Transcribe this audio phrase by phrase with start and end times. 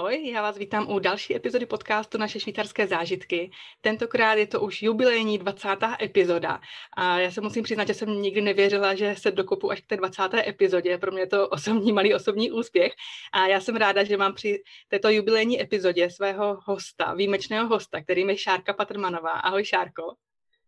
[0.00, 3.50] Ahoj, já vás vítám u další epizody podcastu Naše švýcarské zážitky.
[3.80, 5.68] Tentokrát je to už jubilejní 20.
[6.02, 6.60] epizoda
[6.96, 9.96] a já se musím přiznat, že jsem nikdy nevěřila, že se dokopu až k té
[9.96, 10.22] 20.
[10.34, 10.98] epizodě.
[10.98, 12.92] Pro mě je to osobní, malý osobní úspěch
[13.32, 18.30] a já jsem ráda, že mám při této jubilejní epizodě svého hosta, výjimečného hosta, kterým
[18.30, 19.30] je Šárka Patrmanová.
[19.30, 20.02] Ahoj Šárko.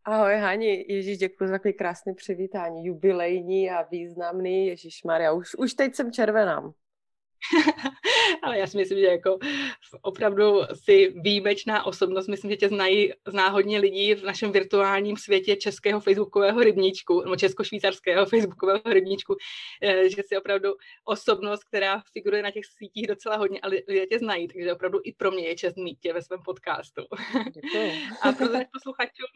[0.05, 5.74] Ahoj Hani, Ježíš, děkuji za takový krásný přivítání, jubilejní a významný, Ježíš Maria, už, už
[5.74, 6.73] teď jsem červená.
[8.42, 9.38] Ale já si myslím, že jako
[10.02, 12.28] opravdu si výjimečná osobnost.
[12.28, 17.37] Myslím, že tě znají, zná hodně lidí v našem virtuálním světě českého facebookového rybníčku, nebo
[17.37, 19.37] česko-švýcarského facebookového rybníčku,
[19.82, 20.74] eh, že jsi opravdu
[21.05, 25.12] osobnost, která figuruje na těch sítích docela hodně, ale lidé tě znají, takže opravdu i
[25.12, 27.02] pro mě je čest mít tě ve svém podcastu.
[27.52, 27.93] Děkuji.
[28.23, 29.27] A prozrať posluchačům,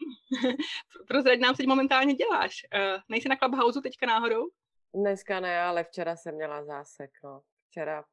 [1.07, 2.65] prozrať nám, co momentálně děláš.
[2.73, 4.49] Eh, nejsi na Clubhouse teďka náhodou?
[4.95, 7.41] Dneska ne, ale včera jsem měla zásek, no
[7.77, 8.03] včera.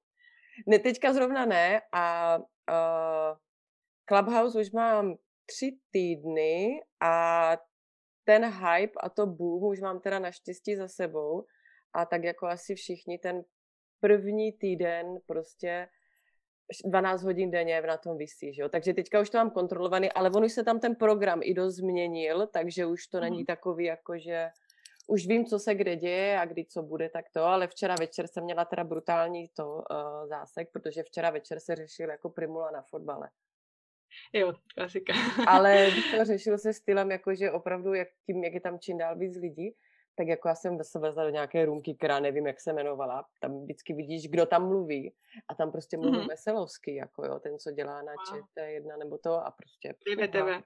[0.66, 3.36] Ne, teďka zrovna ne a uh,
[4.08, 7.56] Clubhouse už mám tři týdny a
[8.24, 11.44] ten hype a to boom už mám teda naštěstí za sebou
[11.92, 13.42] a tak jako asi všichni ten
[14.00, 15.88] první týden prostě
[16.84, 18.68] 12 hodin denně na tom vysí, že jo?
[18.68, 21.76] Takže teďka už to mám kontrolovaný, ale on už se tam ten program i dost
[21.76, 23.46] změnil, takže už to není mm.
[23.46, 24.48] takový jako, že
[25.06, 28.26] už vím, co se kde děje a kdy co bude, tak to, ale včera večer
[28.26, 32.82] jsem měla teda brutální to uh, zásek, protože včera večer se řešil jako primula na
[32.82, 33.30] fotbale.
[34.32, 35.12] Jo, klasika.
[35.46, 35.88] ale
[36.18, 39.74] to řešil se stylem, jakože opravdu, jak tím, jak je tam čím dál víc lidí,
[40.16, 43.26] tak jako já jsem se vezla do nějaké růmky, která nevím, jak se jmenovala.
[43.40, 45.14] Tam vždycky vidíš, kdo tam mluví.
[45.48, 46.28] A tam prostě mluví mm-hmm.
[46.28, 48.40] Veselovský, jako jo, ten, co dělá na wow.
[48.40, 49.94] ČT1 nebo to a prostě...
[50.32, 50.64] TV.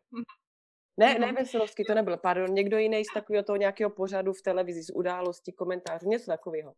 [0.99, 4.83] Ne, ne Veselovský, to nebyl, pardon, někdo jiný z takového toho nějakého pořadu v televizi,
[4.83, 6.75] z událostí, komentářů, něco takového.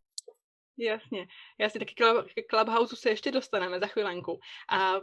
[0.79, 1.27] Jasně.
[1.59, 4.41] Já si taky k Clubhouse se ještě dostaneme za chvilenku.
[4.73, 4.95] A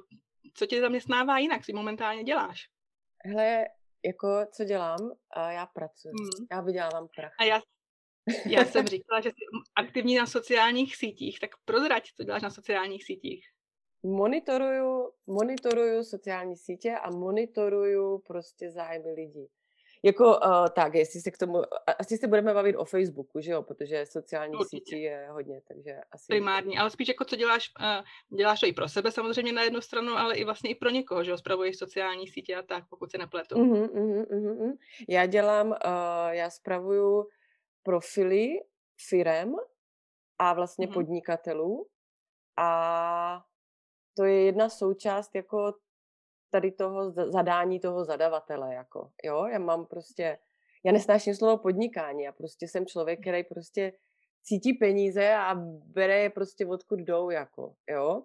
[0.54, 1.66] co tě zaměstnává jinak?
[1.66, 2.70] Co momentálně děláš?
[3.26, 3.66] Hele,
[4.06, 5.12] jako co dělám?
[5.50, 6.10] Já pracuji.
[6.10, 6.48] Hmm.
[6.52, 7.34] Já vydělávám prach.
[7.40, 7.62] A já,
[8.46, 9.36] já jsem říkala, že jsi
[9.76, 13.48] aktivní na sociálních sítích, tak prozrať, co děláš na sociálních sítích
[14.08, 19.48] monitoruju, monitoruju sociální sítě a monitoruju prostě zájmy lidí.
[20.04, 21.62] Jako uh, tak, jestli se k tomu,
[22.00, 24.78] asi se budeme bavit o Facebooku, že jo, protože sociální Určitě.
[24.78, 26.26] sítí je hodně, takže asi...
[26.28, 29.82] Primární, ale spíš jako co děláš, uh, děláš to i pro sebe samozřejmě na jednu
[29.82, 33.12] stranu, ale i vlastně i pro někoho, že jo, spravuješ sociální sítě a tak, pokud
[33.12, 33.56] se nepletu.
[33.56, 34.78] Uh-huh, uh-huh, uh-huh.
[35.10, 35.76] Já dělám, uh,
[36.30, 37.28] já spravuju
[37.84, 38.48] profily
[39.10, 39.56] firem
[40.40, 40.94] a vlastně uh-huh.
[40.94, 41.88] podnikatelů
[42.58, 43.42] a
[44.18, 45.74] to je jedna součást jako
[46.52, 50.38] tady toho zadání toho zadavatele, jako, jo, já mám prostě,
[50.86, 53.94] já nesnáším slovo podnikání, já prostě jsem člověk, který prostě
[54.44, 55.56] cítí peníze a
[55.86, 58.24] bere je prostě odkud jdou, jako, jo.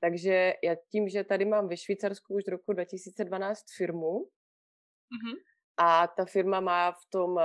[0.00, 5.36] Takže já tím, že tady mám ve Švýcarsku už roku 2012 firmu mm-hmm.
[5.76, 7.42] a ta firma má v tom uh,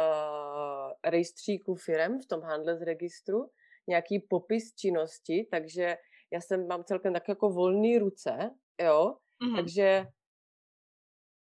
[1.04, 3.50] rejstříku firm, v tom Handles registru,
[3.88, 5.98] nějaký popis činnosti, takže
[6.34, 9.56] já jsem, mám celkem tak jako volné ruce, jo, mm-hmm.
[9.56, 10.06] takže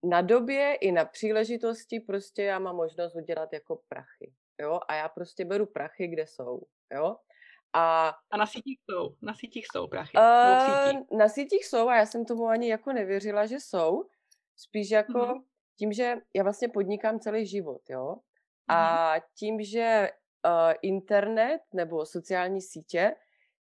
[0.04, 5.10] na době i na příležitosti prostě já mám možnost udělat jako prachy, jo, a já
[5.10, 6.62] prostě beru prachy, kde jsou,
[6.94, 7.16] jo.
[7.74, 10.18] A, a na sítích jsou, na sítích jsou prachy.
[10.18, 14.06] Uh, na sítích jsou a já jsem tomu ani jako nevěřila, že jsou.
[14.56, 15.44] Spíš jako mm-hmm.
[15.80, 18.16] tím, že já vlastně podnikám celý život, jo.
[18.70, 20.10] A tím, že
[20.46, 23.16] uh, internet nebo sociální sítě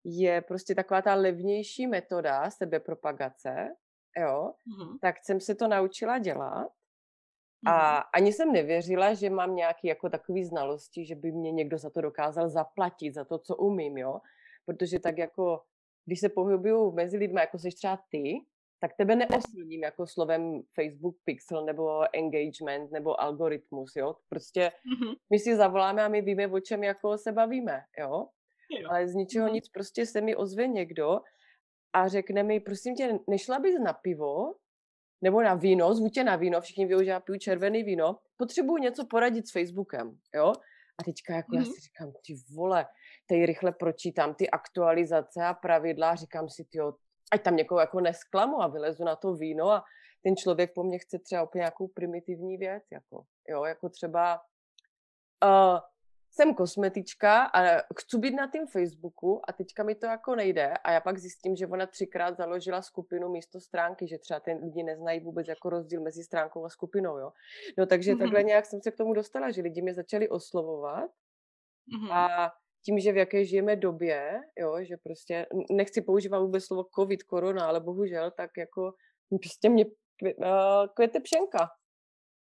[0.08, 3.76] je prostě taková ta levnější metoda sebepropagace,
[4.18, 4.98] jo, mm-hmm.
[5.00, 6.68] tak jsem se to naučila dělat.
[7.66, 8.04] A mm-hmm.
[8.14, 12.00] ani jsem nevěřila, že mám nějaký jako takový znalosti, že by mě někdo za to
[12.00, 14.20] dokázal zaplatit, za to, co umím, jo.
[14.66, 15.62] Protože tak jako,
[16.04, 18.40] když se pohybuju mezi lidmi, jako jsi třeba ty,
[18.80, 24.16] tak tebe neoslovím jako slovem Facebook Pixel nebo engagement nebo algoritmus, jo.
[24.28, 25.14] Prostě mm-hmm.
[25.30, 28.28] my si zavoláme a my víme, o čem jako se bavíme, jo.
[28.70, 28.88] Jo.
[28.90, 29.52] Ale z ničeho mm.
[29.52, 31.20] nic prostě se mi ozve někdo
[31.92, 34.54] a řekne mi, prosím tě, nešla bys na pivo
[35.22, 38.78] nebo na víno, zvu tě na víno, všichni ví, že já piju červený víno, potřebuju
[38.78, 40.52] něco poradit s Facebookem, jo?
[40.98, 41.58] A teďka jako mm.
[41.58, 42.86] já si říkám, ty vole,
[43.28, 46.78] tady rychle pročítám ty aktualizace a pravidla říkám si, ty
[47.32, 49.84] ať tam někoho jako nesklamu a vylezu na to víno a
[50.22, 54.40] ten člověk po mně chce třeba úplně nějakou primitivní věc, jako, jo, jako třeba
[55.44, 55.78] uh,
[56.36, 60.92] jsem kosmetička a chci být na tým Facebooku a teďka mi to jako nejde a
[60.92, 65.20] já pak zjistím, že ona třikrát založila skupinu místo stránky, že třeba ten lidi neznají
[65.20, 67.30] vůbec jako rozdíl mezi stránkou a skupinou, jo.
[67.78, 68.18] No takže mm-hmm.
[68.18, 72.12] takhle nějak jsem se k tomu dostala, že lidi mě začali oslovovat mm-hmm.
[72.12, 72.50] a
[72.84, 77.66] tím, že v jaké žijeme době, jo, že prostě nechci používat vůbec slovo covid, korona,
[77.66, 78.92] ale bohužel, tak jako
[79.42, 79.84] prostě mě
[80.94, 81.68] kvete pšenka.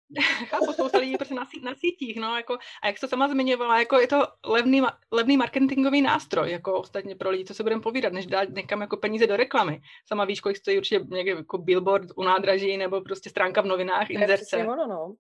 [0.50, 4.00] Chápu, spousta lidí prostě na, na sítích, no, jako, a jak jsi sama zmiňovala, jako
[4.00, 8.26] je to levný, levný marketingový nástroj, jako ostatně pro lidi, co se budeme povídat, než
[8.26, 9.82] dát někam jako peníze do reklamy.
[10.08, 14.10] Sama víš, kolik stojí určitě někde jako billboard u nádraží, nebo prostě stránka v novinách,
[14.10, 14.58] inzerce.
[14.58, 15.16] To ono, no.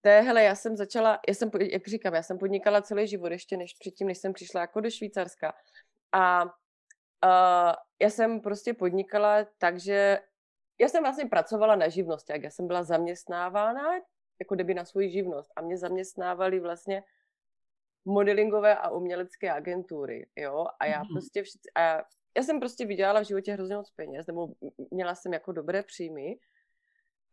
[0.00, 3.32] To je, hele, já jsem začala, já jsem, jak říkám, já jsem podnikala celý život
[3.32, 5.52] ještě než předtím, než jsem přišla jako do Švýcarska.
[6.12, 7.72] A uh,
[8.02, 10.18] já jsem prostě podnikala tak, že
[10.78, 13.82] já jsem vlastně pracovala na živnosti, jak já jsem byla zaměstnávána
[14.40, 17.02] jako kdyby na svou živnost a mě zaměstnávali vlastně
[18.04, 21.12] modelingové a umělecké agentury, jo, a já mm-hmm.
[21.12, 22.04] prostě všichni, a já,
[22.36, 24.48] já jsem prostě vydělala v životě hrozně moc peněz, nebo
[24.90, 26.36] měla jsem jako dobré příjmy,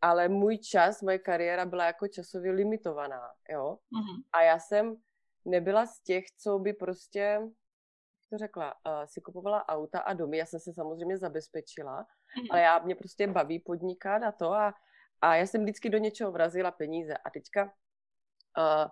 [0.00, 4.22] ale můj čas, moje kariéra byla jako časově limitovaná, jo, mm-hmm.
[4.32, 4.96] a já jsem
[5.44, 10.38] nebyla z těch, co by prostě, jak to řekla, uh, si kupovala auta a domy,
[10.38, 12.06] já jsem se samozřejmě zabezpečila,
[12.38, 12.46] mm-hmm.
[12.50, 14.74] ale já mě prostě baví podnikat a to a
[15.20, 17.16] a já jsem vždycky do něčeho vrazila peníze.
[17.16, 18.90] A teďka uh,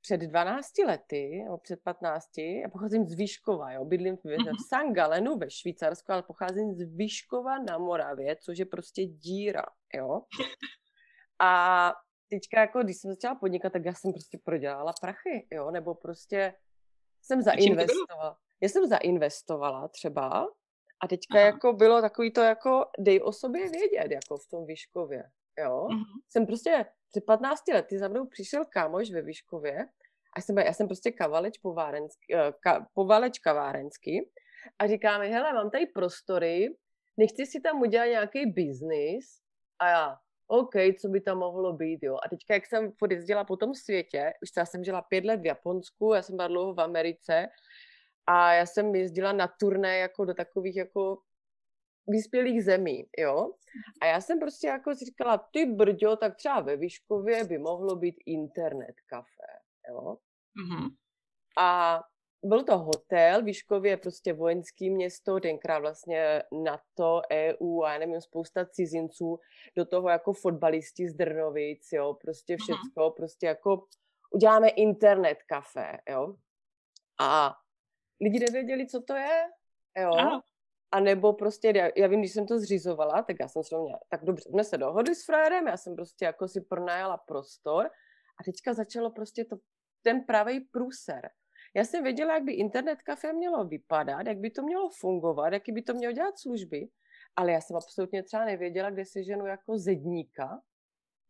[0.00, 4.56] před 12 lety, nebo před 15, já pocházím z Výškova, jo, bydlím v, mm-hmm.
[4.56, 9.66] v San Galenu ve Švýcarsku, ale pocházím z Výškova na Moravě, což je prostě díra,
[9.94, 10.22] jo.
[11.42, 11.92] A
[12.28, 16.54] teďka, jako, když jsem začala podnikat, tak já jsem prostě prodělala prachy, jo, nebo prostě
[17.22, 18.38] jsem zainvestovala.
[18.60, 20.46] Já jsem zainvestovala třeba
[21.00, 21.46] a teďka Aha.
[21.46, 25.24] jako bylo takový to jako dej o sobě vědět, jako v tom Výškově,
[25.58, 25.86] jo.
[25.90, 26.20] Uh-huh.
[26.28, 29.88] Jsem prostě před 15 lety za mnou přišel kámoš ve Výškově
[30.36, 34.30] a jsem, já jsem prostě kavaleč povárenský, eh, ka, povaleč kavárenský
[34.78, 36.76] a říká mi, hele, mám tady prostory,
[37.16, 39.40] nechci si tam udělat nějaký biznis
[39.78, 40.16] a já,
[40.46, 42.16] OK, co by tam mohlo být, jo.
[42.24, 45.46] A teďka, jak jsem jezdila po tom světě, už já jsem žila pět let v
[45.46, 47.48] Japonsku, já jsem byla dlouho v Americe
[48.26, 51.18] a já jsem jezdila na turné jako do takových jako
[52.08, 53.52] vyspělých zemí, jo.
[54.02, 57.96] A já jsem prostě jako si říkala, ty brďo, tak třeba ve Výškově by mohlo
[57.96, 59.52] být internet kafe,
[59.88, 60.16] jo.
[60.56, 60.88] Mm-hmm.
[61.58, 62.00] A
[62.44, 68.20] byl to hotel, Výškově je prostě vojenský město, tenkrát vlastně NATO, EU a já nevím,
[68.20, 69.38] spousta cizinců,
[69.76, 72.58] do toho jako fotbalisti z Drnovic, jo, prostě mhm.
[72.58, 73.14] všecko, mm-hmm.
[73.14, 73.84] prostě jako
[74.30, 76.34] uděláme internet kafe, jo.
[77.20, 77.54] A
[78.20, 79.40] lidi nevěděli, co to je,
[79.98, 80.10] jo.
[80.12, 80.40] Ano.
[80.92, 84.00] A nebo prostě, já, já vím, když jsem to zřizovala, tak já jsem se měla,
[84.08, 87.90] tak dobře, jsme se dohodli s frérem, já jsem prostě jako si pronajala prostor
[88.40, 89.56] a teďka začalo prostě to,
[90.02, 91.30] ten pravý průser.
[91.74, 95.72] Já jsem věděla, jak by internet kafe mělo vypadat, jak by to mělo fungovat, jaký
[95.72, 96.88] by to mělo dělat služby,
[97.36, 100.60] ale já jsem absolutně třeba nevěděla, kde si ženu jako zedníka,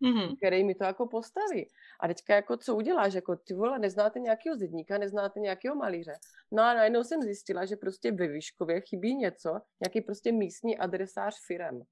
[0.03, 0.37] mm-hmm.
[0.37, 1.69] který mi to jako postaví.
[2.01, 6.13] A teďka jako co uděláš, jako ty vole, neznáte nějakého zedníka, neznáte nějakého malíře.
[6.53, 9.51] No a najednou jsem zjistila, že prostě ve Výškově chybí něco,
[9.85, 11.83] nějaký prostě místní adresář firem.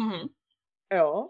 [0.00, 0.28] Mm-hmm.
[0.94, 1.28] Jo?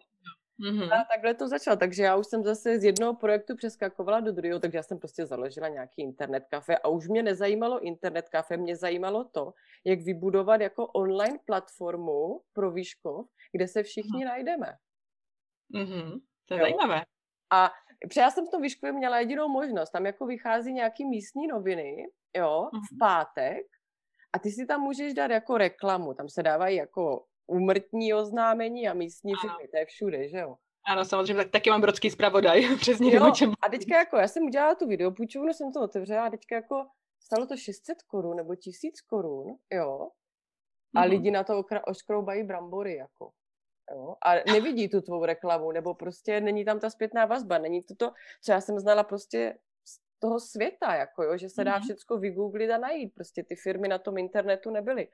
[0.60, 0.92] Mm-hmm.
[0.92, 4.60] A takhle to začalo, takže já už jsem zase z jednoho projektu přeskakovala do druhého,
[4.60, 8.76] takže já jsem prostě založila nějaký internet kafe a už mě nezajímalo internet kafe, mě
[8.76, 9.52] zajímalo to,
[9.84, 14.28] jak vybudovat jako online platformu pro Výškov, kde se všichni mm-hmm.
[14.28, 14.72] najdeme.
[15.74, 16.20] Mm-hmm.
[16.46, 16.64] To je jo.
[16.64, 17.02] zajímavé.
[17.52, 17.70] A
[18.02, 19.90] protože já jsem v tom Výškově měla jedinou možnost.
[19.90, 22.06] Tam jako vychází nějaký místní noviny,
[22.36, 22.80] jo, mm-hmm.
[22.94, 23.66] v pátek
[24.32, 26.14] a ty si tam můžeš dát jako reklamu.
[26.14, 29.40] Tam se dávají jako umrtní oznámení a místní ano.
[29.40, 30.56] firmy, to je všude, že jo.
[30.88, 33.52] Ano, samozřejmě, tak taky mám brodský zpravodaj, přesně jo, čem...
[33.62, 36.86] A teďka jako, já jsem udělala tu videopůjčovnu, jsem to otevřela a teďka jako
[37.20, 40.10] stalo to 600 korun nebo 1000 korun, jo.
[40.94, 41.10] A mm-hmm.
[41.10, 43.30] lidi na to oškroubají brambory, jako.
[43.92, 44.16] Jo?
[44.22, 48.12] A nevidí tu tvou reklamu, nebo prostě není tam ta zpětná vazba, není to to,
[48.42, 51.82] co já jsem znala prostě z toho světa, jako jo, že se dá mm-hmm.
[51.82, 53.14] všechno vygooglit a najít.
[53.14, 55.08] Prostě ty firmy na tom internetu nebyly.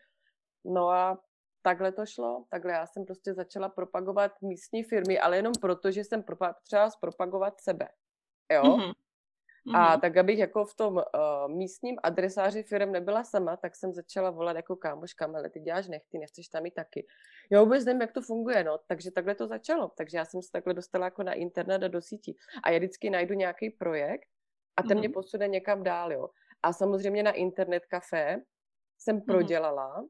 [0.64, 1.18] No a
[1.62, 6.04] takhle to šlo, takhle já jsem prostě začala propagovat místní firmy, ale jenom proto, že
[6.04, 7.88] jsem potřeba zpropagovat sebe.
[8.52, 8.62] Jo?
[8.62, 8.92] Mm-hmm.
[9.66, 9.76] Mm-hmm.
[9.76, 11.02] A tak, abych jako v tom uh,
[11.48, 16.18] místním adresáři firm nebyla sama, tak jsem začala volat jako kámoška, ale ty děláš nechty,
[16.18, 17.06] nechceš tam i taky.
[17.50, 19.92] Já vůbec nevím, jak to funguje, no, takže takhle to začalo.
[19.96, 22.36] Takže já jsem se takhle dostala jako na internet a do sítí.
[22.64, 24.28] A já vždycky najdu nějaký projekt
[24.76, 25.00] a ten mm-hmm.
[25.00, 26.28] mě posune někam dál, jo.
[26.62, 28.42] A samozřejmě na internet kafe
[28.98, 29.24] jsem mm-hmm.
[29.24, 30.04] prodělala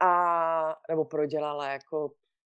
[0.00, 2.12] a, nebo prodělala jako,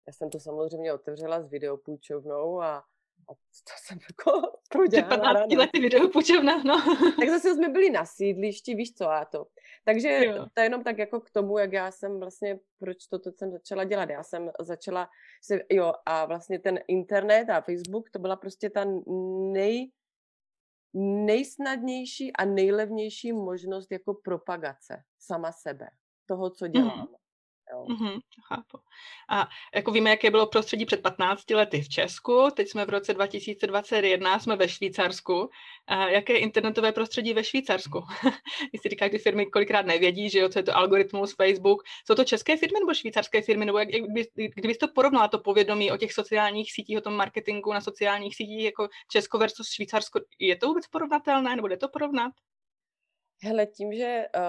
[0.06, 2.84] já jsem to samozřejmě otevřela s videopůjčovnou a
[3.28, 5.34] a to jsem jako prodělala.
[5.34, 6.82] 15 lety video půjčovna, no.
[7.20, 9.46] tak zase jsme byli na sídlišti, víš co, a to.
[9.84, 10.46] Takže jo.
[10.54, 13.84] to je jenom tak jako k tomu, jak já jsem vlastně, proč toto jsem začala
[13.84, 14.10] dělat.
[14.10, 15.08] Já jsem začala
[15.42, 18.84] se, jo, a vlastně ten internet a Facebook, to byla prostě ta
[19.52, 19.90] nej,
[21.24, 25.88] nejsnadnější a nejlevnější možnost jako propagace sama sebe,
[26.26, 26.98] toho, co dělám.
[26.98, 27.23] Mm.
[27.72, 27.84] Jo.
[27.84, 28.78] Mm-hmm, chápu.
[29.28, 33.14] A jako víme, jaké bylo prostředí před 15 lety v Česku, teď jsme v roce
[33.14, 35.50] 2021, jsme ve Švýcarsku.
[35.86, 38.00] A jaké je internetové prostředí ve Švýcarsku?
[38.82, 41.82] Si říká, že firmy kolikrát nevědí, že jo, co je to algoritmus, Facebook.
[42.06, 43.64] Jsou to české firmy nebo švýcarské firmy?
[43.64, 47.14] Nebo jak, jak kdyby, kdybys to porovnala, to povědomí o těch sociálních sítích, o tom
[47.14, 51.88] marketingu na sociálních sítích, jako Česko versus Švýcarsko, je to vůbec porovnatelné, nebo jde to
[51.88, 52.32] porovnat?
[53.44, 54.42] Hele, tím, že uh,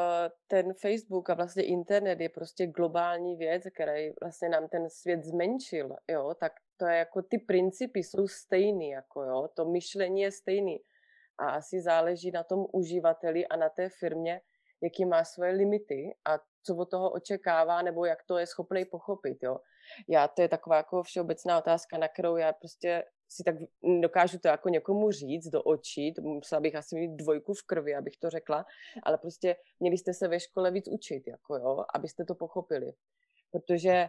[0.47, 5.95] ten Facebook a vlastně internet je prostě globální věc, který vlastně nám ten svět zmenšil,
[6.11, 10.79] jo, tak to je jako ty principy jsou stejný, jako jo, to myšlení je stejný.
[11.37, 14.41] A asi záleží na tom uživateli a na té firmě,
[14.81, 19.37] jaký má svoje limity a co od toho očekává, nebo jak to je schopný pochopit,
[19.43, 19.57] jo.
[20.07, 23.55] Já, to je taková jako všeobecná otázka, na kterou já prostě si tak
[24.01, 27.95] dokážu to jako někomu říct do očí, to musela bych asi mít dvojku v krvi,
[27.95, 28.65] abych to řekla,
[29.03, 32.93] ale prostě měli jste se ve škole víc učit, jako jo, abyste to pochopili.
[33.51, 34.07] Protože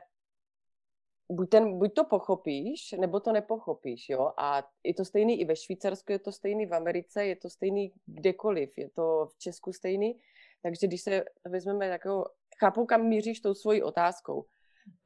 [1.33, 5.57] buď, ten, buď to pochopíš, nebo to nepochopíš, jo, a je to stejný i ve
[5.57, 10.21] Švýcarsku, je to stejný v Americe, je to stejný kdekoliv, je to v Česku stejný,
[10.67, 12.25] takže když se vezmeme takovou,
[12.59, 14.37] chápu, kam míříš tou svojí otázkou.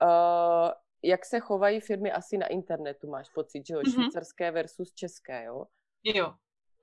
[0.03, 0.71] Uh,
[1.03, 3.81] jak se chovají firmy asi na internetu, máš pocit, že jo?
[3.81, 3.95] Mm-hmm.
[3.95, 5.65] Švýcarské versus české, jo?
[6.05, 6.35] Jo.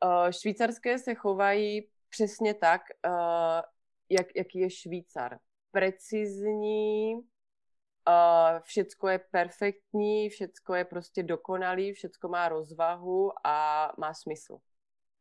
[0.06, 3.62] Uh, švýcarské se chovají přesně tak, uh,
[4.10, 5.40] jak, jaký je Švýcar.
[5.72, 14.58] Precizní, uh, všecko je perfektní, všecko je prostě dokonalý, všecko má rozvahu a má smysl.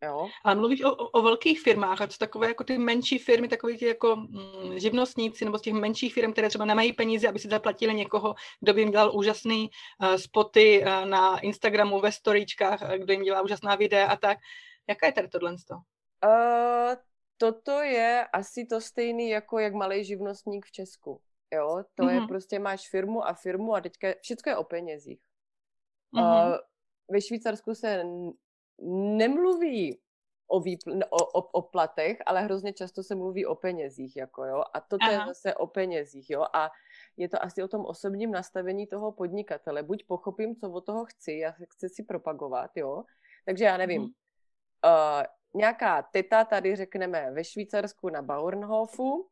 [0.03, 0.29] Jo.
[0.45, 3.79] Ale mluvíš o, o, o velkých firmách a co takové jako ty menší firmy, takové
[3.79, 7.49] ty jako mm, živnostníci nebo z těch menších firm, které třeba nemají peníze, aby si
[7.49, 12.89] zaplatili někoho, kdo by jim dělal úžasný uh, spoty uh, na Instagramu, ve storíčkách, uh,
[12.89, 14.39] kdo jim dělá úžasná videa a tak.
[14.89, 15.53] Jaká je tady tohle?
[15.53, 16.95] Uh,
[17.37, 21.21] toto je asi to stejný jako jak malý živnostník v Česku.
[21.55, 22.11] Jo, to mm-hmm.
[22.11, 22.29] je mhm.
[22.29, 25.21] prostě máš firmu a firmu a teďka všechno je o penězích.
[26.15, 26.49] Mm-hmm.
[26.49, 26.57] Uh,
[27.11, 28.05] ve Švýcarsku se
[29.17, 30.01] nemluví
[30.47, 34.63] o, výpl- o, o, o platech, ale hrozně často se mluví o penězích, jako jo.
[34.75, 35.13] A toto Aha.
[35.13, 36.47] je zase o penězích, jo.
[36.53, 36.71] A
[37.17, 39.83] je to asi o tom osobním nastavení toho podnikatele.
[39.83, 43.05] Buď pochopím, co od toho chci, já chci si propagovat, jo.
[43.45, 44.11] Takže já nevím, hmm.
[44.85, 45.23] uh,
[45.55, 49.27] nějaká teta tady řekneme ve Švýcarsku na Bauernhofu uh,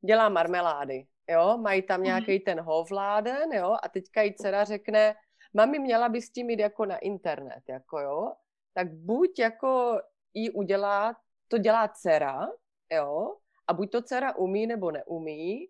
[0.00, 2.06] dělá marmelády, jo, mají tam mhm.
[2.06, 5.14] nějaký ten hovláden, jo, a teďka jí dcera řekne,
[5.54, 8.32] mami, měla bys tím jít jako na internet, jako jo,
[8.74, 10.00] tak buď jako
[10.34, 11.16] jí udělá,
[11.48, 12.46] to dělá dcera,
[12.92, 15.68] jo, a buď to dcera umí nebo neumí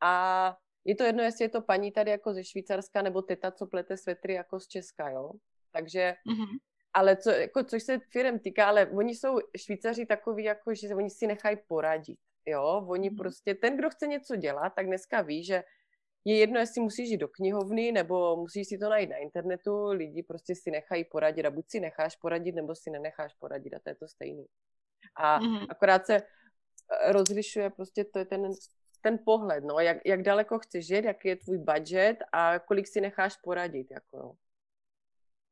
[0.00, 3.66] a je to jedno, jestli je to paní tady jako ze Švýcarska nebo teta, co
[3.66, 5.32] plete svetry jako z Česka, jo.
[5.70, 6.58] Takže, mm-hmm.
[6.92, 11.10] ale co, jako, což se firm týká, ale oni jsou Švýcaři takový, jako, že oni
[11.10, 12.86] si nechají poradit, jo.
[12.88, 13.16] Oni mm-hmm.
[13.16, 15.64] prostě, ten, kdo chce něco dělat, tak dneska ví, že
[16.28, 20.22] je jedno, jestli musíš jít do knihovny, nebo musíš si to najít na internetu, lidi
[20.22, 23.90] prostě si nechají poradit a buď si necháš poradit, nebo si nenecháš poradit a to
[23.90, 24.46] je to stejný.
[25.16, 25.66] A mm-hmm.
[25.70, 28.50] akorát se eh, rozlišuje prostě, to je ten,
[29.00, 33.00] ten pohled, no, jak, jak daleko chceš žít, jaký je tvůj budget a kolik si
[33.00, 34.32] necháš poradit, jako jo.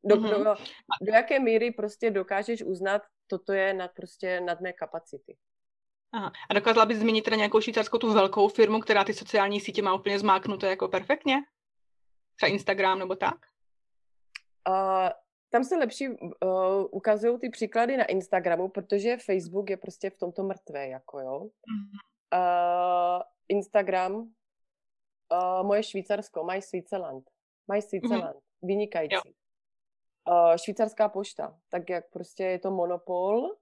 [0.05, 0.45] Do, mm-hmm.
[0.45, 0.55] do,
[1.03, 5.37] do jaké míry prostě dokážeš uznat, toto je nad, prostě nad mé kapacity.
[6.13, 6.33] Aha.
[6.51, 9.95] A dokázala bys zmínit teda nějakou švýcarskou tu velkou firmu, která ty sociální sítě má
[9.95, 11.37] úplně zmáknuté jako perfektně?
[12.37, 13.37] Třeba Instagram nebo tak?
[14.69, 15.09] Uh,
[15.51, 16.19] tam se lepší uh,
[16.91, 21.41] ukazují ty příklady na Instagramu, protože Facebook je prostě v tomto mrtvé, jako jo.
[21.41, 23.17] Mm-hmm.
[23.17, 27.31] Uh, Instagram, uh, moje Švýcarsko, mají Switzerland.
[27.69, 28.67] Mají Switzerland, mm-hmm.
[28.67, 29.35] vynikající.
[30.31, 33.57] Uh, švýcarská pošta, tak jak prostě je to monopol.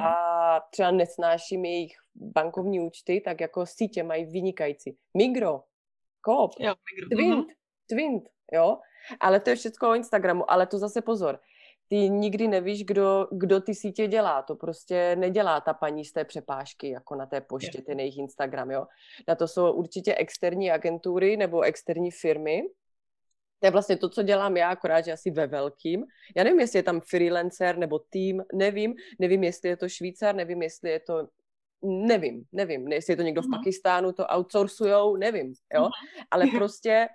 [0.00, 4.96] A třeba nesnáším jejich bankovní účty, tak jako sítě mají vynikající.
[5.16, 5.60] Migro,
[6.26, 7.16] Coop, jo, Migro.
[7.16, 7.54] Twint, mm.
[7.90, 8.78] Twint, jo.
[9.20, 11.40] Ale to je všechno o Instagramu, ale to zase pozor.
[11.88, 14.42] Ty nikdy nevíš, kdo, kdo ty sítě dělá.
[14.42, 18.70] To prostě nedělá ta paní z té přepážky, jako na té poště, ten jejich Instagram,
[18.70, 18.86] jo.
[19.28, 22.62] Na to jsou určitě externí agentury nebo externí firmy,
[23.62, 26.04] to je vlastně to, co dělám já, akorát, že asi ve velkým.
[26.36, 28.94] Já nevím, jestli je tam freelancer nebo tým, nevím.
[29.18, 31.28] Nevím, jestli je to Švýcar, nevím, jestli je to
[31.82, 33.58] nevím, nevím, jestli je to někdo v mhm.
[33.58, 35.90] Pakistánu, to outsourcujou, nevím, jo, mhm.
[36.30, 37.08] ale prostě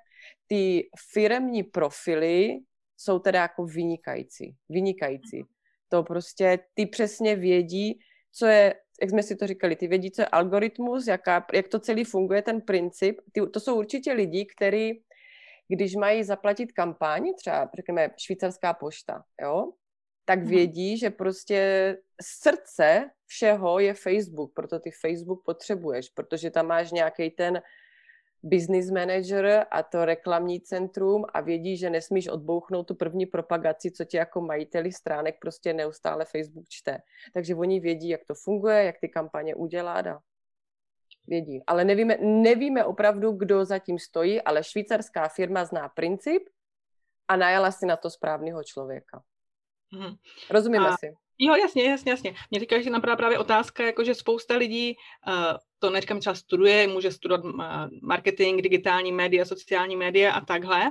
[0.48, 2.60] ty firemní profily
[2.98, 5.38] jsou teda jako vynikající, vynikající.
[5.38, 5.48] Mhm.
[5.90, 8.00] To prostě, ty přesně vědí,
[8.32, 11.80] co je, jak jsme si to říkali, ty vědí, co je algoritmus, jaká, jak to
[11.80, 13.22] celý funguje, ten princip.
[13.32, 15.04] Ty, to jsou určitě lidi, kteří
[15.68, 19.72] když mají zaplatit kampaň, třeba řekněme švýcarská pošta, jo,
[20.26, 20.48] tak mhm.
[20.48, 27.30] vědí, že prostě srdce všeho je Facebook, proto ty Facebook potřebuješ, protože tam máš nějaký
[27.30, 27.62] ten
[28.44, 34.06] business manager a to reklamní centrum a vědí, že nesmíš odbouchnout tu první propagaci, co
[34.06, 36.98] ti jako majiteli stránek prostě neustále Facebook čte.
[37.34, 40.20] Takže oni vědí, jak to funguje, jak ty kampaně udělat a
[41.28, 41.64] vědí.
[41.68, 46.50] Ale nevíme, nevíme opravdu, kdo zatím stojí, ale švýcarská firma zná princip
[47.28, 49.24] a najala si na to správného člověka.
[49.94, 50.16] Hmm.
[50.50, 50.98] Rozumíme a...
[50.98, 51.14] si?
[51.40, 52.36] Jo, jasně, jasně, jasně.
[52.52, 54.96] Mě říká, že napadá právě otázka, jako že spousta lidí,
[55.28, 55.34] uh,
[55.80, 57.54] to neříkám třeba studuje, může studovat uh,
[58.02, 60.84] marketing, digitální média, sociální média a takhle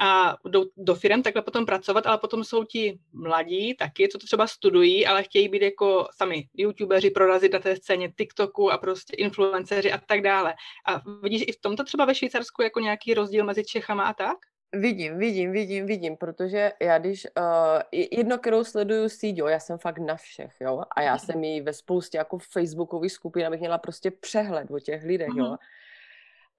[0.00, 4.26] a jdou do firm takhle potom pracovat, ale potom jsou ti mladí taky, co to
[4.26, 9.16] třeba studují, ale chtějí být jako sami youtubeři, prorazit na té scéně TikToku a prostě
[9.16, 10.54] influenceři a tak dále.
[10.86, 14.36] A vidíš i v tomto třeba ve Švýcarsku jako nějaký rozdíl mezi Čechama a tak?
[14.74, 19.98] Vidím, vidím, vidím, vidím, protože já když, uh, jedno, kterou sleduju jo, já jsem fakt
[19.98, 24.10] na všech, jo, a já jsem jí ve spoustě jako facebookových skupin, abych měla prostě
[24.10, 25.56] přehled o těch lidech, jo.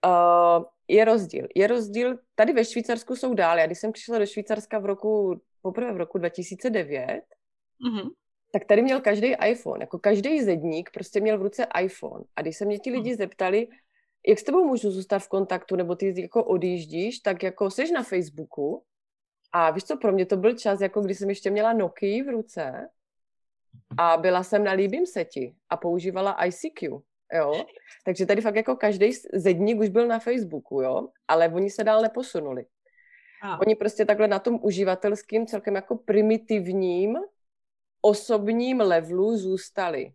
[0.05, 4.25] Uh, je rozdíl, je rozdíl, tady ve Švýcarsku jsou dál, já když jsem přišla do
[4.25, 7.21] Švýcarska v roku, poprvé v roku 2009,
[7.87, 8.09] mm-hmm.
[8.51, 12.57] tak tady měl každý iPhone, jako každý zedník prostě měl v ruce iPhone a když
[12.57, 13.67] se mě ti lidi zeptali,
[14.27, 18.03] jak s tebou můžu zůstat v kontaktu, nebo ty jako odjíždíš, tak jako jsi na
[18.03, 18.83] Facebooku
[19.51, 22.29] a víš co, pro mě to byl čas, jako když jsem ještě měla Nokia v
[22.29, 22.89] ruce
[23.97, 27.01] a byla jsem na Líbím seti a používala ICQ,
[27.33, 27.65] jo.
[28.05, 32.01] Takže tady fakt jako každý zedník už byl na Facebooku, jo, ale oni se dál
[32.01, 32.65] neposunuli.
[33.41, 33.61] A.
[33.61, 37.17] Oni prostě takhle na tom uživatelským, celkem jako primitivním,
[38.01, 40.13] osobním levelu zůstali.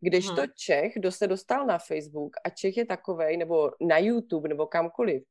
[0.00, 0.50] Když to hmm.
[0.54, 5.22] Čech, kdo se dostal na Facebook a Čech je takovej, nebo na YouTube, nebo kamkoliv,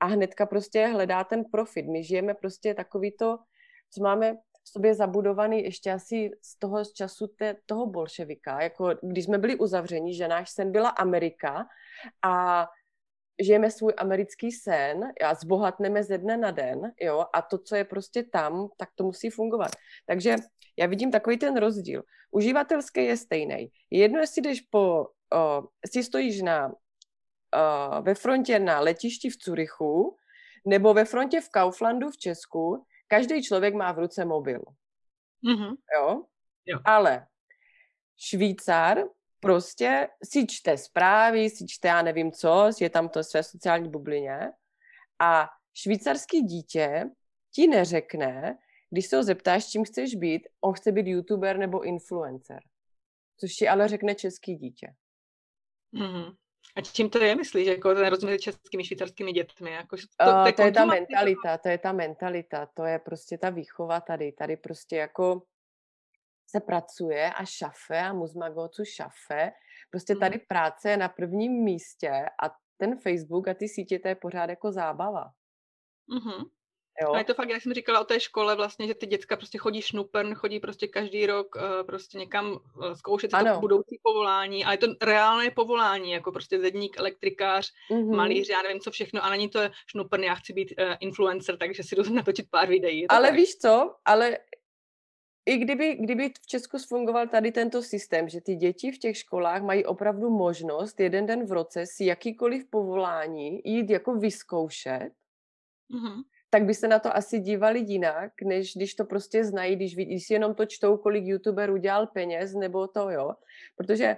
[0.00, 1.86] a hnedka prostě hledá ten profit.
[1.86, 3.38] My žijeme prostě takový to,
[3.90, 8.94] co máme v sobě zabudovaný ještě asi z toho z času te, toho bolševika, jako
[9.02, 11.66] když jsme byli uzavření, že náš sen byla Amerika
[12.22, 12.66] a
[13.42, 17.84] žijeme svůj americký sen a zbohatneme ze dne na den, jo, a to, co je
[17.84, 19.70] prostě tam, tak to musí fungovat.
[20.06, 20.36] Takže
[20.78, 22.02] já vidím takový ten rozdíl.
[22.30, 23.72] Uživatelský je stejný.
[23.90, 30.16] Jedno, jestli jdeš po, uh, si stojíš na, uh, ve frontě na letišti v Curychu,
[30.66, 34.60] nebo ve frontě v Kauflandu v Česku, každý člověk má v ruce mobil.
[35.44, 35.76] Mm-hmm.
[35.96, 36.24] Jo?
[36.66, 36.78] jo?
[36.84, 37.26] Ale
[38.16, 39.04] Švýcar
[39.40, 44.52] prostě si čte zprávy, si čte já nevím co, je tam to své sociální bublině
[45.18, 47.04] a švýcarský dítě
[47.54, 48.58] ti neřekne,
[48.90, 52.60] když se ho zeptáš, čím chceš být, on chce být youtuber nebo influencer.
[53.40, 54.94] Což ti ale řekne český dítě.
[55.94, 56.36] Mm-hmm.
[56.76, 59.70] A čím to je, myslíš, jako ten rozdíl mezi českými švýcarskými dětmi?
[59.70, 63.38] Jako, to, uh, to, to je ta mentalita, to je ta mentalita, to je prostě
[63.38, 64.32] ta výchova tady.
[64.32, 65.42] Tady prostě jako
[66.50, 69.52] se pracuje a šafe a muzmagocu šafe.
[69.90, 70.44] Prostě tady mm.
[70.48, 72.10] práce je na prvním místě
[72.42, 75.24] a ten Facebook a ty sítě, to je pořád jako zábava.
[76.08, 76.50] Mm-hmm.
[77.02, 77.12] Jo.
[77.12, 79.58] A je to fakt, jak jsem říkala o té škole vlastně, že ty děcka prostě
[79.58, 84.64] chodí šnupern, chodí prostě každý rok uh, prostě někam uh, zkoušet si to budoucí povolání,
[84.64, 88.16] ale je to reálné povolání, jako prostě zedník, elektrikář, mm-hmm.
[88.16, 91.82] malíř, já nevím co všechno, a není to šnupern, já chci být uh, influencer, takže
[91.82, 93.08] si jdu natočit pár videí.
[93.08, 93.36] Ale tak.
[93.36, 94.38] víš co, ale
[95.46, 99.62] i kdyby, kdyby v Česku fungoval tady tento systém, že ty děti v těch školách
[99.62, 105.10] mají opravdu možnost jeden den v roce si jakýkoliv povolání jít jako vyzkoušet,
[105.94, 109.96] mm-hmm tak by se na to asi dívali jinak, než když to prostě znají, když,
[109.96, 113.34] když si jenom to čtou, kolik youtuber udělal peněz, nebo to, jo.
[113.76, 114.16] Protože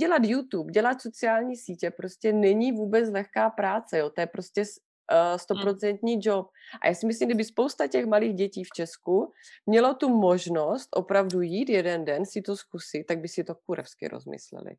[0.00, 4.10] dělat YouTube, dělat sociální sítě prostě není vůbec lehká práce, jo.
[4.10, 6.46] To je prostě uh, stoprocentní uh, job.
[6.82, 9.32] A já si myslím, kdyby spousta těch malých dětí v Česku
[9.66, 14.08] mělo tu možnost opravdu jít jeden den si to zkusit, tak by si to kurevsky
[14.08, 14.76] rozmysleli.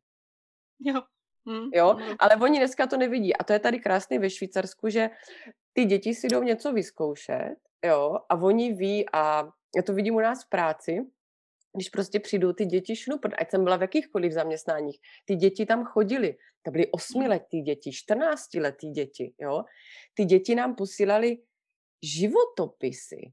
[0.80, 1.02] Jo,
[1.48, 1.70] Mm.
[1.74, 3.36] Jo, ale oni dneska to nevidí.
[3.36, 5.10] A to je tady krásný ve Švýcarsku, že
[5.72, 10.20] ty děti si jdou něco vyzkoušet, jo, a oni ví, a já to vidím u
[10.20, 10.98] nás v práci,
[11.76, 15.84] když prostě přijdou ty děti šnupr, ať jsem byla v jakýchkoliv zaměstnáních, ty děti tam
[15.84, 19.64] chodily, to byly osmiletí děti, čtrnáctiletí děti, jo.
[20.14, 21.38] Ty děti nám posílali
[22.02, 23.32] životopisy,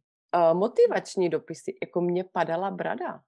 [0.53, 3.19] motivační dopisy, jako mě padala brada,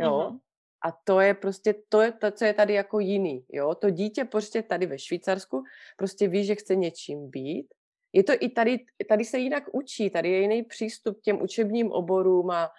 [0.00, 0.10] jo.
[0.10, 0.38] Mm-hmm.
[0.84, 3.74] A to je prostě, to je to, co je tady jako jiný, jo.
[3.74, 5.62] To dítě prostě tady ve Švýcarsku
[5.96, 7.66] prostě ví, že chce něčím být.
[8.12, 11.92] Je to i tady, tady se jinak učí, tady je jiný přístup k těm učebním
[11.92, 12.70] oborům a,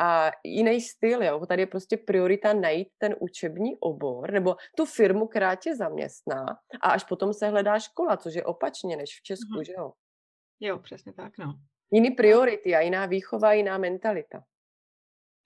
[0.00, 1.46] a jiný styl, jo.
[1.46, 6.46] Tady je prostě priorita najít ten učební obor nebo tu firmu, která tě zaměstná
[6.80, 9.66] a až potom se hledá škola, což je opačně než v Česku, mm-hmm.
[9.66, 9.92] že jo.
[10.60, 11.54] Jo, přesně tak, no.
[11.90, 14.42] Jiný priority a jiná výchova, jiná mentalita.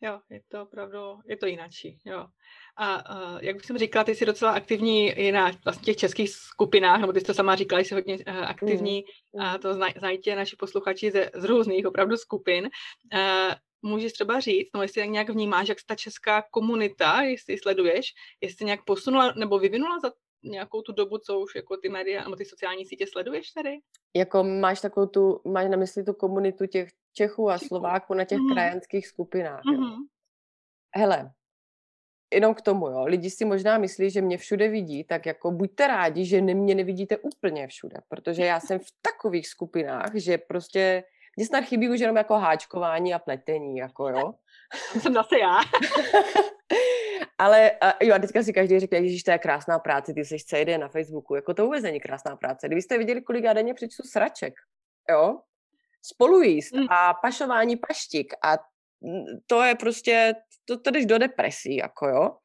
[0.00, 2.26] Jo, je to opravdu, je to jinačí, jo.
[2.76, 7.00] A uh, jak jsem říkala, ty jsi docela aktivní i na vlastně těch českých skupinách,
[7.00, 9.04] nebo ty jsi to sama říkala, jsi hodně uh, aktivní,
[9.34, 9.40] mm.
[9.40, 12.68] a to znají znaj tě naši posluchači ze, z různých opravdu skupin.
[13.14, 18.06] Uh, můžeš třeba říct, no jestli nějak vnímáš, jak ta česká komunita, jestli sleduješ,
[18.40, 20.12] jestli nějak posunula nebo vyvinula za
[20.44, 23.70] nějakou tu dobu, co už jako ty média nebo ty sociální sítě sleduješ tady?
[24.16, 28.38] Jako máš takovou tu, máš na mysli tu komunitu těch Čechů a Slováků na těch
[28.38, 28.52] mm.
[28.52, 29.62] krajanských skupinách.
[29.64, 29.74] Mm-hmm.
[29.74, 29.80] Jo.
[29.80, 30.02] Mhm.
[30.96, 31.32] Hele,
[32.34, 33.04] jenom k tomu, jo.
[33.04, 37.16] Lidi si možná myslí, že mě všude vidí, tak jako buďte rádi, že mě nevidíte
[37.16, 41.04] úplně všude, protože já jsem v takových skupinách, že prostě
[41.36, 44.34] mně snad chybí už jenom jako háčkování a pletení, jako jo.
[44.92, 45.60] To jsem zase já.
[47.38, 50.36] Ale a, jo, a teďka si každý řekne, že to je krásná práce, ty jsi
[50.38, 51.34] CD na Facebooku.
[51.34, 52.66] Jako to vůbec není krásná práce.
[52.66, 54.54] Kdybyste viděli, kolik já denně přečtu sraček,
[55.10, 55.40] jo,
[56.02, 56.86] spolujíst mm.
[56.90, 58.58] a pašování paštik a
[59.46, 62.36] to je prostě, to, to jdeš do depresí, jako jo.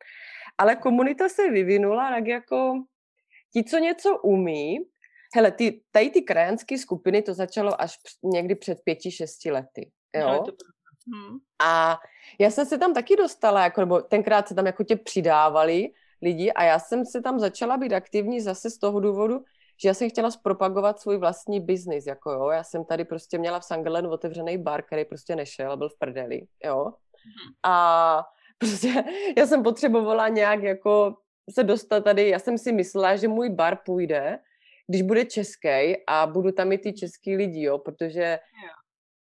[0.57, 2.73] Ale komunita se vyvinula tak jako
[3.53, 4.77] ti, co něco umí,
[5.35, 10.27] hele, ty, tady ty krajanské skupiny, to začalo až někdy před pěti, šesti lety, jo.
[10.27, 10.51] No, to
[11.07, 11.37] Hmm.
[11.63, 11.99] A
[12.39, 15.89] já jsem se tam taky dostala, jako, nebo tenkrát se tam jako tě přidávali
[16.21, 19.43] lidi a já jsem se tam začala být aktivní zase z toho důvodu,
[19.82, 23.60] že já jsem chtěla zpropagovat svůj vlastní biznis, jako jo, já jsem tady prostě měla
[23.60, 26.86] v Sangelen otevřený bar, který prostě nešel, byl v prdeli, jo.
[26.86, 27.54] Hmm.
[27.63, 28.24] A
[28.58, 29.04] prostě
[29.38, 31.15] já jsem potřebovala nějak jako
[31.54, 34.39] se dostat tady, já jsem si myslela, že můj bar půjde,
[34.88, 38.39] když bude český a budu tam i ty český lidi, jo, protože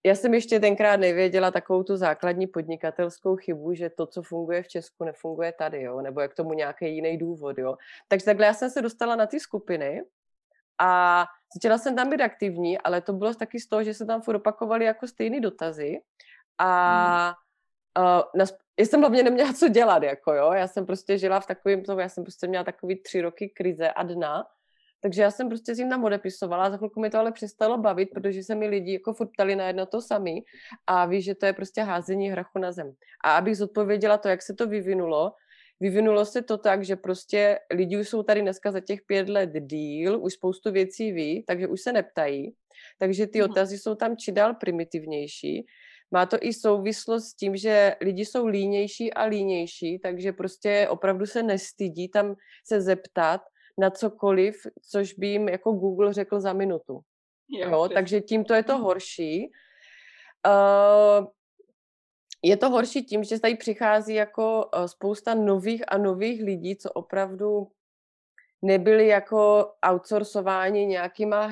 [0.05, 4.67] já jsem ještě tenkrát nevěděla takovou tu základní podnikatelskou chybu, že to, co funguje v
[4.67, 6.01] Česku, nefunguje tady, jo?
[6.01, 7.57] nebo je k tomu nějaký jiný důvod.
[7.57, 7.75] Jo?
[8.07, 10.03] Takže takhle já jsem se dostala na ty skupiny
[10.81, 14.21] a začala jsem tam být aktivní, ale to bylo taky z toho, že se tam
[14.21, 15.99] furt opakovaly jako stejné dotazy
[16.57, 17.35] a
[17.97, 18.05] hmm.
[18.05, 18.45] uh, na,
[18.79, 21.99] já jsem hlavně neměla co dělat, jako jo, já jsem prostě žila v takovém tom,
[21.99, 24.43] já jsem prostě měla takový tři roky krize a dna
[25.01, 28.09] takže já jsem prostě s ním tam odepisovala, za chvilku mi to ale přestalo bavit,
[28.13, 30.43] protože se mi lidi jako furt ptali na jedno to samý
[30.87, 32.93] a víš, že to je prostě házení hrachu na zem.
[33.23, 35.33] A abych zodpověděla to, jak se to vyvinulo,
[35.81, 39.49] vyvinulo se to tak, že prostě lidi už jsou tady dneska za těch pět let
[39.53, 42.53] díl, už spoustu věcí ví, takže už se neptají,
[42.99, 43.51] takže ty mhm.
[43.51, 45.65] otazy jsou tam či dál primitivnější.
[46.11, 51.25] Má to i souvislost s tím, že lidi jsou línější a línější, takže prostě opravdu
[51.25, 53.41] se nestydí tam se zeptat
[53.77, 54.55] na cokoliv,
[54.91, 56.99] což by jim jako Google řekl za minutu.
[57.49, 58.83] Jo, jo, takže tímto je to mhm.
[58.83, 59.51] horší.
[60.47, 61.27] Uh,
[62.43, 66.91] je to horší tím, že tady přichází jako uh, spousta nových a nových lidí, co
[66.91, 67.67] opravdu
[68.61, 71.49] nebyli jako outsourcováni nějakýma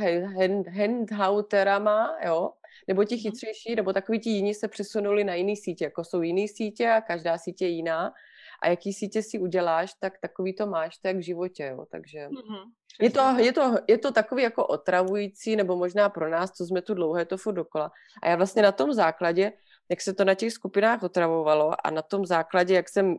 [0.70, 2.52] handhouterama, jo,
[2.88, 3.22] nebo ti mhm.
[3.22, 7.02] chytřejší, nebo takový ti jiní se přesunuli na jiný sítě, jako jsou jiný sítě a
[7.02, 8.14] každá sítě je jiná
[8.62, 12.64] a jaký sítě si uděláš, tak takový to máš, tak v životě, jo, takže mm-hmm.
[13.02, 16.82] je, to, je, to, je to takový jako otravující, nebo možná pro nás, co jsme
[16.82, 17.92] tu dlouho, je to furt dokola.
[18.24, 19.54] A já vlastně na tom základě,
[19.90, 23.18] jak se to na těch skupinách otravovalo a na tom základě, jak jsem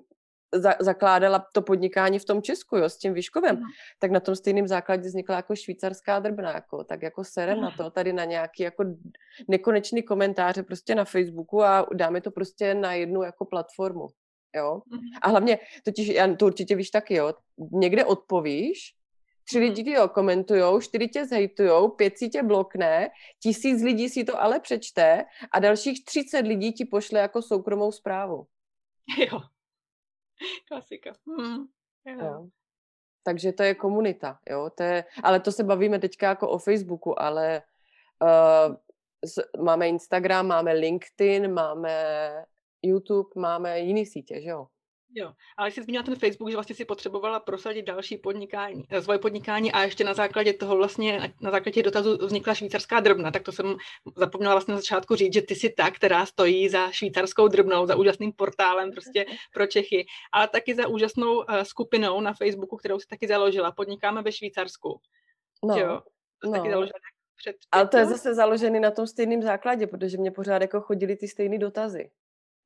[0.55, 3.63] za, zakládala to podnikání v tom Česku, jo, s tím Výškovem, mm.
[3.99, 7.63] tak na tom stejném základě vznikla jako švýcarská drbna, jako, tak jako serem mm.
[7.63, 8.85] na to, tady na nějaký jako
[9.49, 14.09] nekonečný komentáře prostě na Facebooku a dáme to prostě na jednu jako platformu
[14.57, 14.83] jo.
[14.93, 15.19] Mm-hmm.
[15.23, 17.35] A hlavně, totiž, já to určitě víš taky, jo,
[17.73, 18.95] někde odpovíš,
[19.45, 23.11] tři lidi ti ho komentujou, čtyři tě zhejtujou, pět si tě blokne,
[23.43, 28.47] tisíc lidí si to ale přečte a dalších třicet lidí ti pošle jako soukromou zprávu.
[29.19, 29.41] Jo.
[30.69, 31.13] Klasika.
[31.27, 31.65] Mm.
[32.07, 32.27] Jo.
[32.27, 32.49] jo.
[33.23, 37.23] Takže to je komunita, jo, to je, ale to se bavíme teďka jako o Facebooku,
[37.23, 37.63] ale
[38.23, 41.95] uh, máme Instagram, máme LinkedIn, máme
[42.83, 44.67] YouTube, máme jiný sítě, že jo?
[45.15, 49.19] Jo, ale jsi zmínila ten Facebook, že vlastně si potřebovala prosadit další podnikání, eh, svoje
[49.19, 53.53] podnikání a ještě na základě toho vlastně, na základě dotazu vznikla švýcarská drobna, tak to
[53.53, 53.77] jsem
[54.17, 57.97] zapomněla vlastně na začátku říct, že ty jsi ta, která stojí za švýcarskou drobnou, za
[57.97, 63.07] úžasným portálem prostě pro Čechy, ale taky za úžasnou uh, skupinou na Facebooku, kterou si
[63.07, 65.01] taky založila, podnikáme ve Švýcarsku.
[65.65, 66.01] No, jo,
[66.45, 66.53] no.
[66.53, 66.99] taky založila
[67.37, 71.17] před Ale to je zase založený na tom stejném základě, protože mě pořád jako chodili
[71.17, 72.11] ty stejné dotazy.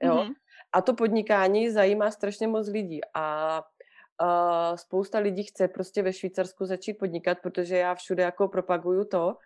[0.03, 0.15] Jo?
[0.15, 0.35] Mm-hmm.
[0.75, 3.59] A to podnikání zajímá strašně moc lidí a
[4.23, 9.37] uh, spousta lidí chce prostě ve Švýcarsku začít podnikat, protože já všude jako propaguju to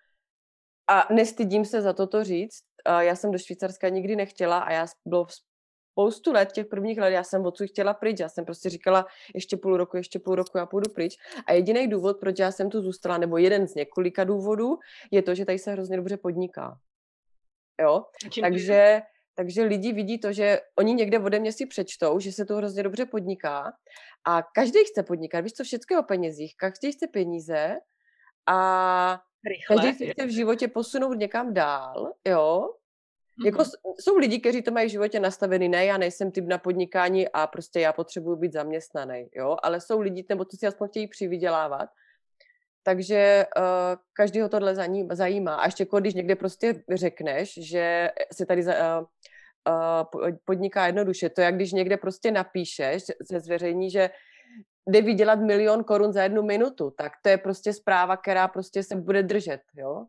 [0.90, 2.62] a nestydím se za toto říct.
[2.88, 5.26] Uh, já jsem do Švýcarska nikdy nechtěla a já bylo
[5.98, 8.20] spoustu let, těch prvních let, já jsem odsud chtěla pryč.
[8.20, 11.16] Já jsem prostě říkala, ještě půl roku, ještě půl roku, já půjdu pryč.
[11.46, 14.78] A jediný důvod, proč já jsem tu zůstala, nebo jeden z několika důvodů,
[15.10, 16.78] je to, že tady se hrozně dobře podniká.
[17.80, 18.04] Jo?
[18.40, 19.02] Takže
[19.38, 22.82] takže lidi vidí to, že oni někde ode mě si přečtou, že se to hrozně
[22.82, 23.72] dobře podniká
[24.26, 27.76] a každý chce podnikat, víš co, všechno o penězích, každý chce peníze
[28.46, 32.62] a Rychle, každý se chce v životě posunout někam dál, jo.
[32.62, 33.46] Mm-hmm.
[33.46, 33.64] Jako
[33.98, 37.46] jsou lidi, kteří to mají v životě nastavený, ne, já nejsem typ na podnikání a
[37.46, 41.90] prostě já potřebuji být zaměstnaný, jo, ale jsou lidi, nebo to si aspoň chtějí přivydělávat,
[42.82, 43.62] takže uh,
[44.12, 44.74] každý ho tohle
[45.12, 45.54] zajímá.
[45.54, 49.06] A ještě jako když někde prostě řekneš, že se tady za, uh,
[50.14, 54.10] uh, podniká jednoduše, to jak když někde prostě napíšeš, se zveřejní, že
[54.86, 58.96] jde vydělat milion korun za jednu minutu, tak to je prostě zpráva, která prostě se
[58.96, 60.06] bude držet, jo.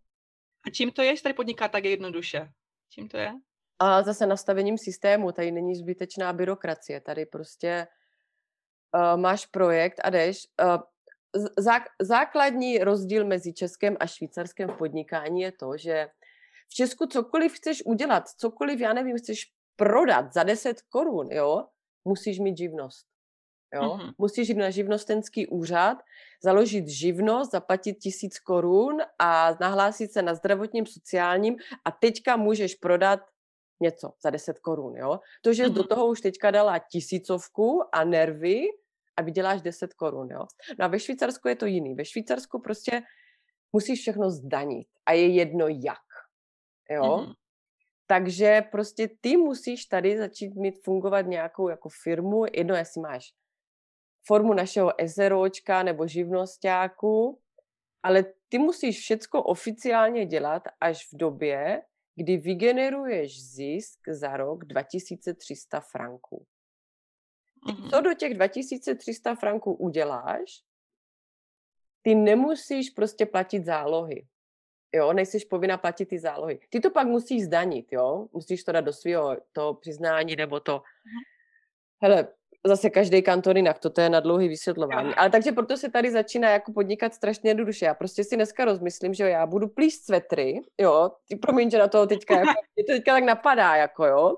[0.68, 2.50] A čím to je, že tady podniká tak jednoduše?
[2.90, 3.32] Čím to je?
[3.80, 7.88] A zase nastavením systému, tady není zbytečná byrokracie, tady prostě
[8.96, 10.38] uh, máš projekt a jdeš.
[10.64, 10.82] Uh,
[12.02, 16.08] základní rozdíl mezi Českem a Švýcarskem v podnikání je to, že
[16.70, 21.66] v Česku cokoliv chceš udělat, cokoliv, já nevím, chceš prodat za 10 korun, jo,
[22.06, 23.06] musíš mít živnost.
[23.74, 23.82] Jo?
[23.82, 24.14] Mm-hmm.
[24.18, 25.98] Musíš jít na živnostenský úřad,
[26.44, 33.20] založit živnost, zaplatit tisíc korun a nahlásit se na zdravotním sociálním a teďka můžeš prodat
[33.82, 34.98] něco za 10 korun.
[34.98, 35.20] Jo?
[35.42, 35.74] To, že mm-hmm.
[35.74, 38.62] do toho už teďka dala tisícovku a nervy,
[39.20, 40.46] a vyděláš 10 korun, jo.
[40.80, 41.96] No a ve Švýcarsku je to jiný.
[41.96, 43.02] Ve Švýcarsku prostě
[43.74, 46.08] musíš všechno zdanit a je jedno jak,
[46.90, 47.04] jo.
[47.04, 47.34] Mm-hmm.
[48.08, 53.34] Takže prostě ty musíš tady začít mít fungovat nějakou jako firmu, jedno jestli máš
[54.28, 57.40] formu našeho SROčka nebo živnostáku,
[58.04, 61.82] ale ty musíš všecko oficiálně dělat až v době,
[62.16, 66.46] kdy vygeneruješ zisk za rok 2300 franků.
[67.68, 67.90] Mm-hmm.
[67.90, 70.64] Co do těch 2300 franků uděláš,
[72.02, 74.28] ty nemusíš prostě platit zálohy.
[74.96, 76.60] Jo, nejsiš povinna platit ty zálohy.
[76.70, 78.28] Ty to pak musíš zdanit, jo.
[78.34, 80.78] Musíš to dát do svého to přiznání nebo to.
[80.78, 81.24] Mm-hmm.
[82.02, 82.28] Hele,
[82.66, 85.16] zase každý kanton jinak, toto je na dlouhý vysvětlování.
[85.16, 87.86] Ale takže proto se tady začíná jako podnikat strašně jednoduše.
[87.86, 91.88] Já prostě si dneska rozmyslím, že já budu plíst svetry, jo, ty promiň, že na
[91.88, 94.38] toho teďka, jako, mě to teďka tak napadá, jako jo,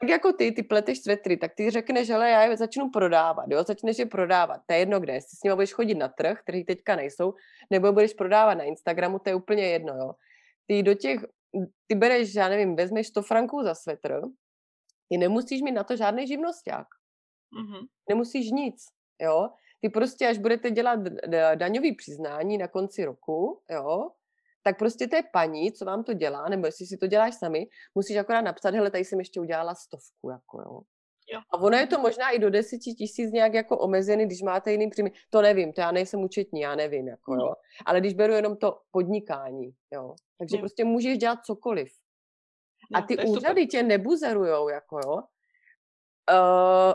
[0.00, 3.64] tak jako ty, ty pleteš svetry, tak ty řekneš, ale já je začnu prodávat, jo,
[3.64, 6.64] začneš je prodávat, to je jedno kde, jestli s nimi budeš chodit na trh, který
[6.64, 7.34] teďka nejsou,
[7.70, 10.12] nebo budeš prodávat na Instagramu, to je úplně jedno, jo.
[10.66, 11.20] Ty do těch,
[11.86, 14.22] ty bereš, já nevím, vezmeš 100 franků za svetr,
[15.08, 16.86] ty nemusíš mít na to žádný živnosták.
[17.52, 17.86] Mm-hmm.
[18.08, 18.84] Nemusíš nic,
[19.22, 19.50] jo.
[19.80, 21.00] Ty prostě, až budete dělat
[21.54, 24.10] daňový přiznání na konci roku, jo,
[24.62, 28.16] tak prostě té paní, co vám to dělá, nebo jestli si to děláš sami, musíš
[28.16, 30.80] akorát napsat, hele, tady jsem ještě udělala stovku, jako jo.
[31.32, 31.40] Jo.
[31.50, 34.90] A ono je to možná i do deseti tisíc nějak jako omezený, když máte jiný
[34.90, 35.12] příjmy.
[35.30, 37.54] To nevím, to já nejsem účetní, já nevím, jako jo.
[37.86, 40.14] Ale když beru jenom to podnikání, jo.
[40.38, 40.60] Takže jo.
[40.60, 41.92] prostě můžeš dělat cokoliv.
[42.94, 43.66] A ty úřady super.
[43.66, 45.14] tě nebuzerujou, jako jo.
[46.30, 46.94] Uh,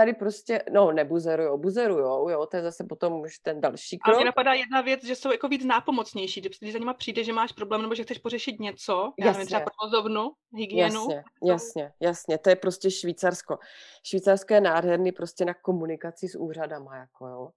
[0.00, 4.14] tady prostě, no nebuzerujou, buzerujou, jo, to je zase potom už ten další krok.
[4.14, 7.32] A mě napadá jedna věc, že jsou jako víc nápomocnější, když za nima přijde, že
[7.32, 11.00] máš problém nebo že chceš pořešit něco, já nevím, třeba provozovnu, hygienu.
[11.00, 13.58] Jasně, jasně, jasně, to je prostě Švýcarsko.
[14.06, 17.50] Švýcarsko je nádherný prostě na komunikaci s úřadama, jako jo.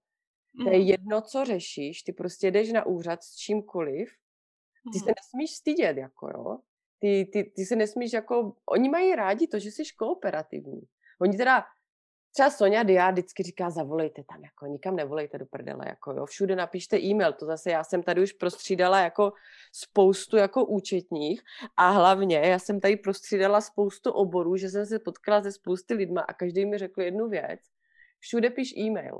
[0.64, 0.88] To je mhm.
[0.88, 4.08] jedno, co řešíš, ty prostě jdeš na úřad s čímkoliv,
[4.92, 5.14] ty se mhm.
[5.16, 6.58] nesmíš stydět, jako jo.
[6.98, 10.82] Ty, ty, ty se nesmíš jako, oni mají rádi to, že jsi kooperativní.
[11.20, 11.64] Oni teda
[12.34, 16.56] třeba Sonja Dia vždycky říká, zavolejte tam, jako nikam nevolejte do prdele, jako jo, všude
[16.56, 19.32] napište e-mail, to zase já jsem tady už prostřídala jako
[19.72, 21.42] spoustu jako účetních
[21.76, 26.20] a hlavně já jsem tady prostřídala spoustu oborů, že jsem se potkala se spousty lidma
[26.20, 27.60] a každý mi řekl jednu věc,
[28.18, 29.18] všude píš e-mail,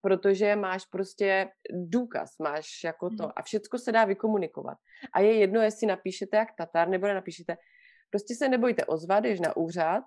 [0.00, 3.32] protože máš prostě důkaz, máš jako to mhm.
[3.36, 4.78] a všechno se dá vykomunikovat.
[5.12, 7.56] A je jedno, jestli napíšete jak Tatar nebo napíšete,
[8.10, 10.04] prostě se nebojte ozvat, jdeš na úřad,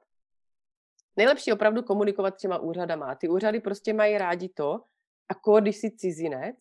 [1.17, 3.15] nejlepší opravdu komunikovat s těma úřadama.
[3.15, 4.81] Ty úřady prostě mají rádi to,
[5.29, 6.55] a když jsi cizinec,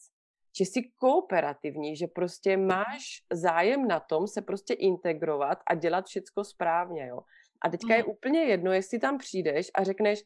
[0.58, 6.44] že jsi kooperativní, že prostě máš zájem na tom se prostě integrovat a dělat všecko
[6.44, 7.20] správně, jo.
[7.60, 8.10] A teďka je mhm.
[8.10, 10.22] úplně jedno, jestli tam přijdeš a řekneš,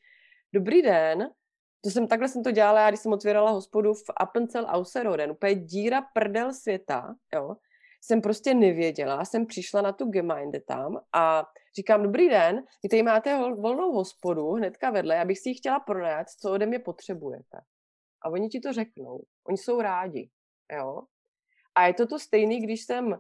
[0.53, 1.31] dobrý den,
[1.85, 5.55] to jsem, takhle jsem to dělala, já když jsem otvírala hospodu v Appenzell Ausserrhoden, úplně
[5.55, 7.57] díra prdel světa, jo
[8.01, 13.03] jsem prostě nevěděla, jsem přišla na tu Gemeinde tam a říkám, dobrý den, vy tady
[13.03, 17.61] máte volnou hospodu hnedka vedle, já bych si ji chtěla pronajat, co ode mě potřebujete.
[18.23, 19.25] A oni ti to řeknou.
[19.49, 20.31] Oni jsou rádi.
[20.73, 21.03] Jo?
[21.75, 23.15] A je to to stejný, když jsem uh,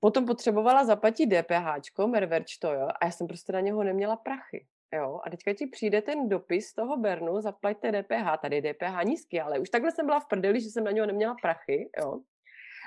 [0.00, 4.66] potom potřebovala zaplatit DPH, merverčto, jo, a já jsem prostě na něho neměla prachy.
[4.92, 9.40] Jo, a teďka ti přijde ten dopis toho Bernu, zaplaťte DPH, tady je DPH nízký,
[9.40, 12.20] ale už takhle jsem byla v prdeli, že jsem na něho neměla prachy, jo.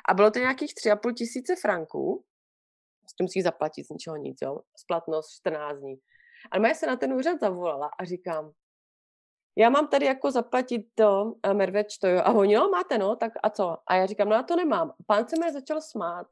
[0.09, 2.25] A bylo to nějakých tři a půl tisíce franků,
[3.07, 4.59] Prostě musí zaplatit z ničeho nic, jo.
[4.77, 5.95] Splatnost 14 dní.
[6.51, 8.51] Ale Maja se na ten úřad zavolala a říkám,
[9.57, 12.21] já mám tady jako zaplatit to, uh, merveč to jo.
[12.23, 13.77] A oni, jo, máte, no, tak a co?
[13.87, 14.93] A já říkám, no já to nemám.
[15.05, 16.27] Pán se mě začal smát.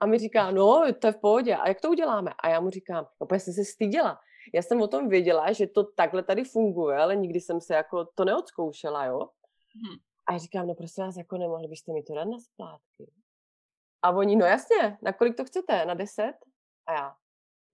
[0.00, 1.56] A mi říká, no, to je v pohodě.
[1.56, 2.32] A jak to uděláme?
[2.42, 4.20] A já mu říkám, no, jsem se styděla.
[4.54, 8.04] Já jsem o tom věděla, že to takhle tady funguje, ale nikdy jsem se jako
[8.04, 9.18] to neodzkoušela, jo.
[9.74, 9.98] Hmm.
[10.26, 13.12] A já říkám, no prosím vás, jako nemohli byste mi to dát na splátky?
[14.02, 15.84] A oni, no jasně, na kolik to chcete?
[15.84, 16.34] Na deset?
[16.86, 17.14] A já,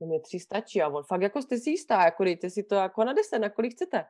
[0.00, 0.83] no mě tři stačí.
[0.83, 3.50] A on, fakt jako jste si jistá, jako dejte si to jako na deset, na
[3.50, 4.04] kolik chcete?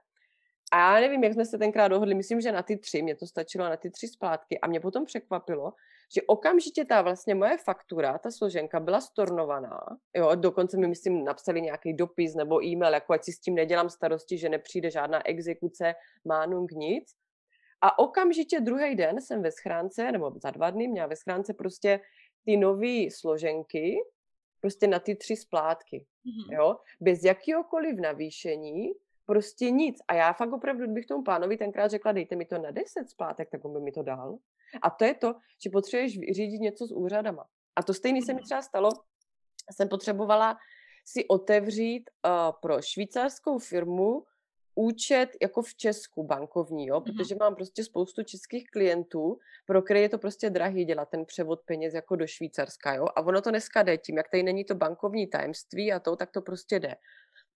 [0.73, 3.27] A já nevím, jak jsme se tenkrát dohodli, myslím, že na ty tři, mě to
[3.27, 5.73] stačilo na ty tři splátky a mě potom překvapilo,
[6.15, 9.81] že okamžitě ta vlastně moje faktura, ta složenka byla stornovaná,
[10.17, 13.91] jo, dokonce mi myslím napsali nějaký dopis nebo e-mail, jako ať si s tím nedělám
[13.91, 17.15] starosti, že nepřijde žádná exekuce, mánung, nic.
[17.81, 22.01] A okamžitě druhý den jsem ve schránce, nebo za dva dny měla ve schránce prostě
[22.45, 23.97] ty nové složenky,
[24.61, 26.57] prostě na ty tři splátky, mm-hmm.
[26.57, 28.93] jo, bez jakýhokoliv navýšení,
[29.29, 29.97] prostě nic.
[30.09, 33.51] A já fakt opravdu, bych tomu pánovi tenkrát řekla, dejte mi to na 10 splátek,
[33.51, 34.39] tak on by mi to dal.
[34.83, 37.45] A to je to, že potřebuješ řídit něco s úřadama.
[37.77, 38.91] A to stejné se mi třeba stalo,
[39.71, 40.57] jsem potřebovala
[41.05, 44.25] si otevřít uh, pro švýcarskou firmu
[44.75, 50.09] účet jako v Česku bankovní, jo, protože mám prostě spoustu českých klientů, pro které je
[50.09, 53.83] to prostě drahý dělat ten převod peněz jako do Švýcarska, jo, a ono to dneska
[53.83, 56.95] jde tím, jak tady není to bankovní tajemství a to, tak to prostě jde.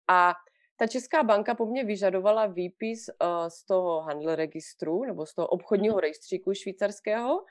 [0.07, 0.33] A
[0.81, 5.47] ta Česká banka po mně vyžadovala výpis uh, z toho handle registru nebo z toho
[5.47, 5.99] obchodního mhm.
[5.99, 7.45] rejstříku švýcarského,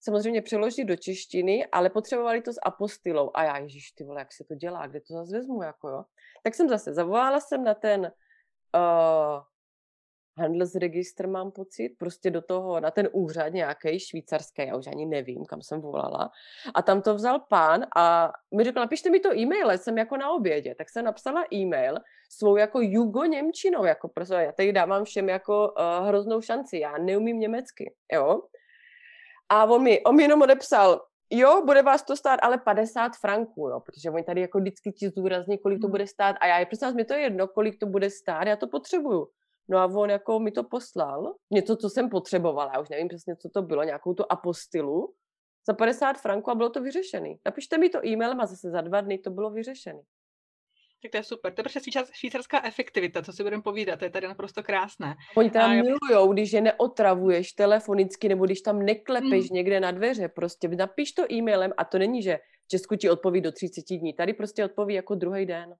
[0.00, 3.30] samozřejmě přeložit do češtiny, ale potřebovali to s apostilou.
[3.34, 6.04] A já, ježíš, ty vole, jak se to dělá, kde to zase vezmu, jako jo.
[6.42, 9.42] Tak jsem zase zavolala jsem na ten uh,
[10.38, 15.06] Handles registr mám pocit, prostě do toho, na ten úřad nějaký švýcarský, já už ani
[15.06, 16.30] nevím, kam jsem volala.
[16.74, 20.30] A tam to vzal pán a mi řekl, napište mi to e-mail, jsem jako na
[20.30, 20.74] obědě.
[20.74, 21.98] Tak jsem napsala e-mail
[22.30, 26.98] svou jako jugo Němčinou, jako prostě já tady dávám všem jako uh, hroznou šanci, já
[26.98, 28.40] neumím německy, jo.
[29.48, 33.68] A on mi, on mi jenom odepsal, jo, bude vás to stát ale 50 franků,
[33.68, 35.90] jo, protože oni tady jako vždycky ti zdůrazní, kolik to hmm.
[35.90, 38.66] bude stát a já je, prostě mi to jedno, kolik to bude stát, já to
[38.68, 39.28] potřebuju.
[39.72, 43.36] No a on jako mi to poslal, něco, co jsem potřebovala, já už nevím přesně,
[43.36, 45.14] co to bylo, nějakou tu apostilu,
[45.66, 47.38] za 50 franků a bylo to vyřešený.
[47.46, 50.00] Napište mi to e-mailem a zase za dva dny to bylo vyřešený.
[51.02, 51.54] Tak to je super.
[51.54, 55.14] To je prostě švýcarská efektivita, co si budeme povídat, to je tady naprosto krásné.
[55.36, 59.54] Oni tam a milujou, když je neotravuješ telefonicky, nebo když tam neklepeš mm.
[59.54, 63.40] někde na dveře, prostě napiš to e-mailem a to není, že v Česku ti odpoví
[63.40, 65.74] do 30 dní, tady prostě odpoví jako druhý den.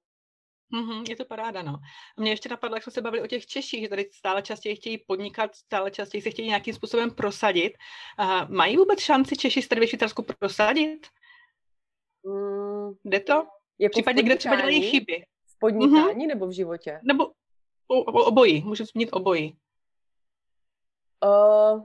[0.73, 1.79] Mm-hmm, je to paráda, no.
[2.17, 4.97] Mě ještě napadlo, jak jsme se bavili o těch Češích, že tady stále častěji chtějí
[4.97, 7.73] podnikat, stále častěji se chtějí nějakým způsobem prosadit.
[8.19, 11.07] Uh, mají vůbec šanci Češi se tady ve Švýcarsku prosadit?
[12.23, 13.47] Mm, Jde to?
[13.79, 15.25] Jako Případně, kde třeba dělají chyby.
[15.45, 16.27] V podnikání mm-hmm.
[16.27, 16.99] nebo v životě?
[17.03, 17.27] Nebo
[17.87, 19.57] o, o, obojí, můžu zmínit obojí.
[21.25, 21.81] Uh,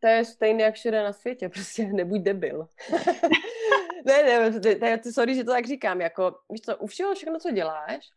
[0.00, 2.68] to je stejné jak všude na světě, prostě nebuď debil.
[4.06, 7.50] ne, ne, to, sorry, že to tak říkám, jako, víš co, u všeho všechno, co
[7.50, 8.10] děláš,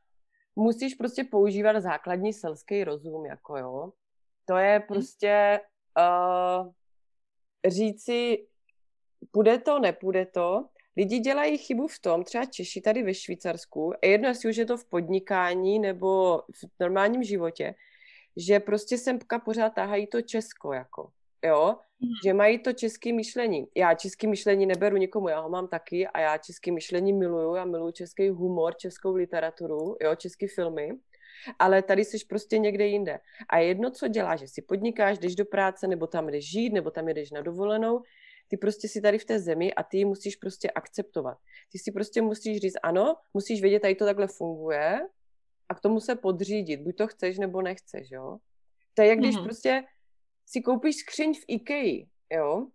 [0.55, 3.91] musíš prostě používat základní selský rozum, jako jo.
[4.45, 4.87] To je mhm.
[4.87, 5.59] prostě
[5.97, 6.71] uh,
[7.67, 8.47] říci,
[9.31, 10.65] půjde to, nepůjde to.
[10.97, 14.65] Lidi dělají chybu v tom, třeba Češi tady ve Švýcarsku, a jedno jestli už je
[14.65, 17.75] to v podnikání nebo v normálním životě,
[18.37, 21.11] že prostě semka pořád tahají to Česko, jako
[21.45, 22.09] jo, mm.
[22.25, 23.67] že mají to české myšlení.
[23.75, 27.65] Já české myšlení neberu nikomu, já ho mám taky a já české myšlení miluju, já
[27.65, 30.91] miluju český humor, českou literaturu, jo, české filmy,
[31.59, 33.19] ale tady jsi prostě někde jinde.
[33.49, 36.91] A jedno, co děláš, že si podnikáš, jdeš do práce, nebo tam jdeš žít, nebo
[36.91, 38.01] tam jdeš na dovolenou,
[38.47, 41.37] ty prostě si tady v té zemi a ty ji musíš prostě akceptovat.
[41.71, 45.07] Ty si prostě musíš říct, ano, musíš vědět, tady to takhle funguje
[45.69, 48.37] a k tomu se podřídit, buď to chceš, nebo nechceš, jo.
[48.93, 49.43] To je jak když mm-hmm.
[49.43, 49.83] prostě
[50.51, 52.67] si koupíš skřiň v IKEA, jo?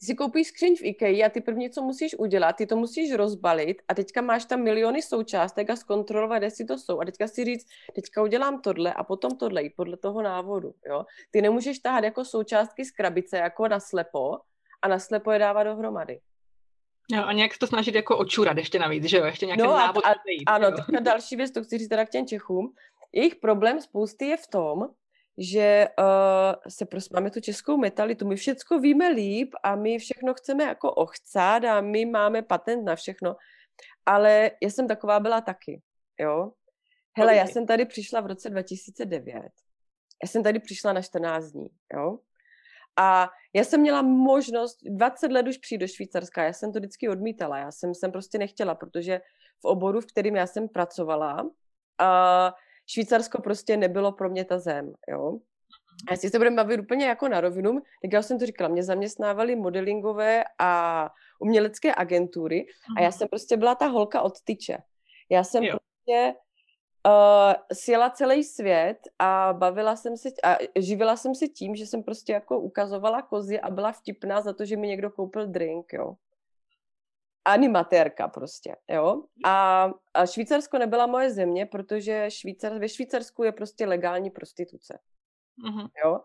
[0.00, 3.12] Ty si koupíš skřiň v IKEA a ty první, co musíš udělat, ty to musíš
[3.12, 7.00] rozbalit a teďka máš tam miliony součástek a zkontrolovat, jestli to jsou.
[7.00, 11.04] A teďka si říct, teďka udělám tohle a potom tohle, jít podle toho návodu, jo?
[11.30, 14.38] Ty nemůžeš tahat jako součástky z krabice, jako na slepo
[14.82, 16.20] a na slepo je dávat dohromady.
[17.12, 19.24] Jo, a nějak to snažit jako očurat ještě navíc, že jo?
[19.24, 20.04] Ještě nějaký no návod.
[20.04, 22.74] A, a, ano, teďka další věc, to chci říct teda k těm Čechům.
[23.12, 24.88] Jejich problém spousty je v tom,
[25.38, 30.34] že uh, se prostě máme tu českou metalitu, my všecko víme líp a my všechno
[30.34, 33.36] chceme jako ochcát a my máme patent na všechno,
[34.06, 35.82] ale já jsem taková byla taky,
[36.20, 36.52] jo.
[37.16, 39.42] Hele, já jsem tady přišla v roce 2009.
[40.22, 42.18] Já jsem tady přišla na 14 dní, jo.
[42.96, 47.08] A já jsem měla možnost 20 let už přijít do Švýcarska, já jsem to vždycky
[47.08, 49.20] odmítala, já jsem, jsem prostě nechtěla, protože
[49.60, 51.50] v oboru, v kterým já jsem pracovala,
[51.98, 52.54] a
[52.86, 55.38] Švýcarsko prostě nebylo pro mě ta zem, jo.
[56.08, 58.82] A jestli se budeme bavit úplně jako na rovinu, tak já jsem to říkala, mě
[58.82, 61.10] zaměstnávali modelingové a
[61.40, 62.66] umělecké agentury
[62.96, 63.18] a já mhm.
[63.18, 64.78] jsem prostě byla ta holka od tyče.
[65.30, 65.76] Já jsem jo.
[65.76, 66.34] prostě
[67.06, 72.02] uh, sjela celý svět a bavila jsem se, a živila jsem se tím, že jsem
[72.02, 76.14] prostě jako ukazovala kozy a byla vtipná za to, že mi někdo koupil drink, jo.
[77.44, 79.22] Animatérka prostě, jo.
[79.44, 84.98] A, a Švýcarsko nebyla moje země, protože Švýcar, ve Švýcarsku je prostě legální prostituce.
[85.64, 85.88] Mm-hmm.
[86.04, 86.20] Jo?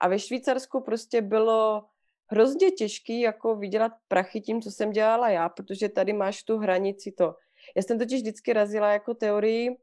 [0.00, 1.84] A ve Švýcarsku prostě bylo
[2.26, 7.12] hrozně těžký jako vydělat prachy tím, co jsem dělala já, protože tady máš tu hranici
[7.12, 7.34] to.
[7.76, 9.76] Já jsem totiž vždycky razila jako teorii,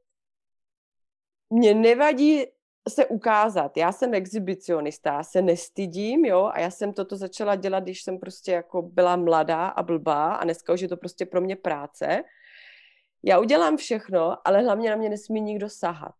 [1.49, 2.45] mě nevadí
[2.89, 3.77] se ukázat.
[3.77, 8.19] Já jsem exhibicionista, já se nestydím, jo, a já jsem toto začala dělat, když jsem
[8.19, 12.23] prostě jako byla mladá a blbá a dneska už je to prostě pro mě práce.
[13.23, 16.13] Já udělám všechno, ale hlavně na mě nesmí nikdo sahat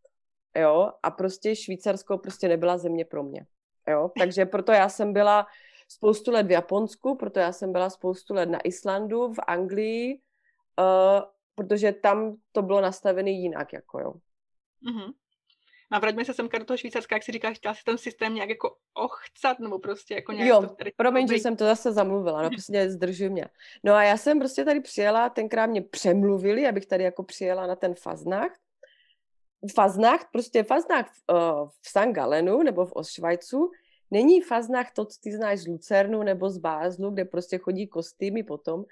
[0.55, 3.45] jo, a prostě Švýcarsko prostě nebyla země pro mě,
[3.87, 5.47] jo, takže proto já jsem byla
[5.87, 10.21] spoustu let v Japonsku, proto já jsem byla spoustu let na Islandu, v Anglii,
[10.79, 11.21] uh,
[11.55, 14.13] protože tam to bylo nastavené jinak, jako jo.
[14.83, 15.13] Mm-hmm.
[15.91, 18.49] A vraťme se semka do toho Švýcarska, jak si říkáš, chtěla si ten systém nějak
[18.49, 20.49] jako ochcat, nebo prostě jako nějak...
[20.49, 23.45] Jo, to tady promiň, že jsem to zase zamluvila, no prostě zdržuji mě.
[23.83, 27.75] No a já jsem prostě tady přijela, tenkrát mě přemluvili, abych tady jako přijela na
[27.75, 28.61] ten faznacht
[29.73, 32.11] Faznacht, prostě Faznacht v, uh, v St.
[32.11, 33.71] Galenu nebo v Osšvajcu
[34.11, 38.43] není Faznacht to, co ty znáš z Lucernu nebo z Bázlu, kde prostě chodí kostýmy
[38.43, 38.85] potom.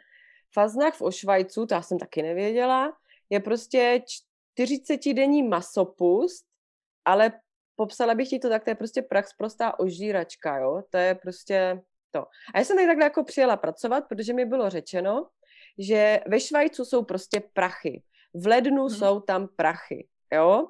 [0.54, 2.98] Faznacht v Osšvajcu, to já jsem taky nevěděla,
[3.30, 4.02] je prostě
[4.60, 6.47] 40-denní masopust,
[7.08, 7.32] ale
[7.76, 11.82] popsala bych ti to tak, to je prostě prax prostá ožíračka, jo, to je prostě
[12.12, 12.26] to.
[12.54, 15.28] A já jsem tady takhle jako přijela pracovat, protože mi bylo řečeno,
[15.80, 18.04] že ve Švajcu jsou prostě prachy.
[18.34, 18.90] V lednu hmm.
[18.90, 20.68] jsou tam prachy jo.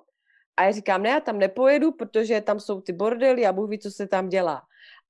[0.57, 3.79] A já říkám, ne, já tam nepojedu, protože tam jsou ty bordely a Bůh ví,
[3.79, 4.61] co se tam dělá.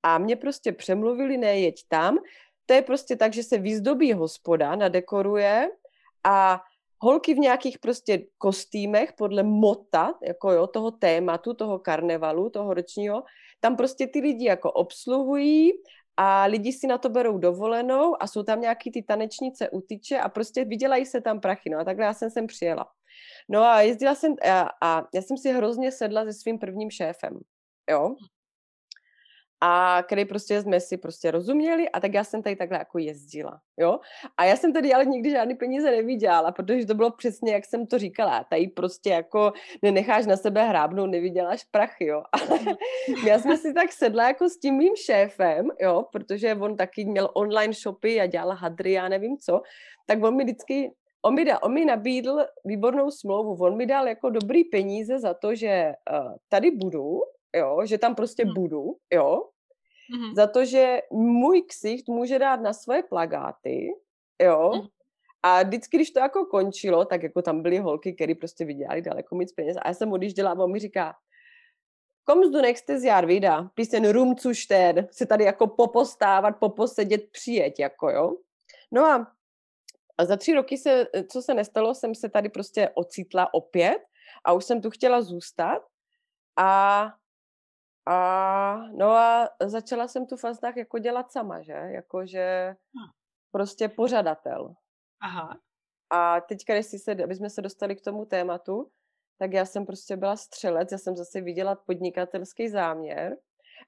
[0.02, 2.18] A mě prostě přemluvili, ne, jeď tam.
[2.66, 5.70] To je prostě tak, že se vyzdobí hospoda, nadekoruje
[6.24, 6.62] a
[7.00, 13.22] holky v nějakých prostě kostýmech podle mota, jako jo, toho tématu, toho karnevalu, toho ročního,
[13.60, 15.72] tam prostě ty lidi jako obsluhují
[16.16, 20.28] a lidi si na to berou dovolenou a jsou tam nějaký ty tanečnice utyče a
[20.28, 21.70] prostě vydělají se tam prachy.
[21.70, 22.86] No a takhle já jsem sem přijela.
[23.48, 27.40] No a jezdila jsem a, a já jsem si hrozně sedla se svým prvním šéfem,
[27.90, 28.14] jo.
[29.60, 33.60] A který prostě jsme si prostě rozuměli a tak já jsem tady takhle jako jezdila,
[33.76, 34.00] jo.
[34.36, 37.86] A já jsem tady ale nikdy žádný peníze neviděla, protože to bylo přesně, jak jsem
[37.86, 38.44] to říkala.
[38.44, 39.52] Tady prostě jako
[39.82, 42.22] nenecháš na sebe hrábnout, nevyděláš prachy, jo.
[42.32, 42.76] Ale
[43.26, 47.30] já jsem si tak sedla jako s tím mým šéfem, jo, protože on taky měl
[47.34, 49.62] online shopy a dělal hadry, já nevím co,
[50.06, 50.92] tak on mi vždycky
[51.22, 55.34] on mi, dal, on mi nabídl výbornou smlouvu, on mi dal jako dobrý peníze za
[55.34, 57.20] to, že uh, tady budu,
[57.56, 58.54] jo, že tam prostě hmm.
[58.54, 59.48] budu, jo,
[60.14, 60.34] hmm.
[60.34, 63.88] za to, že můj ksicht může dát na svoje plagáty,
[64.42, 64.86] jo, hmm.
[65.42, 69.38] a vždycky, když to jako končilo, tak jako tam byly holky, které prostě vydělali daleko
[69.38, 71.14] víc peněz a já jsem odjížděla a on mi říká,
[72.24, 73.68] kommst du nächstes Jahr wieder?
[73.76, 78.36] Bisschen rumzuštern, se tady jako popostávat, poposedět, přijet, jako jo.
[78.92, 79.32] No a
[80.18, 83.98] a za tři roky, se, co se nestalo, jsem se tady prostě ocitla opět
[84.44, 85.82] a už jsem tu chtěla zůstat.
[86.56, 87.02] A,
[88.08, 91.72] a no a začala jsem tu fastnach jako dělat sama, že?
[91.72, 93.10] Jakože hm.
[93.52, 94.74] prostě pořadatel.
[95.20, 95.60] Aha.
[96.10, 98.90] A teďka, jestli se, aby jsme se dostali k tomu tématu,
[99.38, 103.36] tak já jsem prostě byla střelec, já jsem zase viděla podnikatelský záměr.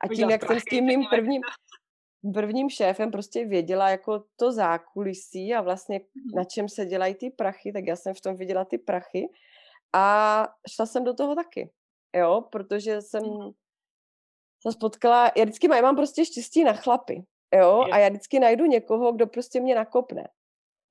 [0.01, 1.43] A tím, jak jsem s tím mým prvním,
[2.35, 6.37] prvním šéfem prostě věděla jako to zákulisí a vlastně mm.
[6.37, 9.29] na čem se dělají ty prachy, tak já jsem v tom viděla ty prachy
[9.93, 11.73] a šla jsem do toho taky,
[12.17, 13.23] jo, protože jsem
[14.63, 18.65] se spotkala, já vždycky mám, mám prostě štěstí na chlapy, jo, a já vždycky najdu
[18.65, 20.29] někoho, kdo prostě mě nakopne.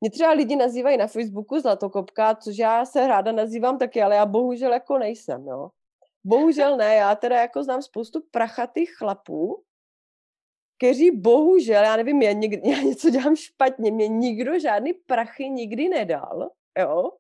[0.01, 4.25] Mě třeba lidi nazývají na Facebooku zlatokopka, což já se ráda nazývám taky, ale já
[4.25, 5.69] bohužel jako nejsem, jo.
[6.23, 9.63] Bohužel ne, já teda jako znám spoustu prachatých chlapů,
[10.77, 15.89] kteří bohužel, já nevím, já, někdy, já něco dělám špatně, mě nikdo žádný prachy nikdy
[15.89, 17.11] nedal, jo,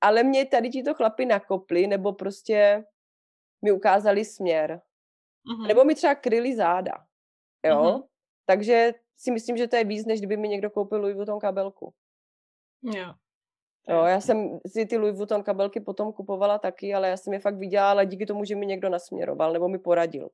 [0.00, 2.84] ale mě tady ti to chlapi nakopli, nebo prostě
[3.62, 4.80] mi ukázali směr.
[5.46, 5.66] Mm-hmm.
[5.66, 6.92] Nebo mi třeba kryli záda,
[7.64, 7.82] jo.
[7.82, 8.06] Mm-hmm.
[8.46, 11.94] Takže si myslím, že to je víc, než kdyby mi někdo koupil Louis Vuitton kabelku.
[12.82, 13.14] Jo.
[13.88, 17.40] Jo, já jsem si ty Louis Vuitton kabelky potom kupovala taky, ale já jsem je
[17.40, 20.30] fakt viděla, ale díky tomu, že mi někdo nasměroval nebo mi poradil.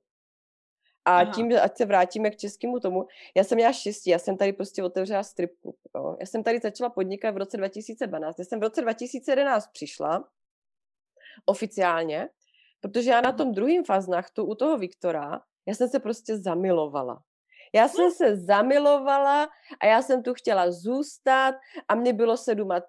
[1.05, 1.33] A Aha.
[1.33, 4.83] tím, ať se vrátíme k českému tomu, já jsem měla štěstí, já jsem tady prostě
[4.83, 5.77] otevřela strip club.
[5.95, 6.17] Jo.
[6.21, 8.39] Já jsem tady začala podnikat v roce 2012.
[8.39, 10.29] Já jsem v roce 2011 přišla
[11.45, 12.29] oficiálně,
[12.81, 17.19] protože já na tom druhém faznachtu u toho Viktora, já jsem se prostě zamilovala.
[17.75, 19.49] Já jsem se zamilovala
[19.81, 21.55] a já jsem tu chtěla zůstat
[21.89, 22.37] a mě bylo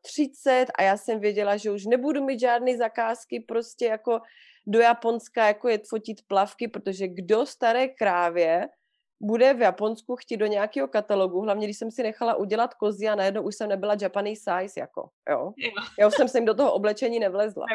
[0.02, 4.20] 37 a já jsem věděla, že už nebudu mít žádné zakázky prostě jako
[4.68, 8.68] do Japonska, jako je fotit plavky, protože kdo staré krávě
[9.22, 13.16] bude v Japonsku chtít do nějakého katalogu, hlavně když jsem si nechala udělat kozy a
[13.16, 15.54] najednou už jsem nebyla Japanese size, jako, jo.
[15.58, 15.72] jo.
[16.00, 17.66] Já už jsem se jim do toho oblečení nevlezla.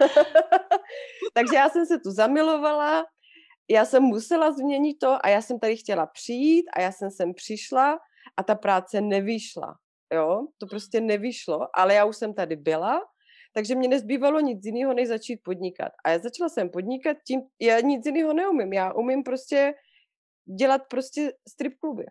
[1.34, 3.06] Takže já jsem se tu zamilovala,
[3.70, 7.34] já jsem musela změnit to a já jsem tady chtěla přijít a já jsem sem
[7.34, 7.98] přišla
[8.36, 9.74] a ta práce nevyšla.
[10.14, 13.02] Jo, to prostě nevyšlo, ale já už jsem tady byla,
[13.52, 15.92] takže mě nezbývalo nic jiného, než začít podnikat.
[16.04, 18.72] A já začala jsem podnikat tím, já nic jiného neumím.
[18.72, 19.74] Já umím prostě
[20.58, 22.06] dělat prostě strip kluby.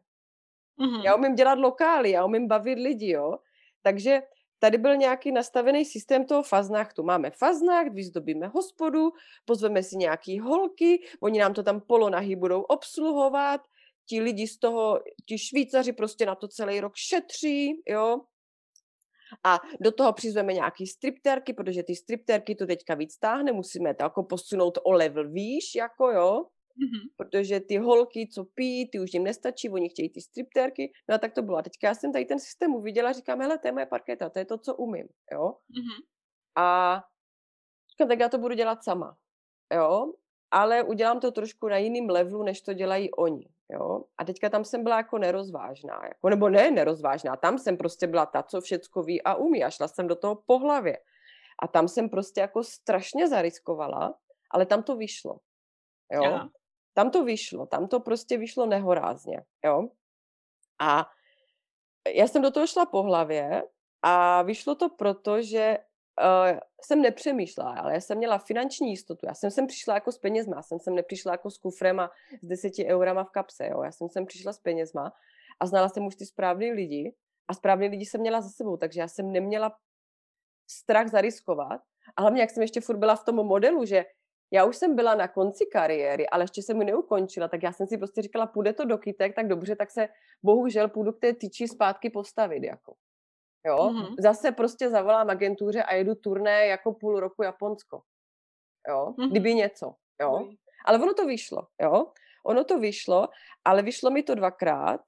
[0.79, 1.03] Mm-hmm.
[1.03, 3.37] Já umím dělat lokály, já umím bavit lidi, jo.
[3.81, 4.21] Takže
[4.59, 7.03] tady byl nějaký nastavený systém toho faznachtu.
[7.03, 9.11] Máme faznacht, vyzdobíme hospodu,
[9.45, 13.61] pozveme si nějaký holky, oni nám to tam polonahy budou obsluhovat,
[14.05, 18.21] ti lidi z toho, ti švýcaři prostě na to celý rok šetří, jo.
[19.43, 24.03] A do toho přizveme nějaký stripterky, protože ty stripterky to teďka víc táhne, musíme to
[24.03, 26.45] jako posunout o level výš, jako jo.
[26.75, 27.09] Mm-hmm.
[27.17, 30.91] Protože ty holky, co pijí, ty už jim nestačí, oni chtějí ty stripterky.
[31.09, 31.57] No a tak to bylo.
[31.57, 34.39] A teďka já jsem tady ten systém uviděla říkám, hele, to je moje parketa, to
[34.39, 35.47] je to, co umím, jo.
[35.49, 36.03] Mm-hmm.
[36.55, 36.99] A
[37.91, 39.17] říkám, tak já to budu dělat sama,
[39.73, 40.13] jo.
[40.51, 44.03] Ale udělám to trošku na jiným levelu, než to dělají oni, jo.
[44.17, 48.25] A teďka tam jsem byla jako nerozvážná, jako, nebo ne nerozvážná, tam jsem prostě byla
[48.25, 50.97] ta, co všecko ví a umí a šla jsem do toho po hlavě.
[51.63, 54.19] A tam jsem prostě jako strašně zariskovala,
[54.51, 55.39] ale tam to vyšlo.
[56.11, 56.23] Jo?
[56.23, 56.49] Aha.
[56.95, 59.89] Tam to vyšlo, tam to prostě vyšlo nehorázně, jo.
[60.79, 61.07] A
[62.15, 63.63] já jsem do toho šla po hlavě
[64.01, 65.77] a vyšlo to proto, že
[66.21, 69.25] uh, jsem nepřemýšlela, ale já jsem měla finanční jistotu.
[69.25, 72.11] Já jsem sem přišla jako s penězma, já jsem sem nepřišla jako s kufrem a
[72.41, 73.83] s deseti eurama v kapse, jo.
[73.83, 75.13] Já jsem sem přišla s penězma
[75.59, 77.15] a znala jsem už ty správný lidi
[77.47, 79.77] a správný lidi jsem měla za sebou, takže já jsem neměla
[80.69, 81.81] strach zariskovat.
[82.15, 84.05] A hlavně, jak jsem ještě furt byla v tom modelu, že
[84.51, 87.87] já už jsem byla na konci kariéry, ale ještě jsem mi neukončila, tak já jsem
[87.87, 90.09] si prostě říkala, půjde to do kytek, tak dobře, tak se
[90.43, 92.95] bohužel půjdu k té tyči zpátky postavit, jako.
[93.65, 94.15] Jo, mm-hmm.
[94.19, 98.01] zase prostě zavolám agentuře a jedu turné jako půl roku Japonsko.
[98.87, 99.29] Jo, mm-hmm.
[99.31, 100.31] kdyby něco, jo.
[100.31, 100.57] Mm-hmm.
[100.85, 102.11] Ale ono to vyšlo, jo.
[102.45, 103.29] Ono to vyšlo,
[103.65, 105.01] ale vyšlo mi to dvakrát.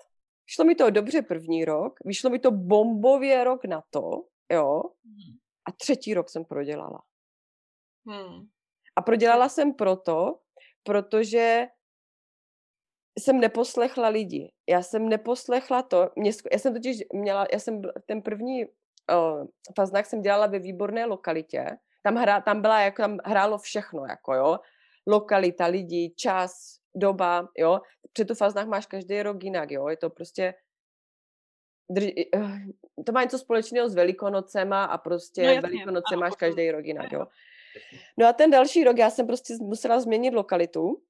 [0.48, 4.82] Vyšlo mi to dobře první rok, vyšlo mi to bombově rok na to, jo.
[4.82, 5.38] Mm-hmm.
[5.66, 7.04] A třetí rok jsem prodělala.
[8.06, 8.48] Mm.
[8.98, 10.40] A prodělala jsem proto,
[10.84, 11.68] protože
[13.20, 14.52] jsem neposlechla lidi.
[14.70, 20.06] Já jsem neposlechla to, mě, já jsem totiž měla, já jsem ten první uh, faznák
[20.06, 24.60] jsem dělala ve výborné lokalitě, tam, hra, tam byla, jako tam hrálo všechno, jako jo,
[25.08, 27.82] lokalita, lidi, čas, doba, jo,
[28.14, 30.54] před tu faznách máš každý rok jinak, jo, je to prostě
[31.92, 32.58] drž, uh,
[33.06, 37.28] to má něco společného s Velikonocema a prostě no, Velikonoce máš každý rok jinak, jo.
[38.18, 41.02] No a ten další rok já jsem prostě musela změnit lokalitu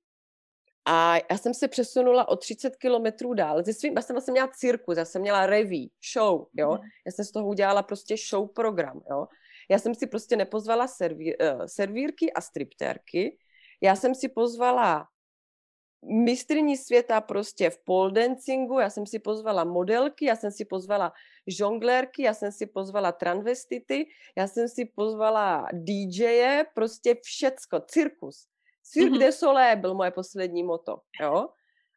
[0.85, 3.63] a já jsem se přesunula o 30 kilometrů dál.
[3.63, 6.71] Ze svým, já jsem vlastně měla cirkus, já jsem měla reví, show, jo.
[6.71, 6.79] Mm.
[7.05, 9.27] Já jsem z toho udělala prostě show program, jo.
[9.69, 13.37] Já jsem si prostě nepozvala serví, uh, servírky a striptérky,
[13.81, 15.07] já jsem si pozvala
[16.05, 21.13] mistrní světa prostě v pole dancingu, já jsem si pozvala modelky, já jsem si pozvala
[21.47, 28.47] žonglérky, já jsem si pozvala transvestity, já jsem si pozvala DJe, prostě všecko, cirkus.
[28.83, 29.19] Cirque mm-hmm.
[29.19, 31.49] de Soleil byl moje poslední moto, jo?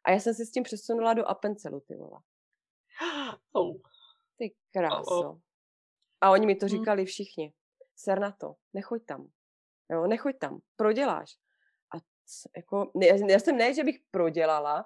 [0.03, 2.19] A já jsem si s tím přesunula do Appenzelu, ty vole.
[3.53, 3.75] Oh.
[4.37, 5.19] Ty kráso.
[5.19, 5.37] Oh, oh.
[6.21, 6.69] A oni mi to mhm.
[6.69, 7.53] říkali všichni.
[7.95, 9.27] Ser na to, nechoď tam.
[9.91, 11.37] Jo, nechoď tam, proděláš
[12.55, 14.85] jako, ne, já jsem ne, že bych prodělala,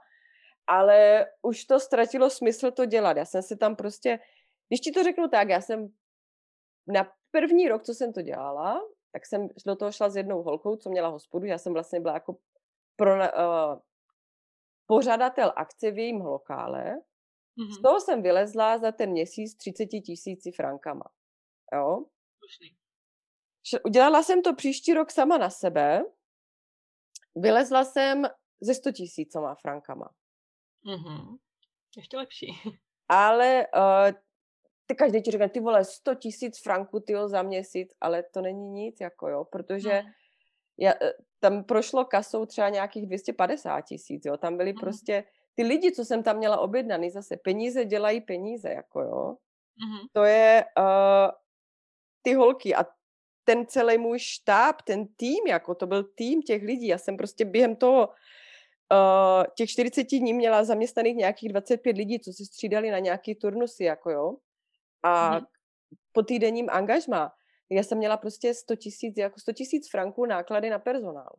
[0.67, 3.17] ale už to ztratilo smysl to dělat.
[3.17, 4.19] Já jsem si tam prostě,
[4.67, 5.87] když ti to řeknu tak, já jsem
[6.87, 8.81] na první rok, co jsem to dělala,
[9.11, 11.45] tak jsem do toho šla s jednou holkou, co měla hospodu.
[11.45, 12.37] Já jsem vlastně byla jako
[12.95, 13.79] pro, uh,
[14.85, 16.83] pořadatel akce v jejím lokále.
[17.57, 17.79] Mm-hmm.
[17.79, 21.03] Z toho jsem vylezla za ten měsíc 30 tisíci frankama.
[21.73, 22.05] Jo?
[23.85, 26.03] Udělala jsem to příští rok sama na sebe
[27.35, 28.23] Vylezla jsem
[28.61, 30.09] ze 100 tisícoma frankama.
[30.85, 31.37] Mm-hmm.
[31.97, 32.47] Ještě lepší.
[33.09, 34.11] Ale uh,
[34.85, 38.69] ty každý ti říká, ty vole, 100 tisíc franků tyjo, za měsíc, ale to není
[38.69, 40.09] nic, jako jo, protože mm.
[40.77, 44.37] já, eh, tam prošlo kasou třeba nějakých 250 tisíc, jo.
[44.37, 44.79] Tam byly mm.
[44.79, 45.23] prostě
[45.55, 49.37] ty lidi, co jsem tam měla objednaný, zase peníze dělají peníze, jako jo.
[49.85, 50.07] Mm.
[50.13, 51.31] To je uh,
[52.21, 52.85] ty holky a
[53.45, 56.87] ten celý můj štáb, ten tým, jako to byl tým těch lidí.
[56.87, 62.33] Já jsem prostě během toho uh, těch 40 dní měla zaměstnaných nějakých 25 lidí, co
[62.33, 64.35] se střídali na nějaký turnusy, jako jo.
[65.03, 65.45] A mm.
[66.11, 67.31] po týdenním angažmá
[67.69, 71.35] já jsem měla prostě 100 tisíc, jako 100 tisíc franků náklady na personál.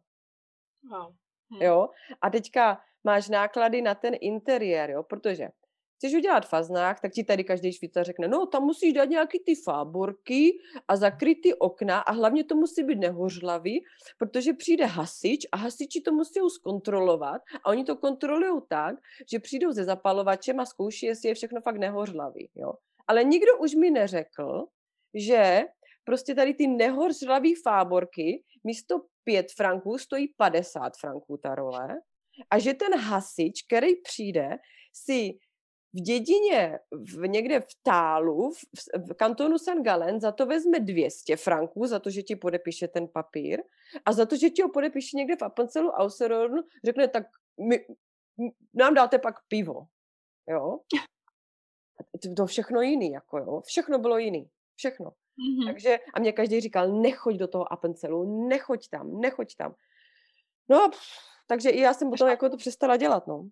[0.91, 1.13] Wow.
[1.55, 1.63] Hm.
[1.63, 1.89] Jo?
[2.21, 5.03] A teďka máš náklady na ten interiér, jo?
[5.03, 5.49] protože
[5.97, 9.55] chceš udělat faznák, tak ti tady každý švýcar řekne, no tam musíš dát nějaký ty
[9.55, 13.85] fáborky a zakryt ty okna a hlavně to musí být nehořlavý,
[14.19, 18.97] protože přijde hasič a hasiči to musí zkontrolovat a oni to kontrolují tak,
[19.33, 22.51] že přijdou ze zapalovačem a zkouší, jestli je všechno fakt nehořlavý.
[22.55, 22.73] Jo?
[23.07, 24.67] Ale nikdo už mi neřekl,
[25.15, 25.63] že
[26.05, 31.89] prostě tady ty nehořlavý fáborky místo 5 franků stojí 50 franků ta role
[32.51, 34.59] a že ten hasič, který přijde,
[34.93, 35.39] si
[35.97, 38.65] v dědině, v, někde v Tálu, v,
[39.11, 43.09] v kantonu San Galen, za to vezme 200 franků, za to, že ti podepíše ten
[43.09, 43.63] papír
[44.05, 47.27] a za to, že ti ho podepíše někde v Appenzelu Ausserrhoden, řekne, tak
[47.69, 47.87] my,
[48.75, 49.87] nám dáte pak pivo.
[50.51, 50.81] Jo?
[52.37, 53.63] To všechno jiný, jako jo.
[53.67, 54.51] Všechno bylo jiný.
[54.77, 55.07] Všechno.
[55.11, 55.67] Mm-hmm.
[55.67, 59.75] Takže, a mě každý říkal, nechoď do toho Appenzelu, nechoď tam, nechoď tam.
[60.69, 60.91] No a
[61.47, 63.49] takže i já jsem potom jako to přestala dělat, no.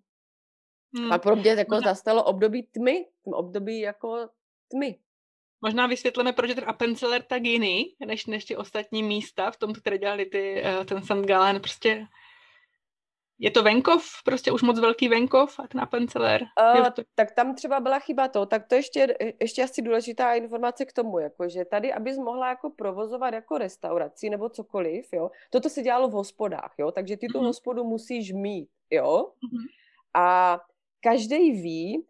[0.97, 1.11] Hmm.
[1.11, 1.91] A pro mě jako Možná...
[1.91, 4.29] zastalo období tmy, období jako
[4.71, 4.99] tmy.
[5.61, 9.73] Možná vysvětlíme, proč je ten Appenzeller tak jiný, než, než ty ostatní místa v tom,
[9.73, 11.25] které dělali ty, eh, ten St.
[11.25, 11.59] Gallen.
[11.59, 12.07] Prostě
[13.39, 16.41] je to venkov, prostě už moc velký venkov a ten Appenzeller?
[16.77, 17.01] Uh, to...
[17.15, 21.19] Tak tam třeba byla chyba to, tak to ještě, ještě asi důležitá informace k tomu,
[21.19, 26.07] jako že tady, abys mohla jako provozovat jako restauraci nebo cokoliv, jo, toto se dělalo
[26.07, 27.45] v hospodách, jo, takže ty tu uh-huh.
[27.45, 29.67] hospodu musíš mít, jo, uh-huh.
[30.13, 30.59] a
[31.05, 32.05] každý ví,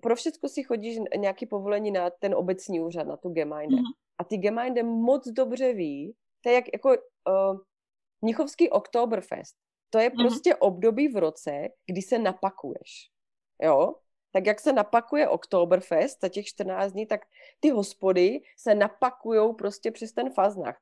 [0.00, 3.76] pro všechno si chodíš nějaký povolení na ten obecní úřad, na tu Gemeinde.
[3.76, 3.94] Uh-huh.
[4.18, 7.58] A ty Gemeinde moc dobře ví, to je jak jako uh,
[8.22, 9.56] Mnichovský Oktoberfest
[9.94, 10.18] to je mhm.
[10.18, 10.66] prostě mm-hmm.
[10.66, 13.10] období v roce, kdy se napakuješ.
[13.62, 13.94] Jo?
[14.32, 17.20] Tak jak se napakuje Oktoberfest za těch 14 dní, tak
[17.60, 20.76] ty hospody se napakujou prostě přes ten faznach.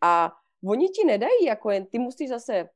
[0.00, 0.32] A
[0.68, 2.68] oni ti nedají jako jen, ty musíš zase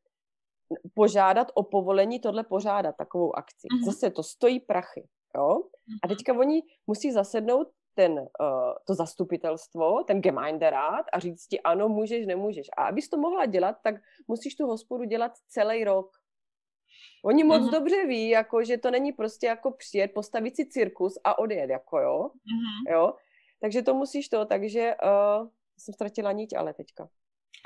[0.95, 3.67] požádat o povolení tohle pořádat, takovou akci.
[3.67, 3.85] Mm-hmm.
[3.85, 5.09] Zase to stojí prachy.
[5.37, 5.63] Jo?
[6.03, 6.17] A mhm.
[6.17, 12.27] teďka oni musí zasednout ten, uh, to zastupitelstvo, ten Gemeinderat a říct ti ano, můžeš,
[12.27, 12.67] nemůžeš.
[12.77, 13.95] A abys to mohla dělat, tak
[14.29, 16.11] musíš tu hospodu dělat celý rok.
[17.25, 17.71] Oni moc mm-hmm.
[17.71, 21.99] dobře ví, jako, že to není prostě jako přijet, postavit si cirkus a odjet, jako
[21.99, 22.31] jo.
[22.31, 22.93] Mm-hmm.
[22.93, 23.15] jo?
[23.61, 25.49] Takže to musíš to, takže uh,
[25.79, 27.09] jsem ztratila niť, ale teďka.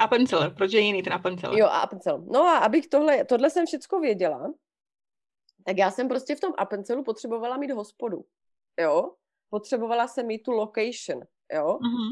[0.00, 1.58] Appenzell, proč je jiný ten Appenzell?
[1.58, 2.24] Jo, a Appenzell.
[2.26, 4.52] No a abych tohle, tohle jsem všecko věděla,
[5.64, 8.24] tak já jsem prostě v tom Appenzellu potřebovala mít hospodu.
[8.80, 9.10] Jo?
[9.50, 11.22] potřebovala jsem mít tu location,
[11.52, 11.78] jo.
[11.78, 12.10] Mm-hmm.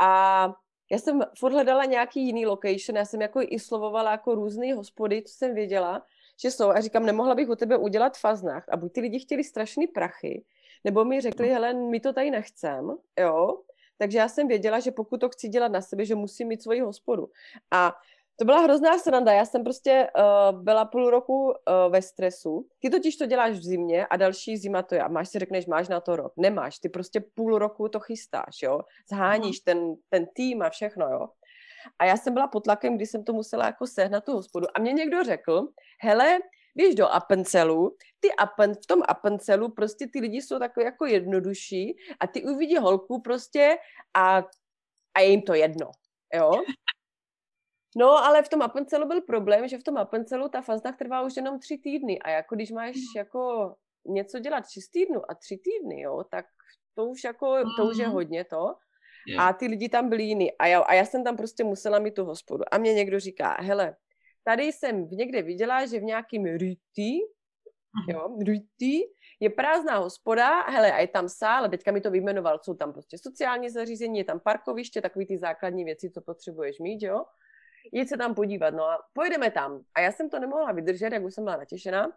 [0.00, 0.54] A
[0.90, 5.22] já jsem furt hledala nějaký jiný location, já jsem jako i slovovala jako různé hospody,
[5.22, 6.06] co jsem věděla,
[6.42, 6.70] že jsou.
[6.70, 8.64] A říkám, nemohla bych u tebe udělat faznách.
[8.68, 10.44] A buď ty lidi chtěli strašný prachy,
[10.84, 13.62] nebo mi řekli, hele, my to tady nechcem, jo.
[14.00, 16.80] Takže já jsem věděla, že pokud to chci dělat na sebe, že musím mít svoji
[16.80, 17.30] hospodu.
[17.70, 17.96] A
[18.36, 19.32] to byla hrozná sranda.
[19.32, 21.52] Já jsem prostě uh, byla půl roku uh,
[21.92, 22.66] ve stresu.
[22.78, 25.02] Ty totiž to děláš v zimě a další zima to je.
[25.02, 26.32] A máš si řekneš, máš na to rok.
[26.36, 26.78] Nemáš.
[26.78, 28.80] Ty prostě půl roku to chystáš, jo.
[29.10, 31.28] Zháníš ten, ten tým a všechno, jo.
[31.98, 34.66] A já jsem byla pod tlakem, když jsem to musela jako sehnat tu hospodu.
[34.74, 35.68] A mě někdo řekl,
[36.00, 36.38] hele,
[36.76, 41.96] běž do Appenzelu, ty Appen, v tom Appenzelu prostě ty lidi jsou takové jako jednodušší
[42.20, 43.76] a ty uvidí holku prostě
[44.14, 44.44] a,
[45.14, 45.90] a je jim to jedno,
[46.34, 46.52] jo.
[47.96, 51.36] No, ale v tom Appenzelu byl problém, že v tom Appenzelu ta faznach trvá už
[51.36, 53.02] jenom tři týdny a jako když máš mm.
[53.16, 53.74] jako
[54.06, 56.46] něco dělat šest týdnů a tři týdny, jo, tak
[56.94, 58.12] to už jako, to už je mm.
[58.12, 58.74] hodně to.
[59.38, 60.56] A ty lidi tam byli jiný.
[60.58, 62.64] A já, a já jsem tam prostě musela mít tu hospodu.
[62.70, 63.96] A mě někdo říká, hele,
[64.44, 67.18] tady jsem někde viděla, že v nějakým Rüti,
[67.94, 68.10] mhm.
[68.10, 69.00] jo, Rüti,
[69.40, 72.92] je prázdná hospoda, hele, a je tam sál, a teďka mi to vyjmenoval, jsou tam
[72.92, 77.24] prostě sociální zařízení, je tam parkoviště, takový ty základní věci, co potřebuješ mít, jo
[77.92, 79.80] jít se tam podívat, no a pojedeme tam.
[79.94, 82.12] A já jsem to nemohla vydržet, jak už jsem byla natěšená,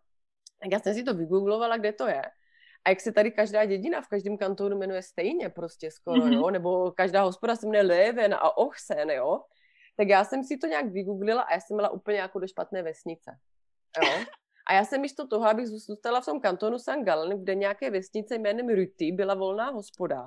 [0.60, 2.22] tak já jsem si to vygooglovala, kde to je.
[2.86, 6.34] A jak se tady každá dědina v každém kantonu jmenuje stejně prostě skoro, mm-hmm.
[6.34, 9.42] jo, nebo každá hospoda se jmenuje Leven a Ochsen, jo,
[9.98, 12.84] tak já jsem si to nějak vygooglila a já jsem byla úplně jako do špatné
[12.84, 13.32] vesnice,
[14.04, 14.26] jo.
[14.68, 17.04] A já jsem místo toho, abych zůstala v tom kantonu St.
[17.04, 20.26] Gallen, kde nějaké vesnice jménem Ruty byla volná hospoda,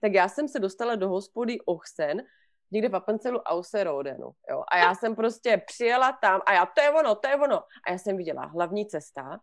[0.00, 2.22] tak já jsem se dostala do hospody Ochsen,
[2.70, 4.64] někde v Appenzelu Ausserrodenu, jo.
[4.72, 7.58] A já jsem prostě přijela tam a já, to je ono, to je ono.
[7.86, 9.40] A já jsem viděla hlavní cesta,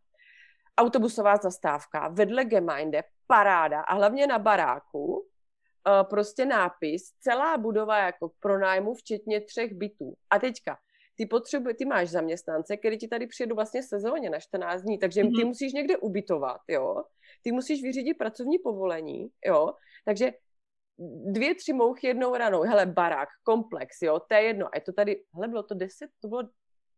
[0.77, 5.26] autobusová zastávka, vedle Gemeinde, paráda a hlavně na baráku
[5.87, 10.13] uh, prostě nápis, celá budova jako pro nájmu, včetně třech bytů.
[10.29, 10.77] A teďka,
[11.15, 15.23] ty potřebuje, ty máš zaměstnance, který ti tady přijedu vlastně sezóně na 14 dní, takže
[15.23, 15.39] mm-hmm.
[15.39, 17.03] ty musíš někde ubytovat, jo.
[17.41, 19.73] Ty musíš vyřídit pracovní povolení, jo.
[20.05, 20.31] Takže
[21.25, 24.65] dvě, tři mouchy jednou ranou, hele, barák, komplex, jo, to je jedno.
[24.65, 26.43] A je to tady, hele, bylo to 10, to bylo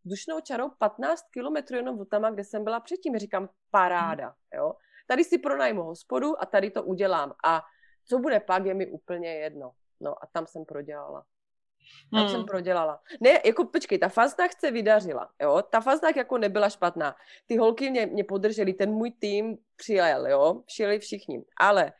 [0.04, 3.18] vzdušnou čarou 15 kilometrů jenom od tam, kde jsem byla předtím.
[3.18, 4.74] Říkám, paráda, jo.
[5.08, 7.34] Tady si pronajmu hospodu a tady to udělám.
[7.46, 7.62] A
[8.06, 9.72] co bude pak, je mi úplně jedno.
[10.00, 11.26] No a tam jsem prodělala.
[12.12, 12.30] Tam hmm.
[12.30, 13.02] jsem prodělala.
[13.22, 17.16] Ne, jako počkej, ta Faznach se vydařila, jo, ta Faznach jako nebyla špatná.
[17.46, 21.44] Ty holky mě, mě podrželi, ten můj tým přijel, jo, přijeli všichni.
[21.60, 21.94] Ale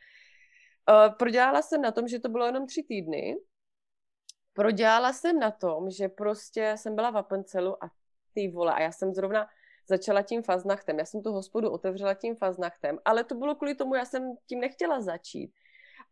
[0.90, 3.36] uh, prodělala jsem na tom, že to bylo jenom tři týdny.
[4.52, 7.90] Prodělala jsem na tom, že prostě jsem byla v Apencelu a
[8.34, 9.48] ty vole, a já jsem zrovna
[9.88, 10.98] začala tím faznachtem.
[10.98, 14.60] Já jsem tu hospodu otevřela tím faznachtem, ale to bylo kvůli tomu, já jsem tím
[14.60, 15.52] nechtěla začít.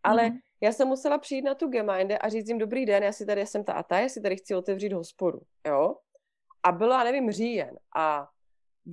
[0.03, 0.39] Ale mm.
[0.61, 3.47] já jsem musela přijít na tu Gemeinde a říct jim, dobrý den, já si tady
[3.47, 5.97] jsem ta a ta, já si tady chci otevřít hospodu, jo.
[6.63, 7.79] A bylo, já nevím, říjen.
[7.97, 8.29] A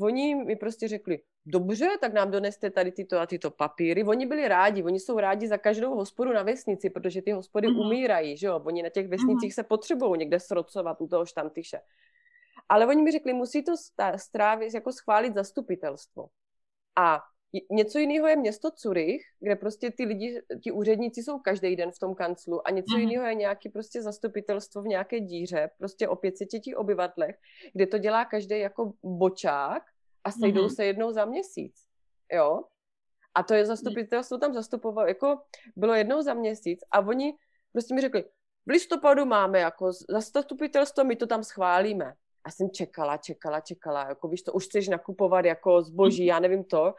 [0.02, 4.04] oni mi prostě řekli, dobře, tak nám doneste tady tyto a tyto papíry.
[4.04, 7.80] Oni byli rádi, oni jsou rádi za každou hospodu na vesnici, protože ty hospody mm.
[7.80, 8.62] umírají, že jo.
[8.66, 9.54] Oni na těch vesnicích mm.
[9.54, 11.80] se potřebují někde srocovat u toho štantyše.
[12.70, 13.74] Ale oni mi řekli, musí to
[14.16, 16.28] strávit, jako schválit zastupitelstvo.
[16.96, 17.24] A
[17.72, 22.00] něco jiného je město Curych, kde prostě ty lidi, ti úředníci jsou každý den v
[22.00, 23.02] tom kanclu a něco mm.
[23.02, 27.36] jiného je nějaký prostě zastupitelstvo v nějaké díře, prostě o 500 obyvatlech,
[27.74, 29.84] kde to dělá každý jako bočák
[30.24, 30.70] a sejdou mm.
[30.70, 31.76] se jednou za měsíc.
[32.34, 32.64] Jo?
[33.36, 35.42] A to je zastupitelstvo tam zastupovalo, jako
[35.76, 37.34] bylo jednou za měsíc a oni
[37.72, 38.24] prostě mi řekli,
[38.66, 42.14] v listopadu máme jako zastupitelstvo, my to tam schválíme.
[42.44, 46.28] A jsem čekala, čekala, čekala, jako víš, to už chceš nakupovat jako zboží, mhm.
[46.28, 46.94] já nevím to.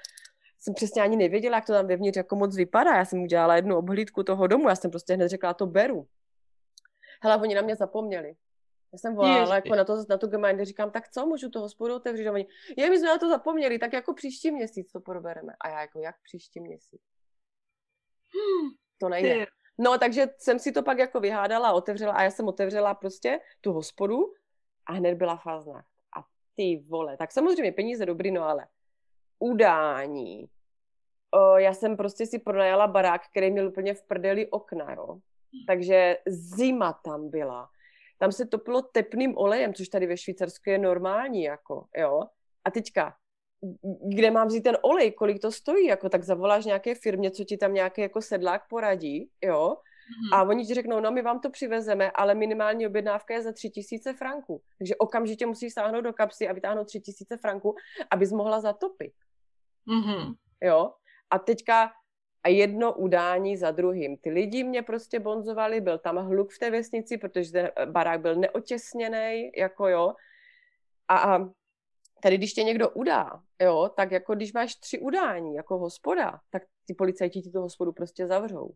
[0.59, 2.97] Jsem přesně ani nevěděla, jak to tam vevnitř jako moc vypadá.
[2.97, 6.09] Já jsem udělala jednu obhlídku toho domu, já jsem prostě hned řekla, to beru.
[7.23, 8.35] Hele, oni na mě zapomněli.
[8.93, 11.95] Já jsem volala jako na, to, na tu gemeinde, říkám, tak co, můžu to hospodu
[11.95, 12.29] otevřít?
[12.29, 12.47] A oni,
[12.77, 15.53] je, my jsme na to zapomněli, tak jako příští měsíc to probereme.
[15.61, 17.03] A já jako, jak příští měsíc?
[18.33, 19.47] Hmm, to nejde.
[19.79, 23.73] No, takže jsem si to pak jako vyhádala, otevřela a já jsem otevřela prostě tu
[23.73, 24.33] hospodu
[24.87, 25.85] a hned byla fázna.
[26.19, 28.67] A ty vole, tak samozřejmě peníze dobrý, no ale
[29.39, 30.47] udání.
[31.31, 35.19] O, já jsem prostě si pronajala barák, který měl úplně v prdeli okna, jo.
[35.67, 37.69] Takže zima tam byla.
[38.19, 42.23] Tam se topilo tepným olejem, což tady ve Švýcarsku je normální, jako, jo.
[42.65, 43.15] A teďka,
[44.09, 47.57] kde mám vzít ten olej, kolik to stojí, jako tak zavoláš nějaké firmě, co ti
[47.57, 49.77] tam nějaký jako sedlák poradí, jo,
[50.07, 50.37] Mm-hmm.
[50.37, 53.71] A oni ti řeknou, no my vám to přivezeme, ale minimální objednávka je za tři
[53.71, 54.63] tisíce franků.
[54.79, 57.75] Takže okamžitě musíš sáhnout do kapsy a vytáhnout tři tisíce franků,
[58.11, 59.13] abys mohla zatopit.
[59.89, 60.35] Mm-hmm.
[60.63, 60.93] Jo?
[61.31, 61.93] A teďka
[62.43, 64.17] a jedno udání za druhým.
[64.17, 68.35] Ty lidi mě prostě bonzovali, byl tam hluk v té vesnici, protože ten barák byl
[68.35, 70.15] neotěsněný, jako jo.
[71.09, 71.49] A, a
[72.23, 76.63] tady, když tě někdo udá, jo, tak jako když máš tři udání jako hospoda, tak
[76.85, 78.71] ty policajti ti tu hospodu prostě zavřou.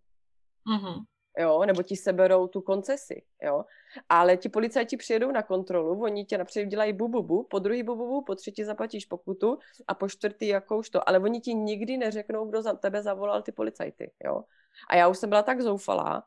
[0.66, 1.04] Mm-hmm
[1.40, 3.64] jo, nebo ti seberou tu koncesi, jo.
[4.08, 8.34] Ale ti policajti přijedou na kontrolu, oni tě napřed dělají bububu, po druhý bububu, po
[8.34, 12.72] třetí zaplatíš pokutu a po čtvrtý jakouž to, ale oni ti nikdy neřeknou, kdo za
[12.72, 14.44] tebe zavolal ty policajty, jo.
[14.88, 16.22] A já už jsem byla tak zoufalá,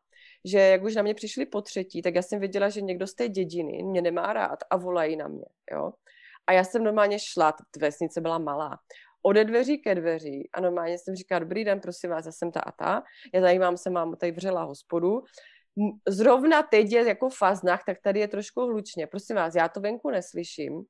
[0.45, 3.13] že jak už na mě přišli po třetí, tak já jsem věděla, že někdo z
[3.13, 5.93] té dědiny mě nemá rád a volají na mě, jo.
[6.47, 8.79] A já jsem normálně šla, ta vesnice byla malá
[9.23, 12.59] ode dveří ke dveří a normálně jsem říkala, dobrý den, prosím vás, já jsem ta
[12.59, 13.03] a ta,
[13.33, 15.23] já zajímám se, mám tady vřela hospodu,
[16.07, 20.09] zrovna teď je jako faznach, tak tady je trošku hlučně, prosím vás, já to venku
[20.09, 20.83] neslyším,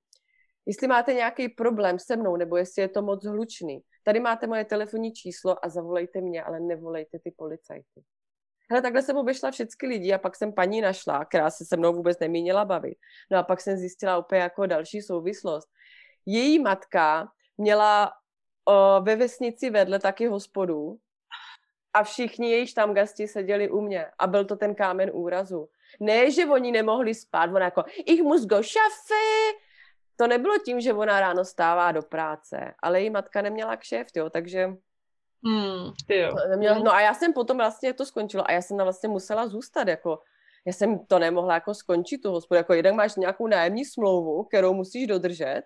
[0.66, 4.66] jestli máte nějaký problém se mnou, nebo jestli je to moc hlučný, tady máte moje
[4.66, 8.04] telefonní číslo a zavolejte mě, ale nevolejte ty policajty.
[8.70, 11.94] Hele, takhle jsem obešla všechny lidi a pak jsem paní našla, která se se mnou
[11.94, 12.98] vůbec nemínila bavit.
[13.32, 15.68] No a pak jsem zjistila úplně jako další souvislost.
[16.26, 17.28] Její matka
[17.58, 18.12] měla
[18.66, 20.99] o, ve vesnici vedle taky hospodu
[21.93, 25.70] a všichni její gasti seděli u mě a byl to ten kámen úrazu.
[25.99, 29.57] Ne, že oni nemohli spát, ona jako, ich muss go šafy.
[30.16, 34.30] To nebylo tím, že ona ráno stává do práce, ale její matka neměla kšeft, jo,
[34.30, 34.66] takže...
[35.45, 36.36] Hmm, jo.
[36.49, 39.47] Neměla, no a já jsem potom vlastně to skončilo a já jsem tam vlastně musela
[39.47, 40.20] zůstat, jako
[40.66, 44.74] já jsem to nemohla jako skončit tu hospodu, jako jeden máš nějakou nájemní smlouvu, kterou
[44.74, 45.64] musíš dodržet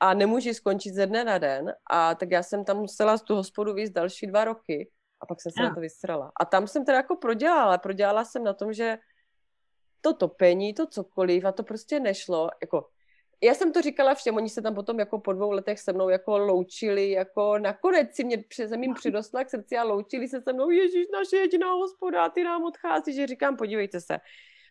[0.00, 1.72] a nemůžu skončit ze dne na den.
[1.90, 5.40] A tak já jsem tam musela z tu hospodu víc další dva roky a pak
[5.40, 5.68] jsem se ja.
[5.68, 6.32] na to vysrala.
[6.40, 8.98] A tam jsem teda jako prodělala, prodělala jsem na tom, že
[10.00, 12.88] to topení, to cokoliv a to prostě nešlo, jako
[13.42, 16.08] já jsem to říkala všem, oni se tam potom jako po dvou letech se mnou
[16.08, 20.52] jako loučili, jako nakonec si mě přes mým přidostla k srdci a loučili se se
[20.52, 24.18] mnou, Ježíš, naše jediná hospoda, ty nám odchází, že říkám, podívejte se,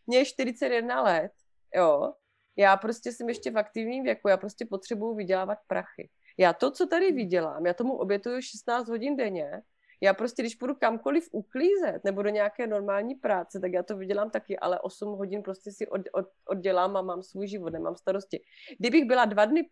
[0.08, 1.32] mě je 41 let,
[1.76, 2.14] jo,
[2.58, 6.10] já prostě jsem ještě v aktivním věku, já prostě potřebuju vydělávat prachy.
[6.38, 9.62] Já to, co tady vydělám, já tomu obětuju 16 hodin denně,
[10.04, 14.30] já prostě, když půjdu kamkoliv uklízet nebo do nějaké normální práce, tak já to vydělám
[14.30, 18.44] taky, ale 8 hodin prostě si od, od, oddělám a mám svůj život, nemám starosti.
[18.80, 19.70] Kdybych byla dva, dny,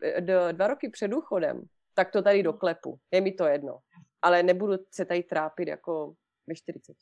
[0.51, 1.61] dva roky před důchodem,
[1.93, 2.97] tak to tady doklepu.
[3.11, 3.79] Je mi to jedno.
[4.21, 6.13] Ale nebudu se tady trápit jako
[6.47, 6.93] ve 40.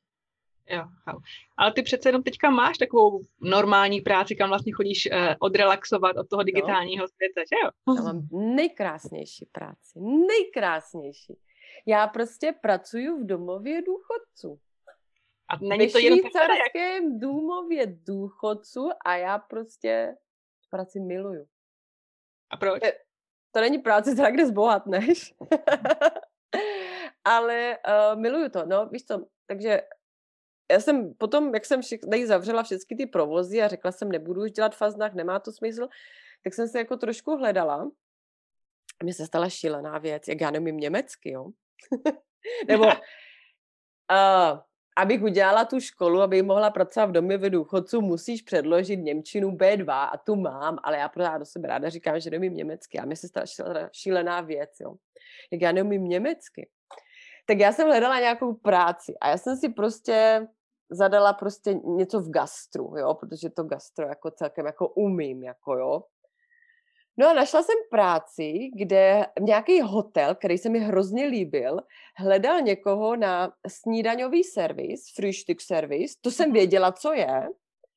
[0.70, 1.20] Jo, jo.
[1.58, 6.30] Ale ty přece jenom teďka máš takovou normální práci, kam vlastně chodíš eh, odrelaxovat od
[6.30, 7.96] toho digitálního světa, že jo?
[7.96, 11.38] Já mám nejkrásnější práci, nejkrásnější.
[11.86, 14.60] Já prostě pracuji v domově důchodců.
[15.50, 20.16] A není to jenom švýcarském domově důchodců a já prostě
[20.70, 21.46] práci miluju.
[22.50, 22.82] A proč?
[23.52, 25.34] To není práce, teda kde zbohatneš.
[27.26, 29.82] Ale uh, miluju to, no, víš co, takže
[30.72, 34.52] já jsem potom, jak jsem tady zavřela všechny ty provozy a řekla jsem, nebudu už
[34.52, 35.88] dělat faznách, nemá to smysl,
[36.44, 37.92] tak jsem se jako trošku hledala.
[39.04, 41.50] Mně se stala šílená věc, jak já nemím německy, jo.
[42.68, 42.92] Nebo uh,
[44.98, 50.10] abych udělala tu školu, abych mohla pracovat v domě ve důchodců, musíš předložit Němčinu B2
[50.14, 53.00] a tu mám, ale já pořád do sebe ráda říkám, že nemím německy.
[53.00, 53.46] A mi se stala
[53.92, 54.96] šílená věc, jo.
[55.52, 56.70] Jak já neumím německy.
[57.46, 60.48] Tak já jsem hledala nějakou práci a já jsem si prostě
[60.92, 66.04] zadala prostě něco v gastru, jo, protože to gastro jako celkem jako umím, jako jo.
[67.18, 71.82] No a našla jsem práci, kde nějaký hotel, který se mi hrozně líbil,
[72.18, 76.54] hledal někoho na snídaňový servis, frühstück servis, to jsem mhm.
[76.54, 77.50] věděla, co je,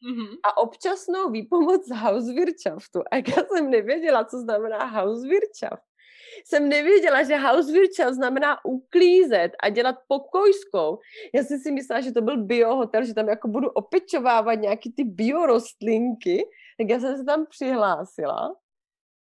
[0.02, 0.36] mm-hmm.
[0.44, 3.00] a občasnou výpomoc z Hauswirtschaftu.
[3.10, 5.82] A já jsem nevěděla, co znamená Hauswirtschaft,
[6.44, 10.98] jsem nevěděla, že Hauswirtschaft znamená uklízet a dělat pokojskou.
[11.34, 15.04] Já jsem si myslela, že to byl biohotel, že tam jako budu opečovávat nějaký ty
[15.04, 16.44] biorostlinky,
[16.78, 18.54] tak já jsem se tam přihlásila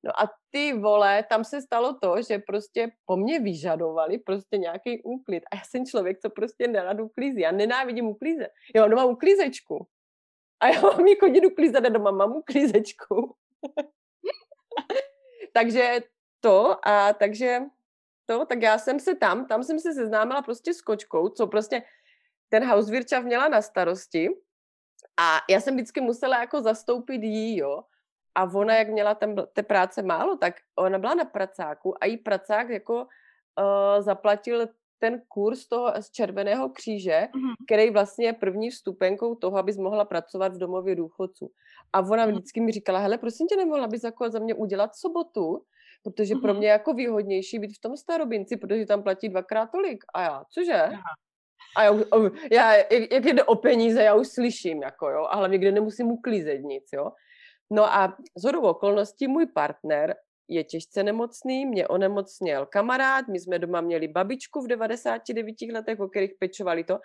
[0.07, 5.02] No a ty vole, tam se stalo to, že prostě po mně vyžadovali prostě nějaký
[5.02, 5.44] úklid.
[5.52, 7.40] A já jsem člověk, co prostě nerad uklízí.
[7.40, 8.48] Já nenávidím uklízet.
[8.74, 9.86] Já mám doma uklízečku.
[10.61, 13.34] A já mám jí chodit uklízet a doma mám uklízečku.
[15.52, 16.00] takže
[16.47, 17.61] to a takže
[18.26, 21.82] to, tak já jsem se tam, tam jsem se seznámila prostě s kočkou, co prostě
[22.49, 24.28] ten Hauswirtschaft měla na starosti
[25.20, 27.82] a já jsem vždycky musela jako zastoupit jí, jo.
[28.34, 32.16] A ona, jak měla tam té práce málo, tak ona byla na pracáku a jí
[32.16, 33.07] pracák jako uh,
[34.01, 34.68] zaplatil
[34.99, 37.55] ten kurz toho z Červeného kříže, mm-hmm.
[37.66, 41.51] který vlastně je první vstupenkou toho, abys mohla pracovat v domově důchodců.
[41.92, 42.30] A ona mm-hmm.
[42.32, 45.64] vždycky mi říkala, hele, prosím tě, nemohla bys jako za mě udělat sobotu,
[46.07, 46.40] protože mm-hmm.
[46.40, 50.04] pro mě je jako výhodnější být v tom starobinci, protože tam platí dvakrát tolik.
[50.14, 50.82] A já, cože?
[50.82, 51.02] Aha.
[51.76, 51.92] A já,
[52.52, 52.74] já,
[53.12, 56.84] jak jde o peníze, já už slyším, jako jo, a hlavně kde nemusím uklízet nic,
[56.94, 57.11] jo.
[57.70, 60.14] No a z okolností můj partner
[60.48, 66.09] je těžce nemocný, mě onemocněl kamarád, my jsme doma měli babičku v 99 letech, o
[66.09, 66.98] kterých pečovali to.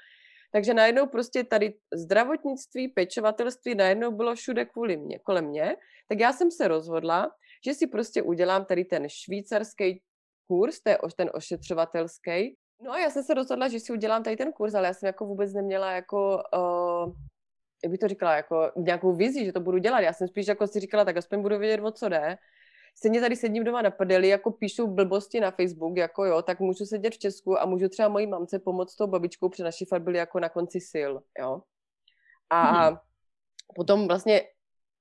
[0.51, 5.75] Takže najednou prostě tady zdravotnictví, pečovatelství najednou bylo všude kvůli mě, kolem mě.
[6.09, 7.31] Tak já jsem se rozhodla,
[7.65, 10.01] že si prostě udělám tady ten švýcarský
[10.47, 10.79] kurz,
[11.15, 12.55] ten ošetřovatelský.
[12.83, 15.07] No a já jsem se rozhodla, že si udělám tady ten kurz, ale já jsem
[15.07, 17.13] jako vůbec neměla jako uh,
[17.83, 19.99] jak bych to říkala, jako nějakou vizi, že to budu dělat.
[19.99, 22.37] Já jsem spíš jako si říkala, tak aspoň budu vědět, o co jde.
[22.97, 26.85] Stejně tady sedím doma na prdeli, jako píšu blbosti na Facebook, jako jo, tak můžu
[26.85, 30.01] sedět v Česku a můžu třeba mojí mamce pomoct s tou babičkou, protože naši fakt
[30.01, 31.61] byli jako na konci sil, jo.
[32.49, 32.97] A hmm.
[33.75, 34.41] potom vlastně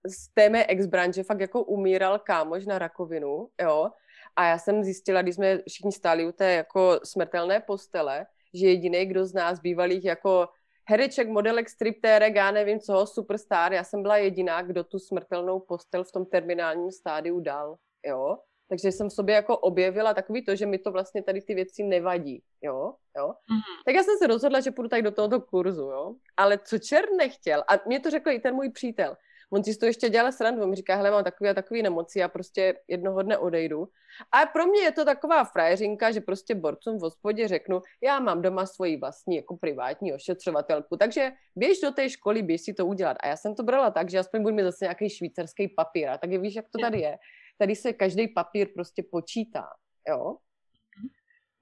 [0.07, 3.90] z té mé ex-branže fakt jako umíral kámoš na rakovinu, jo.
[4.36, 9.07] A já jsem zjistila, když jsme všichni stáli u té jako smrtelné postele, že jediný,
[9.07, 10.48] kdo z nás bývalých jako
[10.88, 16.05] hereček, modelek, striptérek, já nevím co, superstar, já jsem byla jediná, kdo tu smrtelnou postel
[16.05, 17.76] v tom terminálním stádiu dal,
[18.07, 18.38] jo.
[18.68, 21.82] Takže jsem v sobě jako objevila takový to, že mi to vlastně tady ty věci
[21.82, 23.26] nevadí, jo, jo.
[23.28, 23.82] Mm-hmm.
[23.86, 26.14] Tak já jsem se rozhodla, že půjdu tady do tohoto kurzu, jo.
[26.36, 29.16] Ale co čert nechtěl, a mě to řekl i ten můj přítel,
[29.53, 32.18] On si to ještě dělal srandu, on mi říká, hele, mám takový a takový nemoci,
[32.18, 33.88] já prostě jednoho dne odejdu.
[34.32, 38.42] A pro mě je to taková frajeřinka, že prostě borcům v hospodě řeknu, já mám
[38.42, 43.16] doma svoji vlastní jako privátní ošetřovatelku, takže běž do té školy, běž si to udělat.
[43.20, 46.09] A já jsem to brala tak, že aspoň budu mít zase nějaký švýcarský papír.
[46.09, 47.18] A tak víš, jak to tady je.
[47.59, 49.68] Tady se každý papír prostě počítá,
[50.09, 50.36] jo.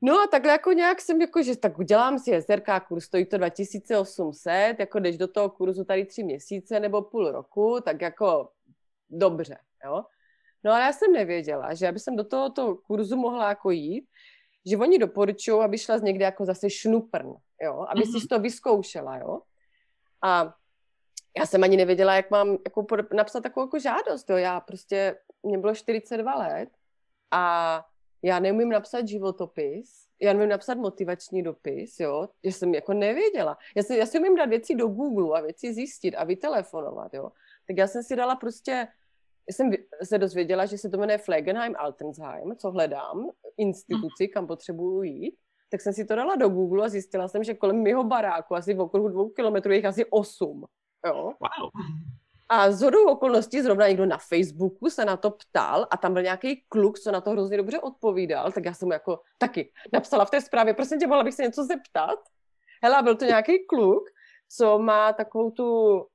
[0.03, 3.38] No a takhle jako nějak jsem jako, že tak udělám si SRK kurz, stojí to
[3.38, 8.51] 2800, jako jdeš do toho kurzu tady tři měsíce nebo půl roku, tak jako
[9.11, 10.05] dobře, jo.
[10.64, 14.09] No ale já jsem nevěděla, že aby jsem do tohoto kurzu mohla jako jít,
[14.66, 17.32] že oni doporučují, aby šla z někde jako zase šnuprn,
[17.62, 18.20] jo, aby mm-hmm.
[18.20, 19.40] si to vyzkoušela, jo.
[20.22, 20.55] A
[21.38, 24.36] já jsem ani nevěděla, jak mám jako napsat takovou jako žádost, jo.
[24.36, 26.68] Já prostě, mě bylo 42 let
[27.30, 27.84] a
[28.23, 33.59] já neumím napsat životopis, já neumím napsat motivační dopis, jo, já jsem jako nevěděla.
[33.77, 37.33] Já si, já si umím dát věci do Google a věci zjistit a vytelefonovat, jo.
[37.66, 38.89] Tak já jsem si dala prostě,
[39.49, 39.71] já jsem
[40.05, 45.37] se dozvěděla, že se to jmenuje Flegenheim Altensheim, co hledám, instituci, kam potřebuju jít,
[45.71, 48.75] tak jsem si to dala do Google a zjistila jsem, že kolem mého baráku, asi
[48.75, 50.64] v okruhu dvou kilometrů, je asi osm.
[51.07, 51.25] Jo?
[51.25, 51.71] Wow.
[52.49, 56.22] A z hodou okolností zrovna někdo na Facebooku se na to ptal a tam byl
[56.22, 60.24] nějaký kluk, co na to hrozně dobře odpovídal, tak já jsem mu jako taky napsala
[60.24, 62.18] v té zprávě, prosím tě, mohla bych se něco zeptat?
[62.82, 64.05] Hele, byl to nějaký kluk,
[64.49, 66.07] co má takovou tu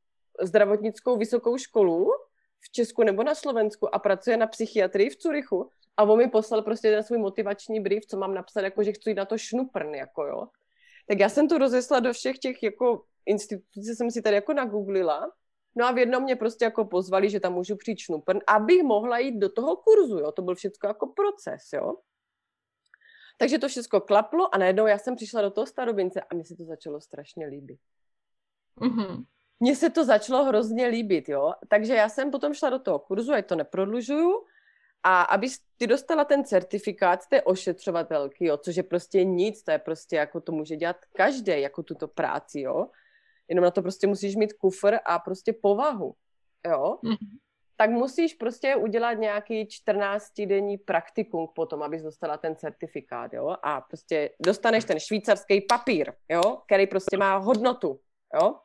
[0.41, 2.11] zdravotnickou vysokou školu
[2.59, 6.61] v Česku nebo na Slovensku a pracuje na psychiatrii v Curychu a on mi poslal
[6.61, 9.95] prostě ten svůj motivační brief, co mám napsat, jako že chci jít na to šnuprn,
[9.95, 10.47] jako jo.
[11.07, 15.31] Tak já jsem to rozesla do všech těch jako institucí, jsem si tady jako nagooglila
[15.75, 19.17] No a v jednom mě prostě jako pozvali, že tam můžu přijít šnuprn, abych mohla
[19.17, 20.31] jít do toho kurzu, jo.
[20.31, 21.95] To byl všechno jako proces, jo.
[23.37, 26.55] Takže to všechno klaplo a najednou já jsem přišla do toho starobince a mně se
[26.55, 27.79] to začalo strašně líbit.
[28.81, 29.25] Mm-hmm.
[29.59, 31.53] Mně se to začalo hrozně líbit, jo.
[31.67, 34.45] Takže já jsem potom šla do toho kurzu, ať to neprodlužuju,
[35.03, 35.47] a aby
[35.77, 40.41] ty dostala ten certifikát té ošetřovatelky, jo, což je prostě nic, to je prostě jako
[40.41, 42.87] to může dělat každý, jako tuto práci, jo
[43.49, 46.15] jenom na to prostě musíš mít kufr a prostě povahu,
[46.67, 47.37] jo, mm-hmm.
[47.75, 54.29] tak musíš prostě udělat nějaký 14-denní praktikum potom, abys dostala ten certifikát, jo, a prostě
[54.39, 57.99] dostaneš ten švýcarský papír, jo, který prostě má hodnotu,
[58.41, 58.55] jo.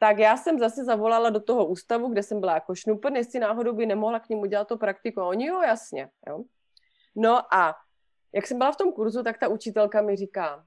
[0.00, 3.72] Tak já jsem zase zavolala do toho ústavu, kde jsem byla jako šnupr, jestli náhodou
[3.72, 5.22] by nemohla k ním udělat to praktikum.
[5.22, 6.44] A oni jo, jasně, jo.
[7.16, 7.74] No a
[8.34, 10.64] jak jsem byla v tom kurzu, tak ta učitelka mi říká,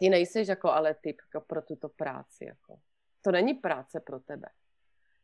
[0.00, 2.44] ty nejseš jako ale typ jako pro tuto práci.
[2.44, 2.78] Jako.
[3.22, 4.48] To není práce pro tebe.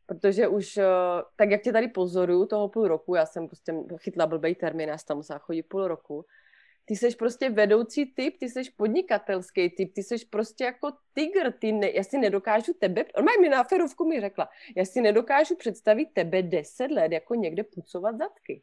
[0.05, 0.85] Protože už, eh,
[1.35, 4.97] tak jak tě tady pozoruju toho půl roku, já jsem prostě chytla blbej termín, já
[4.97, 6.25] jsem tam musela chodit půl roku,
[6.85, 11.71] ty jsi prostě vedoucí typ, ty jsi podnikatelský typ, ty jsi prostě jako tygr, ty
[11.71, 16.09] ne, já si nedokážu tebe, on mi na ferovku mi řekla, já si nedokážu představit
[16.13, 18.61] tebe deset let jako někde pucovat zadky,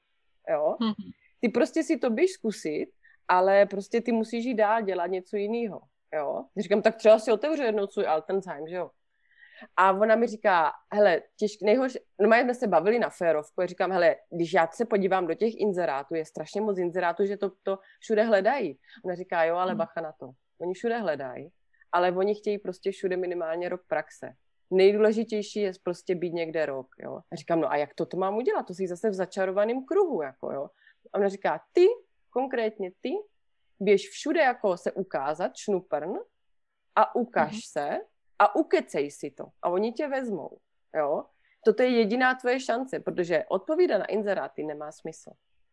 [0.51, 0.77] jo?
[0.81, 1.13] Mm-hmm.
[1.41, 2.87] Ty prostě si to běž zkusit,
[3.29, 5.81] ale prostě ty musíš jít dál dělat něco jiného
[6.15, 6.45] jo.
[6.57, 8.91] Říkám, tak třeba si otevřu jednou svůj Altenzheim, že jo.
[9.77, 13.67] A ona mi říká, hele, těžký, nejhorší, no my jsme se bavili na férovku a
[13.67, 17.51] říkám, hele, když já se podívám do těch inzerátů, je strašně moc inzerátů, že to,
[17.63, 18.79] to všude hledají.
[19.05, 19.79] Ona říká, jo, ale hmm.
[19.79, 20.31] bacha na to.
[20.61, 21.49] Oni všude hledají,
[21.93, 24.33] ale oni chtějí prostě všude minimálně rok praxe.
[24.71, 27.21] Nejdůležitější je prostě být někde rok, jo.
[27.33, 28.67] A říkám, no a jak to to mám udělat?
[28.67, 30.69] To jsi zase v začarovaném kruhu, jako jo.
[31.13, 31.87] A ona říká, ty,
[32.31, 33.11] konkrétně ty,
[33.81, 36.13] běž všude jako se ukázat, šnuprn,
[36.97, 37.73] a ukaž mm-hmm.
[37.73, 37.99] se
[38.39, 39.45] a ukecej si to.
[39.63, 40.59] A oni tě vezmou,
[40.97, 41.25] jo.
[41.65, 45.31] Toto je jediná tvoje šance, protože odpovídat na inzeráty nemá smysl.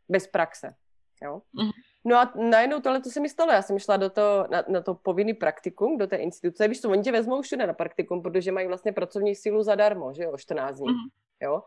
[0.10, 0.76] Bez praxe,
[1.24, 1.42] jo.
[1.56, 1.72] Mm-hmm.
[2.06, 3.52] No a najednou tohle to se mi stalo.
[3.52, 6.68] Já jsem šla do to, na, na to povinný praktikum, do té instituce.
[6.68, 10.24] Víš co, oni tě vezmou všude na praktikum, protože mají vlastně pracovní sílu zadarmo, že
[10.24, 11.10] jo, 14 dní, mm-hmm.
[11.42, 11.64] jo.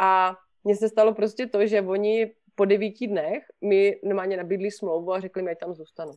[0.00, 5.12] A mně se stalo prostě to, že oni po devíti dnech mi normálně nabídli smlouvu
[5.12, 6.12] a řekli mi, ať tam zůstanu.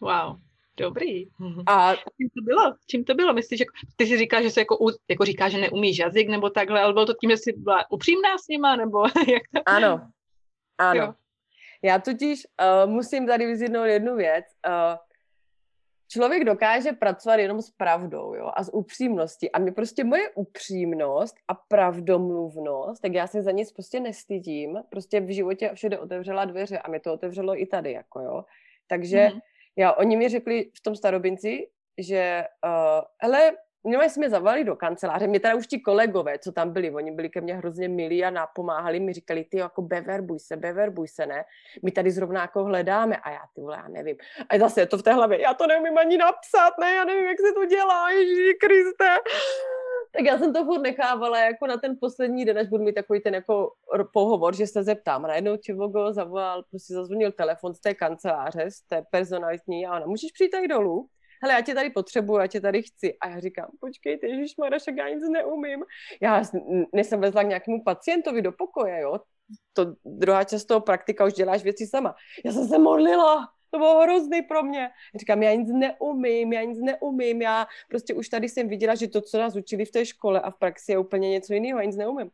[0.00, 0.36] Wow,
[0.76, 1.26] dobrý.
[1.66, 2.74] A čím to bylo?
[2.86, 3.32] Čím to bylo?
[3.32, 3.64] Myslíš, že
[3.96, 7.06] ty si říkáš, že se jako, jako říká, že neumíš jazyk nebo takhle, ale bylo
[7.06, 9.60] to tím, že jsi byla upřímná s nima, nebo jak to?
[9.66, 10.08] Ano,
[10.78, 11.00] ano.
[11.00, 11.14] Jo.
[11.82, 14.44] Já totiž uh, musím tady vyzjednout jednu věc.
[14.68, 14.96] Uh,
[16.08, 19.52] člověk dokáže pracovat jenom s pravdou jo, a s upřímností.
[19.52, 24.78] A mě prostě moje upřímnost a pravdomluvnost, tak já se za nic prostě nestydím.
[24.90, 28.44] Prostě v životě všude otevřela dveře a mi to otevřelo i tady, jako jo.
[28.86, 29.40] Takže mm.
[29.76, 33.52] já, oni mi řekli v tom starobinci, že uh, hele,
[33.88, 37.10] No, jsme mě zavolali do kanceláře, mě teda už ti kolegové, co tam byli, oni
[37.10, 41.26] byli ke mně hrozně milí a napomáhali mi, říkali, ty jako beverbuj se, beverbuj se,
[41.26, 41.44] ne?
[41.82, 44.16] My tady zrovna jako hledáme a já ty vole, já nevím.
[44.48, 47.24] A zase je to v té hlavě, já to neumím ani napsat, ne, já nevím,
[47.24, 49.16] jak se to dělá, Ježíši Kriste.
[50.12, 53.20] Tak já jsem to furt nechávala jako na ten poslední den, až budu mít takový
[53.20, 53.72] ten jako
[54.12, 55.24] pohovor, že se zeptám.
[55.24, 60.06] A najednou Čivogo zavolal, prostě zazvonil telefon z té kanceláře, z té personalitní a ona,
[60.06, 61.08] můžeš přijít tady dolů?
[61.42, 63.18] Hele, já tě tady potřebuju, já tě tady chci.
[63.18, 65.84] A já říkám, počkejte, Ježíš Marašek, já nic neumím.
[66.22, 66.42] Já
[66.92, 69.18] než jsem vezla k nějakému pacientovi do pokoje, jo,
[69.72, 72.14] to druhá část toho praktika už děláš věci sama.
[72.44, 74.90] Já jsem se modlila, to bylo hrozný pro mě.
[75.14, 79.20] Říkám, já nic neumím, já nic neumím, já prostě už tady jsem viděla, že to,
[79.20, 81.96] co nás učili v té škole a v praxi je úplně něco jiného, já nic
[81.96, 82.30] neumím.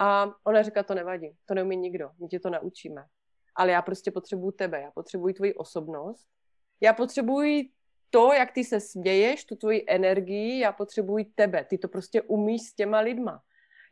[0.00, 3.04] A ona říká, to nevadí, to neumí nikdo, my tě to naučíme.
[3.54, 6.26] Ale já prostě potřebuju tebe, já potřebuji tvoji osobnost,
[6.80, 7.70] já potřebuji
[8.10, 12.62] to, jak ty se směješ, tu tvoji energii, já potřebuji tebe, ty to prostě umíš
[12.62, 13.42] s těma lidma.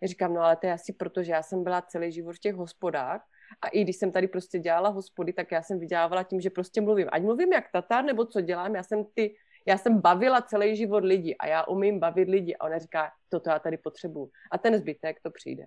[0.02, 2.38] Já říkám, no ale to je asi proto, že já jsem byla celý život v
[2.38, 3.26] těch hospodách
[3.62, 6.80] a i když jsem tady prostě dělala hospody, tak já jsem vydělávala tím, že prostě
[6.80, 7.08] mluvím.
[7.12, 9.36] Ať mluvím jak tatár, nebo co dělám, já jsem ty,
[9.66, 12.56] já jsem bavila celý život lidi a já umím bavit lidi.
[12.56, 14.30] A ona říká, toto já tady potřebuju.
[14.50, 15.66] A ten zbytek to přijde.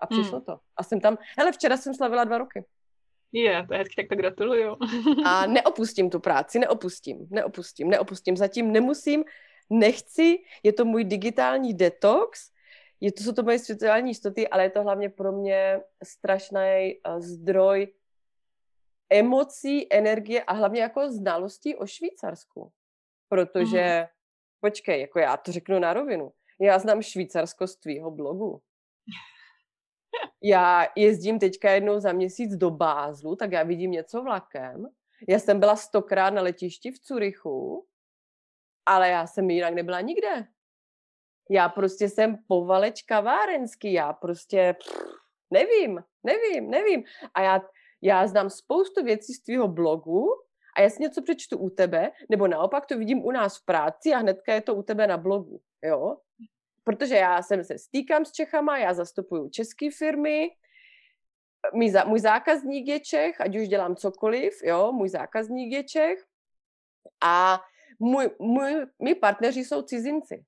[0.00, 0.44] A přišlo hmm.
[0.44, 0.58] to.
[0.76, 2.64] A jsem tam, hele, včera jsem slavila dva roky.
[3.32, 4.76] Je, to je hezky, tak to gratuluju.
[5.24, 8.36] a neopustím tu práci, neopustím, neopustím, neopustím.
[8.36, 9.24] Zatím nemusím,
[9.70, 12.52] nechci, je to můj digitální detox,
[13.00, 17.20] je to, jsou to moje světelní jistoty, ale je to hlavně pro mě strašný uh,
[17.20, 17.92] zdroj
[19.10, 22.72] emocí, energie a hlavně jako znalostí o Švýcarsku.
[23.28, 24.06] Protože, mm.
[24.60, 28.60] počkej, jako já to řeknu na rovinu, já znám Švýcarsko z tvýho blogu.
[30.42, 34.86] Já jezdím teďka jednou za měsíc do Bázlu, tak já vidím něco vlakem.
[35.28, 37.86] Já jsem byla stokrát na letišti v Curychu,
[38.86, 40.46] ale já jsem jinak nebyla nikde.
[41.50, 45.02] Já prostě jsem povaleč kavárenský, já prostě pff,
[45.50, 47.04] nevím, nevím, nevím.
[47.34, 47.60] A já,
[48.02, 50.26] já znám spoustu věcí z tvýho blogu
[50.76, 54.12] a já si něco přečtu u tebe, nebo naopak to vidím u nás v práci
[54.12, 56.16] a hnedka je to u tebe na blogu, jo?
[56.84, 60.50] Protože já jsem se stýkám s Čechama, já zastupuju české firmy,
[61.74, 66.24] můj, za, můj zákazník je Čech, ať už dělám cokoliv, jo, můj zákazník je Čech
[67.22, 67.60] a
[67.98, 70.44] můj, můj, mý partneři jsou cizinci.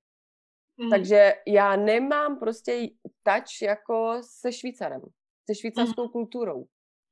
[0.77, 0.89] Mm.
[0.89, 2.87] Takže já nemám prostě
[3.23, 5.01] touch jako se Švýcarem,
[5.45, 6.09] se švýcarskou mm.
[6.09, 6.65] kulturou.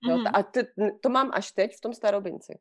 [0.10, 0.28] Jo, mm.
[0.34, 0.60] A to,
[1.02, 2.60] to mám až teď v tom starobinci.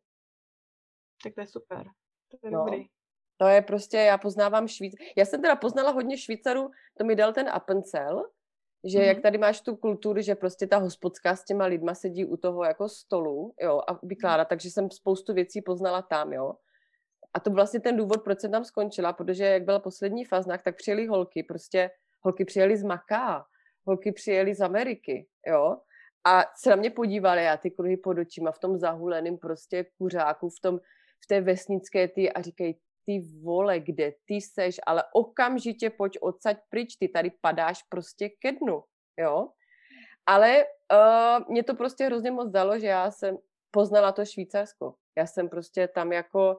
[1.24, 1.84] Tak to je super.
[2.28, 2.58] To je no.
[2.58, 2.86] dobrý.
[3.42, 4.94] To je prostě, já poznávám Švýc.
[5.16, 8.30] Já jsem teda poznala hodně Švýcarů, to mi dal ten Appenzell,
[8.84, 9.04] že mm.
[9.04, 12.64] jak tady máš tu kulturu, že prostě ta hospodská s těma lidma sedí u toho
[12.64, 16.54] jako stolu, jo, a vykládá, takže jsem spoustu věcí poznala tam, jo.
[17.34, 20.62] A to byl vlastně ten důvod, proč jsem tam skončila, protože jak byla poslední faznak,
[20.62, 21.90] tak přijeli holky, prostě
[22.20, 23.44] holky přijeli z Maká,
[23.86, 25.76] holky přijeli z Ameriky, jo.
[26.24, 30.48] A se na mě podívali, já ty kruhy pod očima v tom zahuleném prostě kuřáku,
[30.48, 30.78] v tom,
[31.24, 36.58] v té vesnické ty a říkají, ty vole, kde ty seš, ale okamžitě pojď odsaď
[36.70, 38.82] pryč, ty tady padáš prostě ke dnu,
[39.18, 39.48] jo.
[40.26, 43.38] Ale uh, mě to prostě hrozně moc dalo, že já jsem
[43.70, 44.94] poznala to Švýcarsko.
[45.16, 46.58] Já jsem prostě tam jako,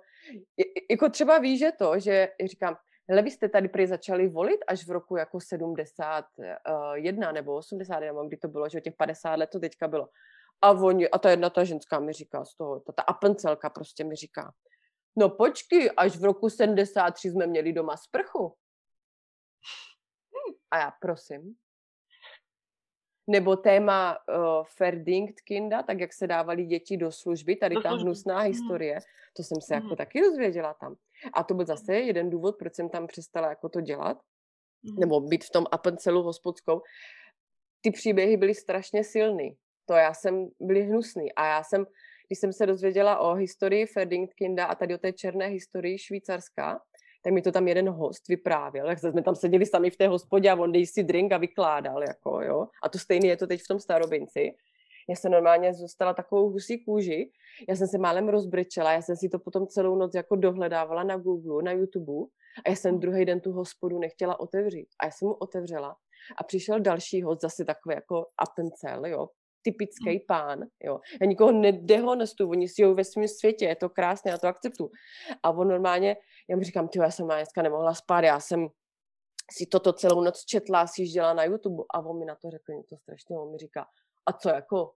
[0.91, 2.77] jako třeba víš, že to, že říkám,
[3.09, 8.27] hele, vy jste tady prý začali volit až v roku jako 71 nebo 80, nebo
[8.27, 10.09] kdy to bylo, že těch 50 let to teďka bylo.
[10.61, 14.03] A oni, a ta jedna ta ženská mi říká z toho, ta, ta apencelka prostě
[14.03, 14.53] mi říká,
[15.15, 18.55] no počkej, až v roku 73 jsme měli doma sprchu.
[20.71, 21.55] A já prosím,
[23.27, 28.47] nebo téma uh, Verdingtkinda, tak jak se dávali děti do služby, tady ta hnusná mhm.
[28.47, 28.99] historie,
[29.37, 29.95] to jsem se jako mhm.
[29.95, 30.95] taky dozvěděla tam.
[31.33, 34.17] A to byl zase jeden důvod, proč jsem tam přestala jako to dělat,
[34.83, 34.99] mhm.
[34.99, 36.81] nebo být v tom Appenzelu hospodskou.
[37.81, 39.57] Ty příběhy byly strašně silný.
[39.85, 41.33] To já jsem, byly hnusný.
[41.33, 41.85] A já jsem,
[42.33, 46.79] když jsem se dozvěděla o historii Ferdinandkinda a tady o té černé historii Švýcarska,
[47.23, 50.49] tak mi to tam jeden host vyprávěl, jak jsme tam seděli sami v té hospodě
[50.51, 52.67] a on dej si drink a vykládal, jako, jo.
[52.83, 54.51] A to stejné je to teď v tom starobinci.
[55.09, 57.31] Já jsem normálně zůstala takovou husí kůži,
[57.69, 61.17] já jsem se málem rozbrečela, já jsem si to potom celou noc jako dohledávala na
[61.17, 62.29] Google, na YouTube
[62.65, 64.87] a já jsem druhý den tu hospodu nechtěla otevřít.
[64.99, 65.95] A já jsem mu otevřela
[66.37, 69.27] a přišel další host, zase takový jako Appenzell, jo,
[69.63, 70.19] typický hmm.
[70.27, 70.99] pán, jo.
[71.21, 74.91] Já nikoho nedehonestu, oni si ve svém světě, je to krásné, já to akceptu.
[75.43, 76.17] A on normálně,
[76.49, 78.67] já mu říkám, ty já jsem dneska nemohla spát, já jsem
[79.51, 82.73] si toto celou noc četla, si dělala na YouTube a on mi na to řekl
[82.73, 83.85] něco strašného, on mi říká,
[84.25, 84.93] a co jako,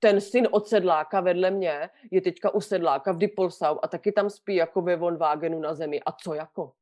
[0.00, 4.30] ten syn od sedláka vedle mě je teďka u sedláka v Dipolsau a taky tam
[4.30, 6.00] spí jako ve Vonwagenu na zemi.
[6.06, 6.72] A co jako?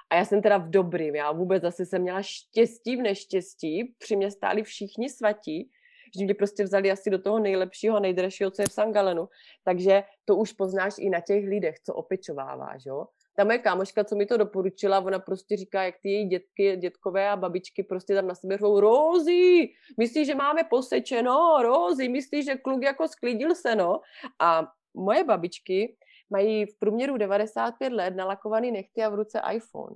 [0.10, 1.16] A já jsem teda v dobrým.
[1.16, 3.96] Já vůbec zase jsem měla štěstí v neštěstí.
[3.98, 5.72] Při mě stáli všichni svatí,
[6.20, 9.30] že mě prostě vzali asi do toho nejlepšího, nejdražšího, co je v Sangalenu.
[9.64, 13.06] Takže to už poznáš i na těch lidech, co opečováváš, jo
[13.40, 17.30] ta moje kámoška, co mi to doporučila, ona prostě říká, jak ty její dětky, dětkové
[17.30, 22.56] a babičky prostě tam na sebe řvou, Rozi, myslíš, že máme posečeno, Rozi, myslíš, že
[22.56, 24.00] kluk jako sklidil se, no.
[24.40, 25.96] A moje babičky
[26.30, 29.96] mají v průměru 95 let nalakovaný nechty a v ruce iPhone.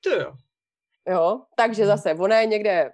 [0.00, 0.32] To jo.
[1.08, 1.88] Jo, takže hmm.
[1.88, 2.92] zase, ona je někde,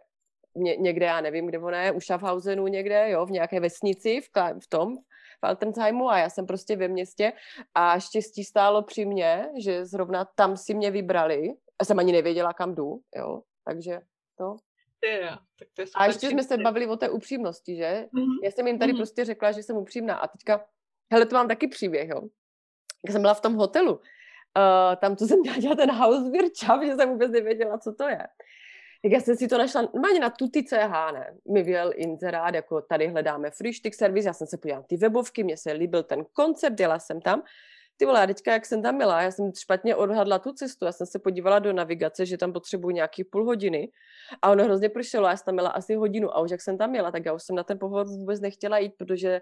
[0.55, 4.28] ně, někde, já nevím, kde ona je, u Schaffhausenu někde, jo, v nějaké vesnici, v,
[4.64, 4.96] v tom,
[5.45, 7.33] v Altersheimu a já jsem prostě ve městě
[7.75, 11.47] a štěstí stálo při mně, že zrovna tam si mě vybrali.
[11.81, 14.01] Já jsem ani nevěděla, kam jdu, jo, takže
[14.39, 14.57] to.
[15.05, 18.07] Yeah, tak to je a ještě jsme se bavili o té upřímnosti, že?
[18.15, 18.45] Mm-hmm.
[18.45, 18.97] Já jsem jim tady mm-hmm.
[18.97, 20.66] prostě řekla, že jsem upřímná a teďka,
[21.12, 22.21] hele, to mám taky příběh, jo.
[23.05, 24.01] Jak jsem byla v tom hotelu, uh,
[25.01, 26.31] tam, co jsem dělala, dělala ten house
[26.87, 28.27] že jsem vůbec nevěděla, co to je
[29.05, 31.35] tak já jsem si to našla normálně na tuty CH, ne.
[31.52, 35.56] Mi vyjel inzerát, jako tady hledáme Frühstück servis, já jsem se podívala ty webovky, mně
[35.56, 37.43] se líbil ten koncept, jela jsem tam.
[37.97, 41.06] Ty vole, teďka, jak jsem tam byla, já jsem špatně odhadla tu cestu, já jsem
[41.06, 43.93] se podívala do navigace, že tam potřebuji nějaký půl hodiny
[44.43, 46.90] a ono hrozně pršelo, já jsem tam měla asi hodinu a už jak jsem tam
[46.90, 49.40] měla, tak já už jsem na ten pohovor vůbec nechtěla jít, protože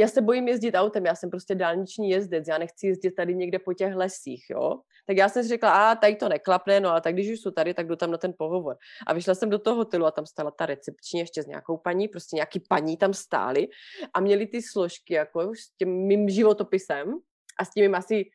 [0.00, 3.58] já se bojím jezdit autem, já jsem prostě dálniční jezdec, já nechci jezdit tady někde
[3.58, 4.80] po těch lesích, jo.
[5.06, 7.50] Tak já jsem si řekla, a tady to neklapne, no a tak když už jsou
[7.50, 8.76] tady, tak jdu tam na ten pohovor.
[9.06, 12.08] A vyšla jsem do toho hotelu a tam stála ta recepční ještě s nějakou paní,
[12.08, 13.68] prostě nějaký paní tam stály
[14.14, 17.14] a měli ty složky jako s tím mým životopisem
[17.58, 18.30] a s tím asi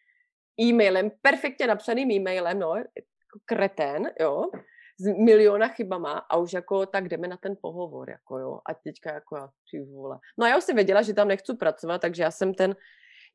[0.61, 4.45] e-mailem, perfektně napsaným e-mailem, no, jako kretén, jo
[4.97, 9.13] s miliona chybama a už jako tak jdeme na ten pohovor, jako jo, a teďka
[9.13, 10.19] jako já, ty vole.
[10.37, 12.75] No a já už jsem věděla, že tam nechci pracovat, takže já jsem ten,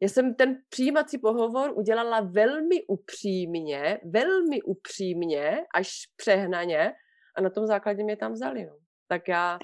[0.00, 6.92] já jsem ten přijímací pohovor udělala velmi upřímně, velmi upřímně, až přehnaně
[7.36, 8.76] a na tom základě mě tam vzali, no.
[9.08, 9.58] Tak já,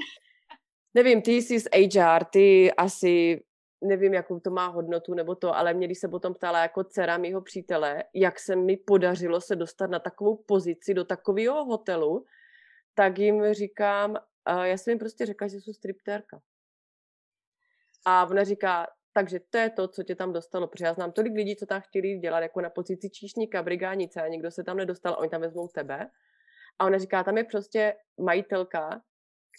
[0.94, 3.42] nevím, ty jsi z HR, ty asi
[3.80, 7.18] nevím, jakou to má hodnotu nebo to, ale mě, když se potom ptala jako dcera
[7.18, 12.24] mýho přítele, jak se mi podařilo se dostat na takovou pozici do takového hotelu,
[12.94, 14.16] tak jim říkám,
[14.62, 16.40] já jsem jim prostě řekla, že jsou striptérka.
[18.06, 21.32] A ona říká, takže to je to, co tě tam dostalo, protože já znám tolik
[21.34, 25.16] lidí, co tam chtěli dělat jako na pozici číšníka, brigánice a nikdo se tam nedostal,
[25.18, 26.10] oni tam vezmou tebe.
[26.78, 29.02] A ona říká, tam je prostě majitelka,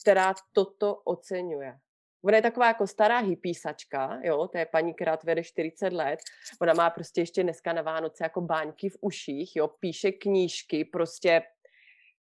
[0.01, 1.79] která toto oceňuje.
[2.23, 6.19] Ona je taková jako stará hypísačka, jo, to je paní, která vede 40 let.
[6.61, 11.41] Ona má prostě ještě dneska na Vánoce jako báňky v uších, jo, píše knížky, prostě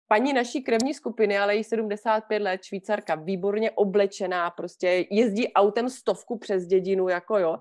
[0.09, 6.39] paní naší krevní skupiny, ale jí 75 let, švýcarka, výborně oblečená, prostě jezdí autem stovku
[6.39, 7.57] přes dědinu, jako jo,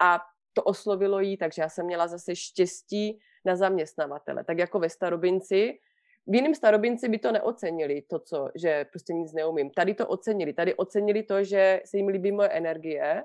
[0.00, 0.20] a
[0.52, 4.44] to oslovilo jí, takže já jsem měla zase štěstí na zaměstnavatele.
[4.44, 5.78] Tak jako ve Starobinci
[6.26, 9.70] v jiném starobinci by to neocenili, to, co, že prostě nic neumím.
[9.70, 10.52] Tady to ocenili.
[10.52, 13.24] Tady ocenili to, že se jim líbí moje energie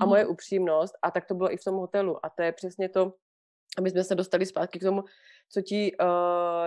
[0.00, 2.26] a moje upřímnost a tak to bylo i v tom hotelu.
[2.26, 3.14] A to je přesně to,
[3.78, 5.04] aby jsme se dostali zpátky k tomu,
[5.48, 6.06] co ti uh,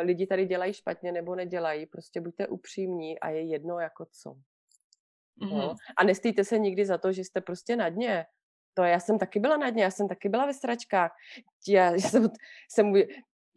[0.02, 1.86] lidi tady dělají špatně nebo nedělají.
[1.86, 4.30] Prostě buďte upřímní a je jedno jako co.
[4.30, 5.58] Mm-hmm.
[5.58, 5.76] No?
[5.98, 8.26] A nestýte se nikdy za to, že jste prostě na dně.
[8.74, 11.12] To já jsem taky byla na dně, já jsem taky byla ve stračkách.
[11.68, 12.30] Já, já jsem,
[12.72, 12.94] jsem,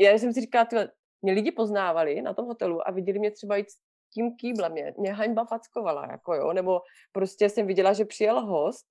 [0.01, 0.91] já jsem si říkala, tyhle,
[1.23, 3.67] mě lidi poznávali na tom hotelu a viděli mě třeba jít
[4.13, 6.81] tím kýblem, mě, mě haňba fackovala, jako jo, nebo
[7.13, 8.87] prostě jsem viděla, že přijel host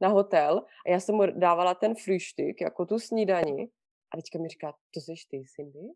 [0.00, 3.70] na hotel a já jsem mu dávala ten frühstück, jako tu snídani
[4.14, 5.88] a teďka mi říká, to jsi ty, Cindy?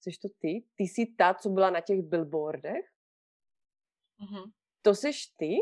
[0.00, 0.64] Jsi to ty?
[0.74, 2.84] Ty jsi ta, co byla na těch billboardech?
[4.20, 4.52] Mm-hmm.
[4.82, 5.56] To jsi ty?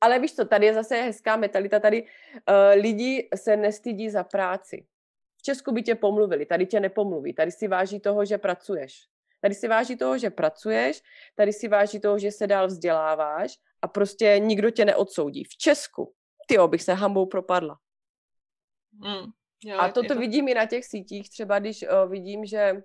[0.00, 2.08] Ale víš co, tady je zase hezká metalita, tady uh,
[2.82, 4.86] lidi se nestydí za práci.
[5.38, 9.08] V Česku by tě pomluvili, tady tě nepomluví, tady si váží toho, že pracuješ.
[9.40, 11.02] Tady si váží toho, že pracuješ,
[11.34, 15.44] tady si váží toho, že se dál vzděláváš a prostě nikdo tě neodsoudí.
[15.44, 16.14] V Česku,
[16.46, 17.78] ty bych se hambou propadla.
[18.92, 19.30] Mm,
[19.64, 20.20] jo, a toto to...
[20.20, 22.82] vidím i na těch sítích, třeba když uh, vidím, že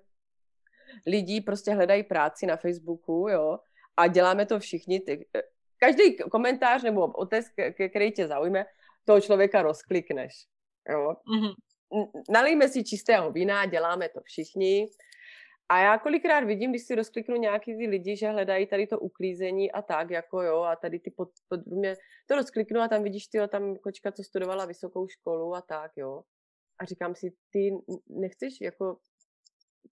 [1.06, 3.58] lidi prostě hledají práci na Facebooku, jo,
[3.96, 5.00] a děláme to všichni.
[5.00, 5.42] Ty, eh,
[5.76, 7.46] každý komentář nebo otec,
[7.90, 8.66] který tě zaujme,
[9.04, 10.46] toho člověka rozklikneš.
[10.88, 11.16] Jo?
[11.26, 11.54] Mm-hmm
[12.30, 14.88] nalijme si čistého vína, děláme to všichni.
[15.68, 19.72] A já kolikrát vidím, když si rozkliknu nějaký ty lidi, že hledají tady to uklízení
[19.72, 21.96] a tak, jako jo, a tady ty pod, pod mě
[22.26, 26.22] to rozkliknu a tam vidíš ty, tam kočka, co studovala vysokou školu a tak, jo.
[26.80, 27.70] A říkám si, ty
[28.08, 28.98] nechceš, jako,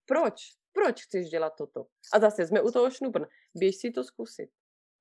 [0.06, 0.34] proč?
[0.72, 1.86] Proč chceš dělat toto?
[2.12, 3.26] A zase jsme u toho šnupr.
[3.54, 4.50] Běž si to zkusit.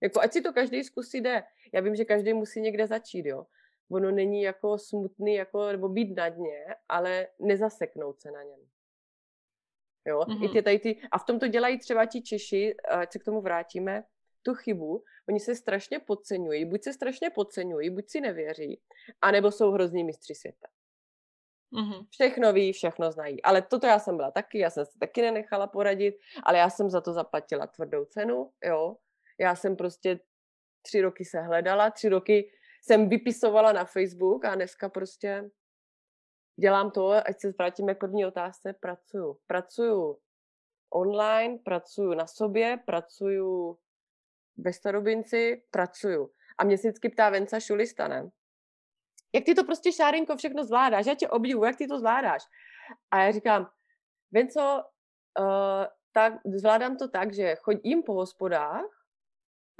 [0.03, 1.43] Jako, ať si to každý zkusí jde.
[1.73, 3.45] Já vím, že každý musí někde začít, jo
[3.93, 8.59] ono není jako smutný, jako, nebo být na dně, ale nezaseknout se na něm.
[10.07, 10.19] Jo?
[10.19, 10.45] Mm-hmm.
[10.45, 13.23] I ty, tady ty, a v tom to dělají třeba ti Češi, ať se k
[13.23, 14.03] tomu vrátíme,
[14.41, 18.81] tu chybu, oni se strašně podceňují, buď se strašně podceňují, buď si nevěří,
[19.21, 20.67] anebo jsou hrozní mistři světa.
[21.73, 22.07] Mm-hmm.
[22.09, 23.43] Všechno ví, všechno znají.
[23.43, 26.89] Ale toto já jsem byla taky, já jsem se taky nenechala poradit, ale já jsem
[26.89, 28.97] za to zaplatila tvrdou cenu, jo.
[29.39, 30.19] Já jsem prostě
[30.81, 32.51] tři roky se hledala, tři roky
[32.83, 35.49] jsem vypisovala na Facebook a dneska prostě
[36.59, 39.39] dělám to, ať se vrátíme k první otázce, pracuju.
[39.47, 40.19] Pracuju
[40.93, 43.77] online, pracuju na sobě, pracuju
[44.57, 46.31] ve starobinci, pracuju.
[46.57, 48.29] A mě si vždycky ptá Venca Šulista, ne?
[49.35, 51.05] Jak ty to prostě, Šárinko, všechno zvládáš?
[51.05, 52.43] Já tě obdivu, jak ty to zvládáš?
[53.11, 53.69] A já říkám,
[54.31, 54.83] Venco,
[55.39, 58.85] uh, tak zvládám to tak, že chodím po hospodách,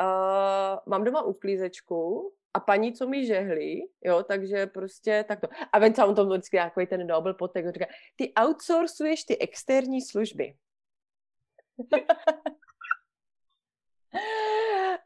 [0.02, 5.48] uh, mám doma uklízečku a paní, co mi žehlí, jo, takže prostě takto.
[5.72, 7.86] A Venca, on to vždycky jako ten double potek, říká,
[8.16, 10.56] ty outsourcuješ ty externí služby.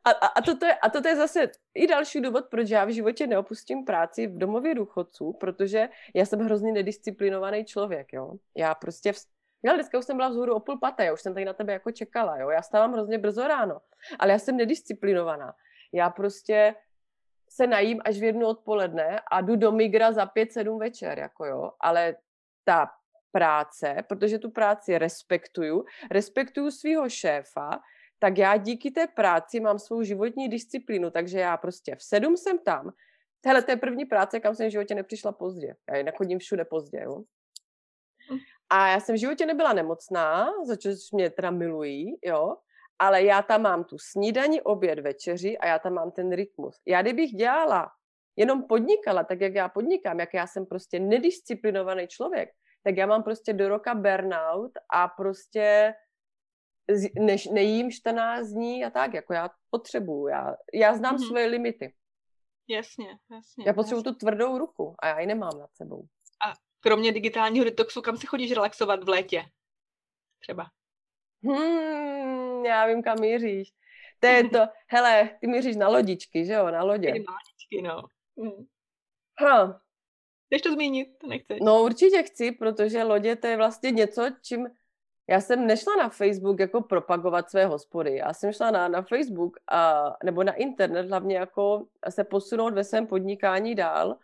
[0.03, 2.90] A, a, a, toto je, a toto je zase i další důvod, proč já v
[2.90, 8.34] životě neopustím práci v domově důchodců, protože já jsem hrozně nedisciplinovaný člověk, jo.
[8.56, 9.18] Já prostě, v...
[9.64, 11.74] já dneska už jsem byla vzhůru o půl paté, já už jsem tady na tebe
[11.74, 12.49] jako čekala, jo.
[12.49, 13.82] Já stávám hrozně brzo ráno,
[14.19, 15.53] ale já jsem nedisciplinovaná.
[15.94, 16.76] Já prostě
[17.58, 21.46] se najím až v jednu odpoledne a jdu do migra za pět, sedm večer, jako
[21.46, 21.72] jo.
[21.80, 22.16] Ale
[22.64, 22.90] ta
[23.32, 27.80] práce, protože tu práci respektuju, respektuju svého šéfa,
[28.20, 32.60] tak já díky té práci mám svou životní disciplínu, takže já prostě v sedm jsem
[32.60, 32.94] tam.
[33.46, 35.76] Hele, to je první práce, kam jsem v životě nepřišla pozdě.
[35.90, 37.24] Já jinak chodím všude pozdě, jo.
[38.32, 38.38] Hm.
[38.70, 42.56] A já jsem v životě nebyla nemocná, za což mě teda milují, jo,
[42.99, 46.82] ale já tam mám tu snídani, oběd, večeři a já tam mám ten rytmus.
[46.86, 47.91] Já kdybych dělala,
[48.36, 52.49] jenom podnikala, tak jak já podnikám, jak já jsem prostě nedisciplinovaný člověk,
[52.84, 55.94] tak já mám prostě do roka burnout a prostě
[57.19, 61.28] než nejím 14 dní a tak, jako já potřebuju, já, já znám mm-hmm.
[61.28, 61.94] svoje limity.
[62.69, 63.64] Jasně, jasně.
[63.68, 64.14] Já potřebuju jasně.
[64.14, 66.06] tu tvrdou ruku a já ji nemám nad sebou.
[66.48, 69.44] A kromě digitálního detoxu, kam si chodíš relaxovat v létě?
[70.40, 70.65] Třeba.
[71.44, 71.97] Hmm,
[72.66, 73.74] já vím, kam míříš.
[74.20, 77.08] To je to, hele, ty míříš na lodičky, že jo, na lodě.
[77.08, 78.02] Na lodičky, no.
[78.38, 78.66] Hmm.
[79.40, 79.74] Huh.
[80.46, 81.08] Chceš to zmínit?
[81.28, 81.58] Nechceš?
[81.62, 84.68] No určitě chci, protože lodě to je vlastně něco, čím
[85.30, 88.16] já jsem nešla na Facebook jako propagovat své hospody.
[88.16, 92.84] Já jsem šla na, na Facebook a, nebo na internet hlavně jako se posunout ve
[92.84, 94.18] svém podnikání dál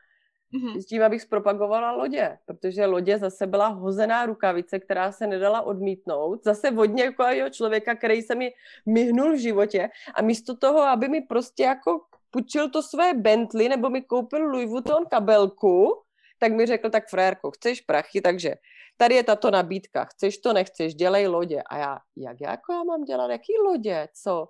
[0.53, 0.81] mm-hmm.
[0.81, 6.43] s tím, abych zpropagovala lodě, protože lodě zase byla hozená rukavice, která se nedala odmítnout.
[6.43, 8.51] Zase vodně jako člověka, který se mi
[8.85, 13.89] myhnul v životě a místo toho, aby mi prostě jako půjčil to své Bentley nebo
[13.89, 16.01] mi koupil Louis Vuitton kabelku,
[16.39, 18.55] tak mi řekl, tak frérko, chceš prachy, takže
[18.97, 21.61] tady je tato nabídka, chceš to, nechceš, dělej lodě.
[21.69, 24.47] A já, jak jako já mám dělat, jaký lodě, co?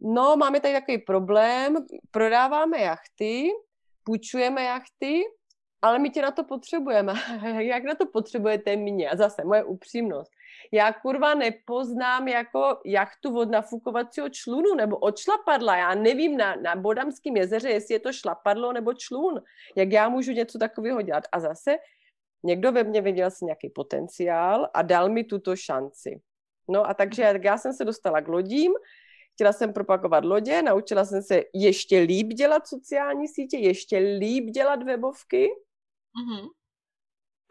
[0.00, 3.50] No, máme tady takový problém, prodáváme jachty,
[4.04, 5.22] půjčujeme jachty,
[5.82, 7.14] ale my tě na to potřebujeme.
[7.58, 9.10] jak na to potřebujete mě?
[9.10, 10.30] A zase moje upřímnost.
[10.72, 15.76] Já kurva nepoznám jako jachtu od nafukovacího člunu nebo od šlapadla.
[15.76, 19.42] Já nevím na, na Bodamském jezeře, jestli je to šlapadlo nebo člun.
[19.76, 21.24] Jak já můžu něco takového dělat?
[21.32, 21.76] A zase
[22.42, 26.20] někdo ve mně viděl si nějaký potenciál a dal mi tuto šanci.
[26.68, 28.72] No a takže já jsem se dostala k lodím,
[29.34, 34.82] chtěla jsem propagovat lodě, naučila jsem se ještě líp dělat sociální sítě, ještě líp dělat
[34.82, 35.48] webovky.
[35.48, 36.48] Mm-hmm.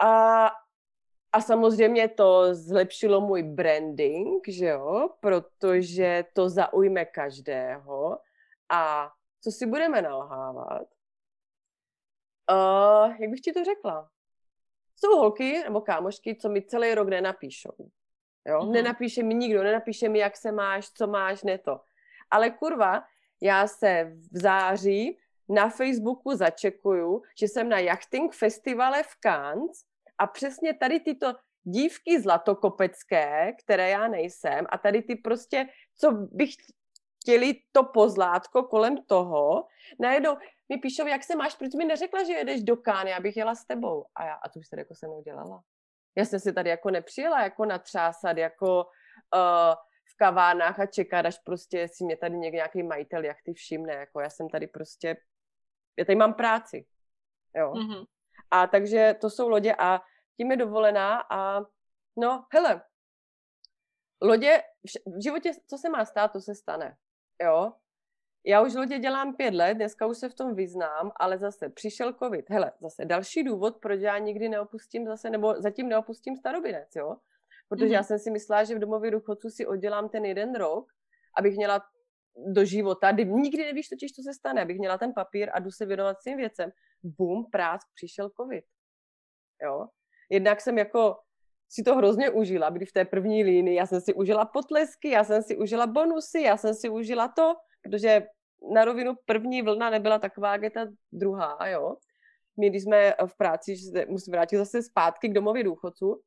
[0.02, 0.46] A,
[1.32, 8.18] a samozřejmě to zlepšilo můj branding, že jo, protože to zaujme každého.
[8.70, 9.10] A
[9.44, 10.86] co si budeme nalhávat?
[12.50, 14.10] Uh, jak bych ti to řekla?
[14.96, 17.90] Jsou holky nebo kámošky, co mi celý rok nenapíšou.
[18.48, 18.60] Jo?
[18.60, 18.70] Mm-hmm.
[18.70, 21.80] Nenapíše mi nikdo, nenapíše mi, jak se máš, co máš, ne to.
[22.30, 23.04] Ale kurva,
[23.40, 29.84] já se v září na Facebooku začekuju, že jsem na jachting festivale v Cannes
[30.18, 36.50] a přesně tady tyto dívky zlatokopecké, které já nejsem, a tady ty prostě, co bych
[37.22, 39.66] chtěli to pozlátko kolem toho,
[40.00, 40.36] najednou
[40.68, 43.64] mi píšou, jak se máš, proč mi neřekla, že jedeš do Kány, abych jela s
[43.64, 44.04] tebou.
[44.14, 45.62] A já, a to už jste jako se mnou dělala.
[46.16, 48.84] Já jsem si tady jako nepřijela jako natřásat, jako
[49.34, 49.74] uh,
[50.12, 53.94] v kavárnách a čekat, až prostě si mě tady nějaký majitel jachty všimne.
[53.94, 55.16] Jako já jsem tady prostě,
[55.98, 56.86] já tady mám práci.
[57.56, 57.72] Jo.
[57.72, 58.06] Mm-hmm.
[58.50, 60.00] A takže to jsou lodě a
[60.36, 61.60] tím je dovolená a
[62.16, 62.82] no, hele,
[64.22, 64.62] lodě,
[65.06, 66.96] v životě, co se má stát, to se stane.
[67.42, 67.72] Jo,
[68.46, 72.12] já už lodě dělám pět let, dneska už se v tom vyznám, ale zase přišel
[72.12, 72.50] covid.
[72.50, 77.16] Hele, zase další důvod, proč já nikdy neopustím zase, nebo zatím neopustím starobinec, jo?
[77.68, 77.92] Protože mm-hmm.
[77.92, 80.86] já jsem si myslela, že v domově důchodců si oddělám ten jeden rok,
[81.38, 81.82] abych měla
[82.46, 85.70] do života, kdy nikdy nevíš totiž, co se stane, abych měla ten papír a jdu
[85.70, 86.70] se věnovat svým věcem.
[87.02, 88.64] Bum, prásk, přišel covid.
[89.62, 89.88] jo.
[90.30, 91.16] Jednak jsem jako
[91.68, 93.76] si to hrozně užila, být v té první línii.
[93.76, 97.54] Já jsem si užila potlesky, já jsem si užila bonusy, já jsem si užila to,
[97.82, 98.26] protože
[98.74, 101.96] na rovinu první vlna nebyla taková, jak ta druhá, jo.
[102.56, 103.74] My, když jsme v práci,
[104.08, 106.20] musím vrátit zase zpátky k domově důchodců,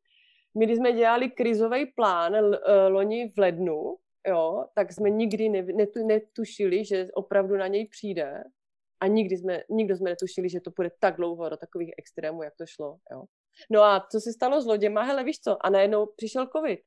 [0.57, 3.95] my, když jsme dělali krizový plán eh, loni v lednu,
[4.27, 8.43] jo, tak jsme nikdy ne, netu, netušili, že opravdu na něj přijde
[8.99, 12.55] a nikdy jsme, nikdo jsme netušili, že to bude tak dlouho do takových extrémů, jak
[12.55, 12.97] to šlo.
[13.11, 13.23] Jo.
[13.69, 15.01] No a co se stalo s loděma?
[15.01, 15.65] Hele, víš co?
[15.65, 16.79] A najednou přišel covid.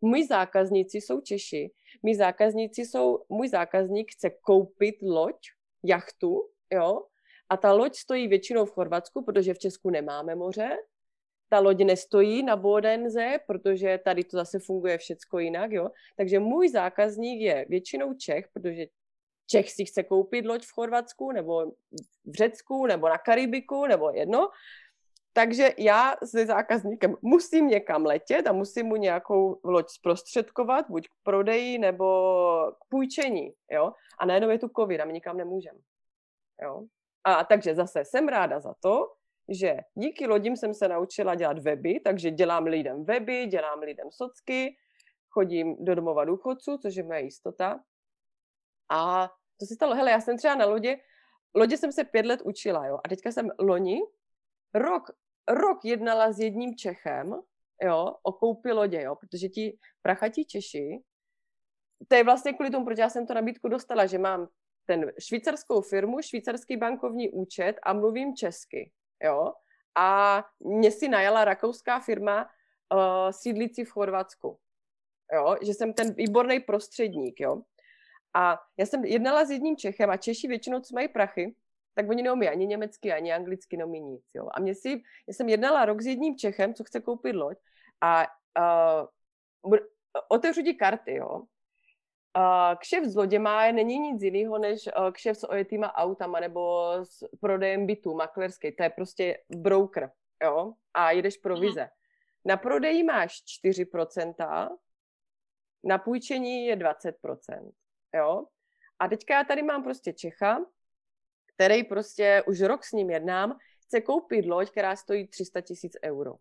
[0.00, 1.70] Můj zákazníci jsou Češi.
[2.02, 5.36] Můj zákazníci jsou, můj zákazník chce koupit loď,
[5.84, 7.02] jachtu, jo,
[7.48, 10.76] a ta loď stojí většinou v Chorvatsku, protože v Česku nemáme moře.
[11.48, 15.88] Ta loď nestojí na Bodenze, protože tady to zase funguje všecko jinak, jo.
[16.16, 18.86] Takže můj zákazník je většinou Čech, protože
[19.46, 21.66] Čech si chce koupit loď v Chorvatsku, nebo
[22.24, 24.48] v Řecku, nebo na Karibiku, nebo jedno.
[25.36, 31.12] Takže já se zákazníkem musím někam letět a musím mu nějakou loď zprostředkovat, buď k
[31.22, 32.06] prodeji nebo
[32.72, 33.92] k půjčení, jo.
[34.18, 35.78] A najednou je tu covid a my nikam nemůžeme,
[36.62, 36.82] jo.
[37.24, 39.12] A takže zase jsem ráda za to,
[39.48, 44.76] že díky lodím jsem se naučila dělat weby, takže dělám lidem weby, dělám lidem socky,
[45.28, 47.80] chodím do domova důchodců, což je moje jistota.
[48.90, 49.28] A
[49.60, 50.96] to se stalo, hele, já jsem třeba na lodě,
[51.54, 53.98] lodě jsem se pět let učila, jo, a teďka jsem loni,
[54.74, 55.10] rok
[55.48, 57.34] rok jednala s jedním Čechem,
[57.82, 61.02] jo, o koupi lodě, jo, protože ti prachatí Češi,
[62.08, 64.48] to je vlastně kvůli tomu, proč já jsem to nabídku dostala, že mám
[64.86, 68.92] ten švýcarskou firmu, švýcarský bankovní účet a mluvím česky,
[69.24, 69.52] jo.
[69.98, 74.58] A mě si najala rakouská firma uh, sídlící v Chorvatsku,
[75.32, 77.62] jo, že jsem ten výborný prostředník, jo.
[78.34, 81.54] A já jsem jednala s jedním Čechem a Češi většinou, co mají prachy,
[81.96, 84.24] tak oni neumí ani německy, ani anglicky, neumí nic.
[84.34, 84.48] Jo.
[84.54, 87.58] A mě si, já jsem jednala rok s jedním Čechem, co chce koupit loď
[88.00, 88.26] a
[89.64, 89.76] uh,
[90.28, 91.42] otevřu ti karty, jo.
[92.36, 97.24] Uh, kšef s loděma není nic jiného, než uh, kšef s ojetýma autama nebo s
[97.40, 98.72] prodejem bytů maklerský.
[98.72, 100.10] To je prostě broker,
[100.42, 101.82] jo, a jedeš provize.
[101.82, 101.88] Mm.
[102.44, 104.76] Na prodeji máš 4%,
[105.84, 107.70] na půjčení je 20%,
[108.14, 108.46] jo.
[108.98, 110.58] A teďka já tady mám prostě Čecha,
[111.56, 116.34] který prostě už rok s ním jednám, chce koupit loď, která stojí 300 tisíc euro.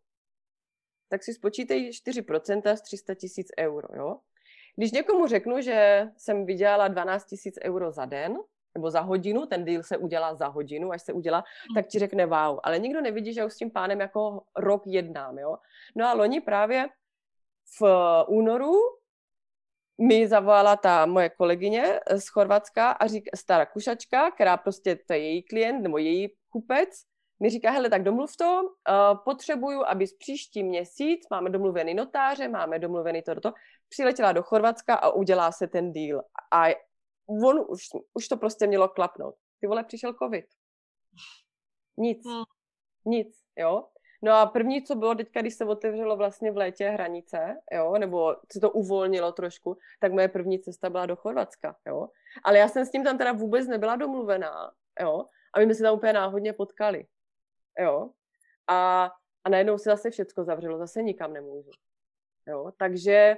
[1.10, 4.18] Tak si spočítej 4% z 300 tisíc euro, jo?
[4.76, 8.38] Když někomu řeknu, že jsem vydělala 12 tisíc euro za den,
[8.76, 11.76] nebo za hodinu, ten deal se udělá za hodinu, až se udělá, hmm.
[11.76, 12.60] tak ti řekne wow.
[12.64, 15.58] Ale nikdo nevidí, že už s tím pánem jako rok jednám, jo.
[15.96, 16.88] No a loni právě
[17.80, 17.84] v
[18.28, 18.74] únoru
[19.98, 25.14] mi zavolala ta moje kolegyně eh, z Chorvatska a říká, stará kušačka, která prostě, to
[25.14, 26.90] je její klient nebo její kupec,
[27.40, 32.48] mi říká, hele, tak domluv to, uh, potřebuju, aby z příští měsíc, máme domluvený notáře,
[32.48, 33.54] máme domluvený toto,
[33.90, 36.22] přiletěla do Chorvatska a udělá se ten deal.
[36.54, 36.76] A
[37.44, 37.82] on už,
[38.14, 39.36] už to prostě mělo klapnout.
[39.60, 40.46] Ty vole, přišel covid.
[41.98, 42.26] Nic.
[42.26, 42.44] Hmm.
[43.06, 43.88] Nic, jo.
[44.22, 48.36] No a první, co bylo teďka, když se otevřelo vlastně v létě hranice, jo, nebo
[48.54, 52.10] se to uvolnilo trošku, tak moje první cesta byla do Chorvatska, jo.
[52.44, 54.72] Ale já jsem s tím tam teda vůbec nebyla domluvená,
[55.02, 57.06] jo, a my jsme se tam úplně náhodně potkali,
[57.80, 58.10] jo.
[58.68, 59.12] A,
[59.44, 61.72] a najednou se zase všecko zavřelo, zase nikam nemůžu,
[62.48, 62.72] jo.
[62.78, 63.38] Takže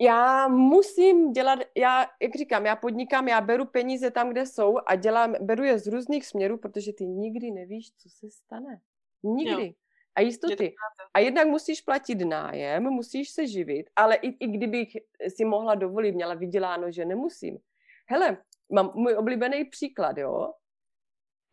[0.00, 4.94] já musím dělat, já, jak říkám, já podnikám, já beru peníze tam, kde jsou a
[4.94, 8.80] dělám, beru je z různých směrů, protože ty nikdy nevíš, co se stane.
[9.22, 9.66] Nikdy.
[9.66, 9.72] Jo.
[10.14, 10.74] A jistoty.
[11.14, 14.88] A jednak musíš platit nájem, musíš se živit, ale i, i kdybych
[15.28, 17.58] si mohla dovolit, měla vyděláno, že nemusím.
[18.06, 18.38] Hele,
[18.72, 20.52] mám můj oblíbený příklad, jo.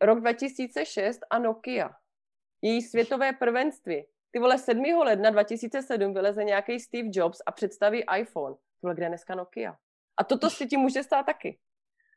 [0.00, 1.90] Rok 2006 a Nokia.
[2.62, 4.06] Její světové prvenství.
[4.30, 4.84] Ty vole, 7.
[4.84, 8.56] ledna 2007 vyleze nějaký Steve Jobs a představí iPhone.
[8.80, 9.76] Tohle kde je dneska Nokia.
[10.16, 11.58] A toto se ti může stát taky.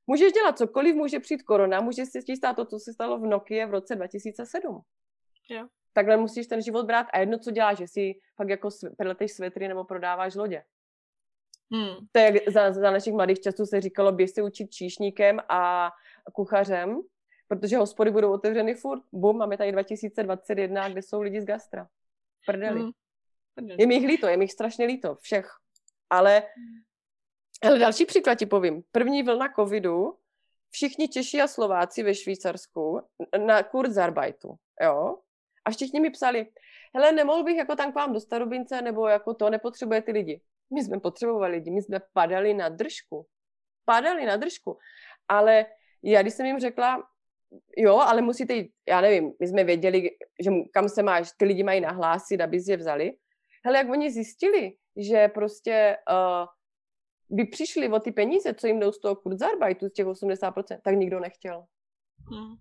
[0.08, 3.26] Můžeš dělat cokoliv, může přijít korona, může se ti stát to, co se stalo v
[3.26, 4.82] Nokia v roce 2007.
[5.52, 5.68] Jo.
[5.94, 9.68] Takhle musíš ten život brát a jedno, co děláš, že si fakt jako preleteš svetry
[9.68, 10.64] nebo prodáváš lodě.
[11.74, 11.96] Hmm.
[12.12, 15.92] To je za, za našich mladých časů se říkalo, běž se učit číšníkem a
[16.34, 17.02] kuchařem,
[17.48, 19.04] protože hospody budou otevřeny furt.
[19.12, 21.88] Bum, máme tady 2021, kde jsou lidi z gastra.
[22.46, 22.80] Prdeli.
[22.80, 22.92] Hmm.
[23.78, 25.50] Je mi jich líto, je mi jich strašně líto, všech.
[26.10, 26.44] Ale,
[27.64, 28.84] ale další příklad ti povím.
[28.92, 30.18] První vlna covidu,
[30.70, 33.02] všichni Češi a Slováci ve Švýcarsku
[33.46, 35.18] na Kurzarbeitu, jo?
[35.66, 36.48] A všichni mi psali,
[36.96, 40.42] hele, nemohl bych jako tam k vám do Starobince, nebo jako to nepotřebuje ty lidi.
[40.74, 43.28] My jsme potřebovali lidi, my jsme padali na držku.
[43.86, 44.78] Padali na držku.
[45.28, 45.66] Ale
[46.04, 47.04] já, když jsem jim řekla,
[47.78, 50.10] jo, ale musíte jít, já nevím, my jsme věděli,
[50.44, 53.12] že kam se máš, ty lidi mají nahlásit, aby je vzali.
[53.66, 56.48] Hele, jak oni zjistili, že prostě uh,
[57.38, 60.96] by přišli o ty peníze, co jim jdou z toho kurzarbeitu, z těch 80%, tak
[60.96, 61.66] nikdo nechtěl.
[62.32, 62.56] Hmm.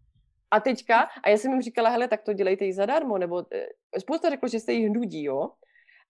[0.50, 4.00] A teďka, a já jsem jim říkala, hele, tak to dělejte i zadarmo, nebo eh,
[4.00, 5.50] spousta řeklo, že se jich nudí, jo,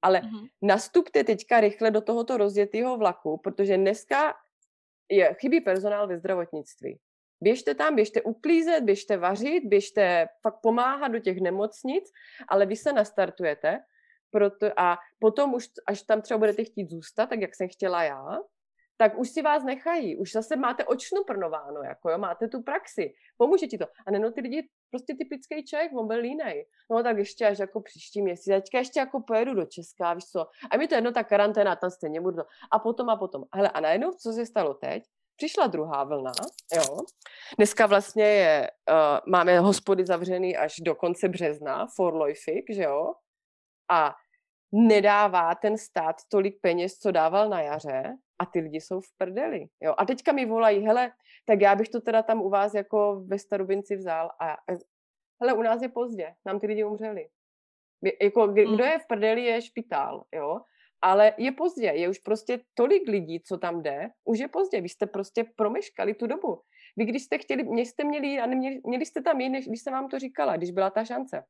[0.02, 0.48] ale mm-hmm.
[0.62, 4.34] nastupte teďka rychle do tohoto rozjetého vlaku, protože dneska
[5.10, 6.98] je, chybí personál ve zdravotnictví.
[7.42, 12.04] Běžte tam, běžte uklízet, běžte vařit, běžte fakt pomáhat do těch nemocnic,
[12.48, 13.80] ale vy se nastartujete
[14.30, 18.38] proto, a potom už, až tam třeba budete chtít zůstat, tak jak jsem chtěla já,
[19.01, 23.66] tak už si vás nechají, už zase máte očnuprnováno, jako jo, máte tu praxi, pomůže
[23.66, 23.86] ti to.
[24.06, 26.66] A neno ty lidi, prostě typický člověk, on byl línej.
[26.90, 30.47] No tak ještě až jako příští měsíc, teďka ještě jako pojedu do Česka, víš co.
[30.70, 32.43] A mi to jedno, ta karanténa, tam stejně budu.
[32.70, 33.44] A potom a potom.
[33.55, 35.02] Hele, a najednou, co se stalo teď?
[35.36, 36.32] Přišla druhá vlna,
[36.77, 36.97] jo.
[37.56, 43.12] Dneska vlastně je, uh, máme hospody zavřený až do konce března, for Loifik, že jo.
[43.90, 44.14] A
[44.72, 49.66] nedává ten stát tolik peněz, co dával na jaře a ty lidi jsou v prdeli.
[49.80, 49.94] Jo?
[49.98, 51.12] A teďka mi volají, hele,
[51.44, 54.56] tak já bych to teda tam u vás jako ve Starobinci vzal a
[55.42, 57.28] hele, u nás je pozdě, nám ty lidi umřeli.
[58.22, 58.80] Jako, kdo mm.
[58.80, 60.60] je v prdeli, je špitál, jo?
[61.02, 64.88] Ale je pozdě, je už prostě tolik lidí, co tam jde, už je pozdě, vy
[64.88, 66.60] jste prostě promeškali tu dobu.
[66.96, 69.92] Vy když jste chtěli, mě jste měli a neměli, měli jste tam jiný, když jsem
[69.92, 71.44] vám to říkala, když byla ta šance.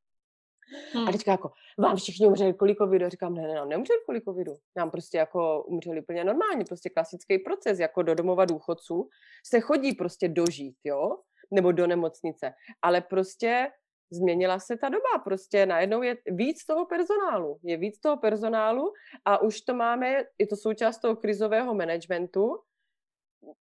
[0.93, 1.09] Hmm.
[1.09, 3.07] A teďka jako, vám všichni umřeli kvůli covidu.
[3.07, 4.57] A říkám, ne, ne, nám neumřeli kvůli covidu.
[4.77, 9.09] Nám prostě jako umřeli úplně normálně, prostě klasický proces, jako do domova důchodců
[9.47, 11.17] se chodí prostě dožít, jo,
[11.51, 12.53] nebo do nemocnice.
[12.83, 13.69] Ale prostě
[14.13, 18.93] změnila se ta doba, prostě najednou je víc toho personálu, je víc toho personálu
[19.25, 22.59] a už to máme, je to součást toho krizového managementu,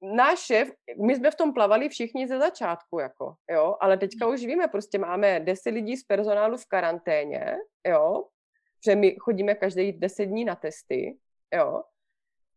[0.05, 0.73] náš šéf,
[1.07, 4.99] my jsme v tom plavali všichni ze začátku, jako, jo, ale teďka už víme, prostě
[4.99, 7.57] máme 10 lidí z personálu v karanténě,
[7.87, 8.25] jo,
[8.85, 11.19] že my chodíme každý 10 dní na testy,
[11.55, 11.83] jo,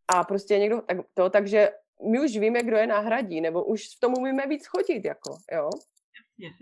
[0.07, 1.69] a prostě někdo, tak, to, takže
[2.11, 5.69] my už víme, kdo je nahradí, nebo už v tom umíme víc chodit, jako, jo.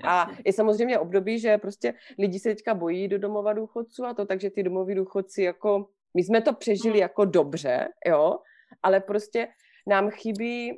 [0.04, 4.26] A je samozřejmě období, že prostě lidi se teďka bojí do domova důchodců a to,
[4.26, 7.02] takže ty domoví důchodci jako, my jsme to přežili hmm.
[7.02, 8.40] jako dobře, jo,
[8.84, 9.48] ale prostě
[9.88, 10.78] nám chybí uh,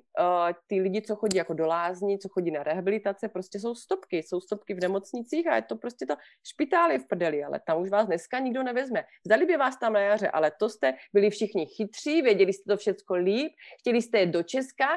[0.68, 4.42] ty lidi, co chodí jako do lázní, co chodí na rehabilitace, prostě jsou stopky, jsou
[4.42, 6.16] stopky v nemocnicích a je to prostě to
[6.48, 9.04] špitál je v prdeli, ale tam už vás dneska nikdo nevezme.
[9.26, 12.78] Zdali by vás tam na jaře, ale to jste byli všichni chytří, věděli jste to
[12.78, 14.88] všecko líp, chtěli jste jet do Česka,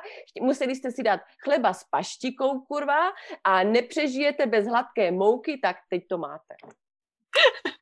[0.41, 3.11] museli jste si dát chleba s paštikou, kurva,
[3.45, 6.55] a nepřežijete bez hladké mouky, tak teď to máte.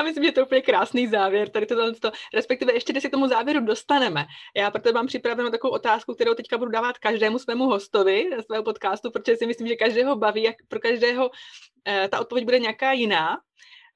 [0.00, 3.08] Já myslím, že to je úplně krásný závěr, tady to, to, respektive ještě, když se
[3.08, 4.26] k tomu závěru dostaneme.
[4.56, 9.10] Já proto mám připravenou takovou otázku, kterou teďka budu dávat každému svému hostovi svého podcastu,
[9.10, 11.30] protože si myslím, že každého baví, jak pro každého
[11.84, 13.38] eh, ta odpověď bude nějaká jiná.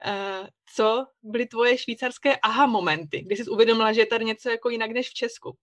[0.04, 4.68] Eh, co byly tvoje švýcarské aha momenty, kdy jsi uvědomila, že je tady něco jako
[4.68, 5.56] jinak než v Česku?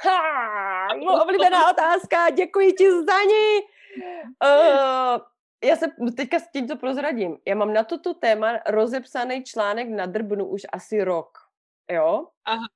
[0.00, 0.88] Ha,
[1.22, 3.60] oblíbená otázka, děkuji ti za ní.
[4.44, 5.20] Uh,
[5.66, 5.86] já se
[6.16, 7.38] teďka s tím to prozradím.
[7.46, 11.38] Já mám na toto téma rozepsaný článek na Drbnu už asi rok.
[11.92, 12.26] Jo?
[12.44, 12.66] Aha.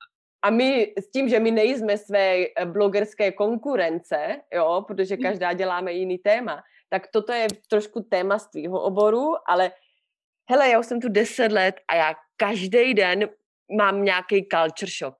[0.43, 5.21] A my s tím, že my nejsme své eh, blogerské konkurence, jo, protože hm.
[5.21, 9.71] každá děláme jiný téma, tak toto je trošku téma z tvýho oboru, ale
[10.49, 13.29] hele, já už jsem tu deset let a já každý den
[13.77, 15.17] mám nějaký culture shock.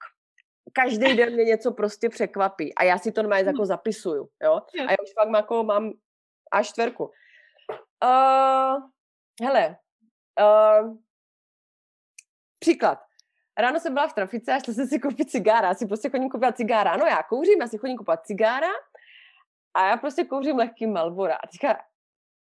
[0.73, 4.61] Každý den mě něco prostě překvapí a já si to normálně jako zapisuju, jo.
[4.87, 5.91] A já už fakt jako mám
[6.51, 7.11] až čtverku.
[8.03, 8.89] Uh,
[9.43, 9.77] hele,
[10.41, 10.97] uh,
[12.59, 12.99] příklad.
[13.57, 15.67] Ráno jsem byla v trafice a šla jsem si koupit cigára.
[15.67, 16.91] Já si prostě chodím kupovat cigára.
[16.91, 18.69] Ano, já kouřím, já si chodím kupovat cigára
[19.73, 21.35] a já prostě kouřím lehký Malbora.
[21.35, 21.83] A teďka,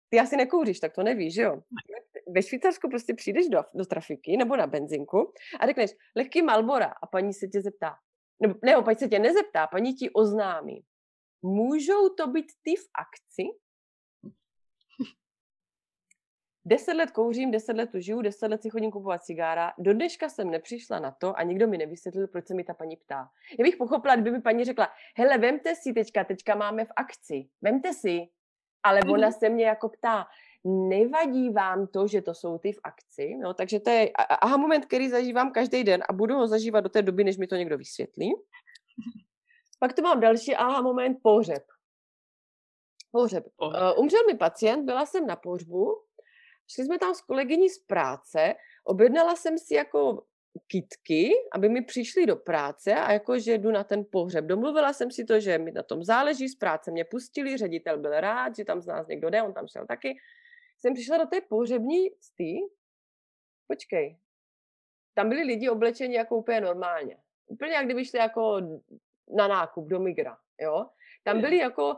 [0.09, 1.61] ty asi nekouříš, tak to nevíš, že jo?
[2.27, 7.07] Ve Švýcarsku prostě přijdeš do, do trafiky nebo na benzinku a řekneš lehký Malbora a
[7.07, 7.95] paní se tě zeptá,
[8.39, 10.85] nebo, nebo paní se tě nezeptá, paní ti oznámí.
[11.41, 13.43] Můžou to být ty v akci?
[16.65, 19.73] Deset let kouřím, deset let tu žiju, deset let si chodím kupovat cigára.
[19.77, 22.97] Do dneška jsem nepřišla na to a nikdo mi nevysvětlil, proč se mi ta paní
[22.97, 23.29] ptá.
[23.59, 27.49] Já bych pochopila, kdyby mi paní řekla, hele, vemte si teďka, teďka máme v akci,
[27.61, 28.27] vemte si.
[28.83, 29.37] Ale ona mhm.
[29.39, 30.25] se mě jako ptá,
[30.65, 33.35] nevadí vám to, že to jsou ty v akci?
[33.41, 34.11] No, takže to je
[34.41, 37.47] aha moment, který zažívám každý den a budu ho zažívat do té doby, než mi
[37.47, 38.33] to někdo vysvětlí.
[39.79, 41.63] Pak tu mám další aha moment, pohřeb.
[43.11, 43.45] Pohřeb.
[43.61, 46.01] Uh, umřel mi pacient, byla jsem na pohřbu
[46.73, 50.23] Šli jsme tam s kolegyní z práce, objednala jsem si jako
[50.67, 54.45] kitky, aby mi přišli do práce a jako, že jdu na ten pohřeb.
[54.45, 58.11] Domluvila jsem si to, že mi na tom záleží, z práce mě pustili, ředitel byl
[58.11, 60.17] rád, že tam z nás někdo jde, on tam šel taky.
[60.79, 62.59] Jsem přišla do té pohřební cty,
[63.67, 64.19] počkej,
[65.13, 67.17] tam byli lidi oblečeni jako úplně normálně.
[67.47, 68.61] Úplně jak kdyby šli jako
[69.37, 70.89] na nákup do migra, jo.
[71.23, 71.95] Tam byli jako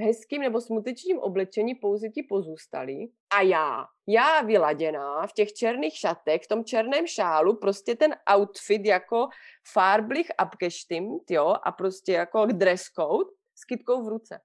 [0.00, 3.12] hezkým nebo smutečním oblečení pouze ti pozůstalí.
[3.34, 8.86] A já, já vyladěná v těch černých šatech, v tom černém šálu, prostě ten outfit
[8.86, 9.28] jako
[9.72, 14.40] farblich abgestimmt, jo, a prostě jako dress code s kytkou v ruce.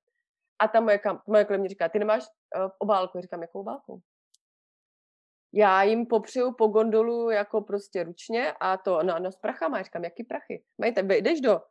[0.59, 3.17] A ta moje, moje kolem mě říká, ty nemáš uh, obálku?
[3.17, 4.01] Já říkám, jakou obálku?
[5.53, 9.83] Já jim popřeju po gondolu jako prostě ručně a to, no, no s prachama, já
[9.83, 10.63] říkám, jaký prachy?
[10.77, 11.61] Mají, jdeš do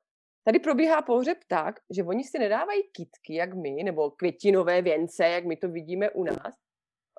[0.44, 5.44] Tady probíhá pohřeb tak, že oni si nedávají kitky, jak my, nebo květinové věnce, jak
[5.44, 6.54] my to vidíme u nás.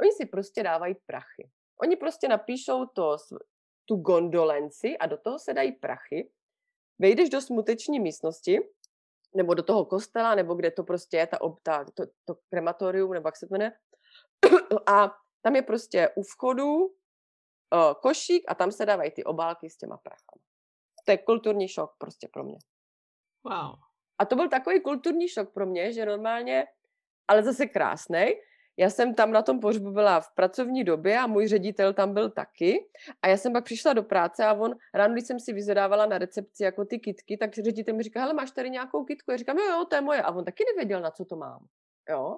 [0.02, 1.50] Oni si prostě dávají prachy.
[1.82, 3.18] Oni prostě napíšou to,
[3.86, 6.32] tu gondolenci a do toho se dají prachy.
[7.00, 8.60] Vejdeš do smuteční místnosti,
[9.36, 13.28] nebo do toho kostela, nebo kde to prostě je, ta, ta, to, to krematorium, nebo
[13.28, 13.72] jak se to jmenuje.
[14.88, 15.12] A
[15.42, 16.92] tam je prostě u vchodu uh,
[18.02, 20.44] košík a tam se dávají ty obálky s těma prachama.
[21.06, 22.58] To je kulturní šok prostě pro mě.
[23.46, 23.76] Wow.
[24.20, 26.66] A to byl takový kulturní šok pro mě, že normálně,
[27.28, 28.26] ale zase krásný.
[28.78, 32.30] Já jsem tam na tom pohřbu byla v pracovní době a můj ředitel tam byl
[32.30, 32.86] taky.
[33.22, 36.18] A já jsem pak přišla do práce a on, ráno, když jsem si vyzadávala na
[36.18, 39.32] recepci jako ty kitky, tak ředitel mi říká, hele, máš tady nějakou kitku?
[39.32, 40.22] Já říkám, jo, jo, to je moje.
[40.22, 41.66] A on taky nevěděl, na co to mám.
[42.10, 42.38] Jo.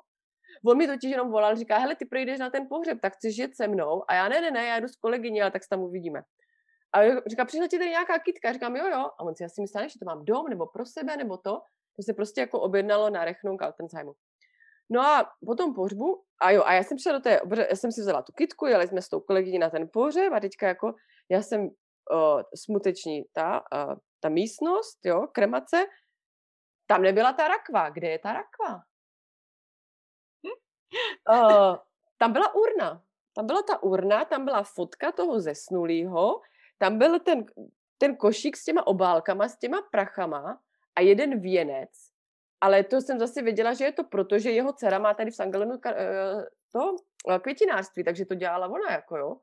[0.66, 3.56] On mi totiž jenom volal, říká, hele, ty projdeš na ten pohřeb, tak chceš jet
[3.56, 4.04] se mnou?
[4.08, 6.22] A já, ne, ne, ne, já jdu s kolegyní, ale tak se tam uvidíme.
[6.94, 8.54] A říká, přišla ti tady nějaká kitka?
[8.54, 9.00] Říkám, jo, jo.
[9.18, 11.62] A on si asi myslel, že to mám dom, nebo pro sebe, nebo to.
[11.96, 14.14] To se prostě jako objednalo na Rechnung Altenzheimu.
[14.90, 17.40] No a potom pohřbu, a jo, a já jsem šla do té,
[17.70, 20.40] já jsem si vzala tu kitku, jeli jsme s tou kolegyní na ten pohřeb a
[20.40, 20.94] teďka jako,
[21.30, 25.86] já jsem uh, smuteční, ta, uh, ta místnost, jo, kremace,
[26.88, 27.90] tam nebyla ta rakva.
[27.90, 28.82] Kde je ta rakva?
[31.30, 31.76] Uh,
[32.18, 33.04] tam byla urna.
[33.36, 36.42] Tam byla ta urna, tam byla fotka toho zesnulého
[36.78, 37.46] tam byl ten,
[37.98, 40.62] ten košík s těma obálkama, s těma prachama
[40.96, 41.90] a jeden věnec.
[42.62, 45.36] Ale to jsem zase věděla, že je to proto, že jeho dcera má tady v
[45.36, 46.96] Sangalenu eh, to
[47.30, 49.38] eh, květinářství, takže to dělala ona, jako jo.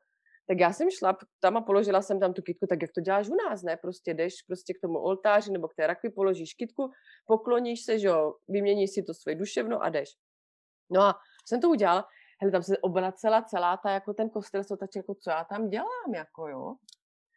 [0.47, 3.29] Tak já jsem šla tam a položila jsem tam tu kitku, tak jak to děláš
[3.29, 3.77] u nás, ne?
[3.77, 6.91] Prostě jdeš prostě k tomu oltáři nebo k té rakvi, položíš kitku,
[7.27, 10.09] pokloníš se, že jo, vyměníš si to svoje duševno a jdeš.
[10.91, 11.15] No a
[11.49, 12.05] jsem to udělala,
[12.41, 15.69] hele, tam se obracela celá ta, jako ten kostel, co tak jako co já tam
[15.69, 16.75] dělám, jako jo.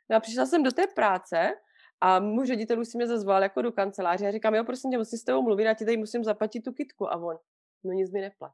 [0.10, 1.54] No a přišla jsem do té práce
[2.02, 4.98] a můj ředitel už si mě zazval jako do kanceláře a říkám, jo, prosím tě,
[4.98, 7.12] musím s tebou mluvit, já ti tady musím zaplatit tu kitku.
[7.12, 7.38] A on,
[7.84, 8.52] no nic mi neplať.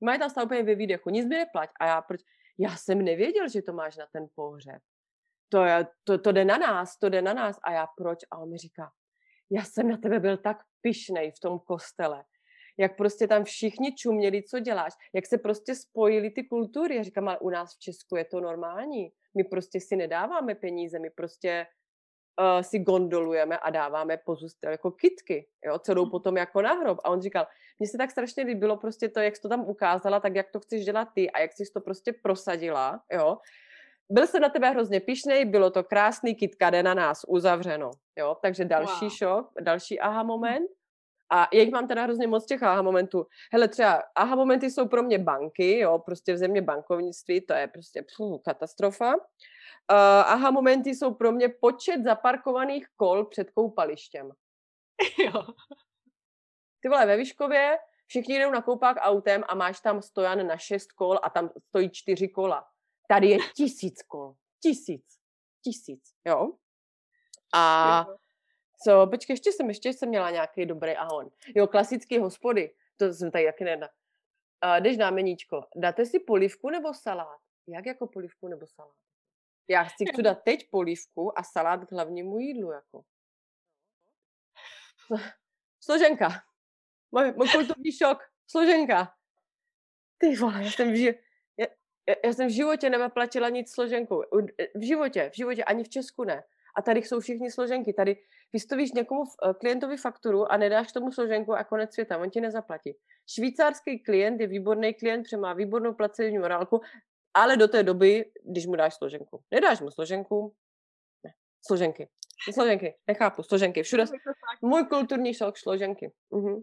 [0.00, 1.70] Mají tam stále úplně ve výdechu, nic mi neplať.
[1.80, 2.20] A já, proč?
[2.58, 4.82] Já jsem nevěděl, že to máš na ten pohřeb.
[5.48, 7.58] To, je, to, to jde na nás, to jde na nás.
[7.62, 8.18] A já proč?
[8.30, 8.92] A on mi říká,
[9.50, 12.24] já jsem na tebe byl tak pišnej v tom kostele
[12.78, 16.96] jak prostě tam všichni čuměli, co děláš, jak se prostě spojily ty kultury.
[16.96, 19.12] Já říkám, ale u nás v Česku je to normální.
[19.36, 21.66] My prostě si nedáváme peníze, my prostě
[22.40, 26.10] uh, si gondolujeme a dáváme pozůstalé jako kitky, jo, co jdou mhm.
[26.10, 26.98] potom jako na hrob.
[27.04, 27.46] A on říkal,
[27.78, 30.60] mně se tak strašně líbilo prostě to, jak jsi to tam ukázala, tak jak to
[30.60, 33.38] chceš dělat ty a jak jsi to prostě prosadila, jo.
[34.10, 38.36] Byl jsem na tebe hrozně pišnej, bylo to krásný, kitka jde na nás uzavřeno, jo.
[38.42, 39.10] Takže další wow.
[39.10, 40.75] šok, další aha moment.
[41.30, 43.26] A jich mám teda hrozně moc těch aha momentů.
[43.52, 47.66] Hele, třeba aha momenty jsou pro mě banky, jo, prostě v země bankovnictví, to je
[47.66, 49.14] prostě pů, katastrofa.
[49.14, 49.20] Uh,
[50.26, 54.30] aha momenty jsou pro mě počet zaparkovaných kol před koupalištěm.
[55.24, 55.42] Jo.
[56.80, 60.92] Ty vole, ve Výškově všichni jdou na koupák autem a máš tam stojan na šest
[60.92, 62.64] kol a tam stojí čtyři kola.
[63.08, 64.34] Tady je tisíc kol.
[64.62, 65.04] Tisíc.
[65.64, 66.52] Tisíc, jo.
[67.54, 68.06] A
[68.84, 71.30] co, počkej, ještě jsem, ještě jsem měla nějaký dobrý ahon.
[71.54, 73.88] Jo, klasický hospody, to jsem tady taky nedá.
[74.64, 77.40] Uh, jdeš na meníčko, dáte si polivku nebo salát?
[77.68, 78.94] Jak jako polivku nebo salát?
[79.68, 83.04] Já chci, chci dát teď polivku a salát k hlavnímu jídlu, jako.
[85.80, 86.28] Složenka.
[87.12, 88.18] Můj, můj kulturní šok.
[88.46, 89.14] Složenka.
[90.18, 90.96] Ty vole, já jsem v,
[91.58, 91.66] já,
[92.24, 94.22] já jsem v životě neplatila nic složenkou.
[94.74, 96.44] V životě, v životě, ani v Česku ne.
[96.76, 97.92] A tady jsou všichni složenky.
[97.92, 98.16] Tady
[98.52, 102.96] vystavíš někomu eh, klientovi fakturu a nedáš tomu složenku a konec světa, on ti nezaplatí.
[103.34, 106.80] Švýcarský klient je výborný klient, protože má výbornou placení morálku,
[107.34, 109.42] ale do té doby, když mu dáš složenku.
[109.50, 110.54] Nedáš mu složenku,
[111.24, 111.30] ne,
[111.66, 112.08] složenky.
[112.52, 114.04] Složenky, nechápu, složenky, všude.
[114.62, 116.12] Můj kulturní šok, složenky.
[116.32, 116.62] Uh-huh.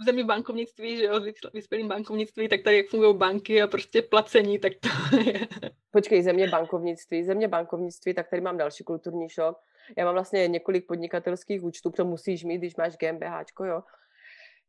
[0.00, 1.20] v zemi bankovnictví, že jo,
[1.54, 5.48] vyspělým bankovnictví, tak tady jak fungují banky a prostě placení, tak to je.
[5.90, 9.56] Počkej, země bankovnictví, země bankovnictví, tak tady mám další kulturní šok.
[9.98, 13.82] Já mám vlastně několik podnikatelských účtů, to musíš mít, když máš GmbH, jo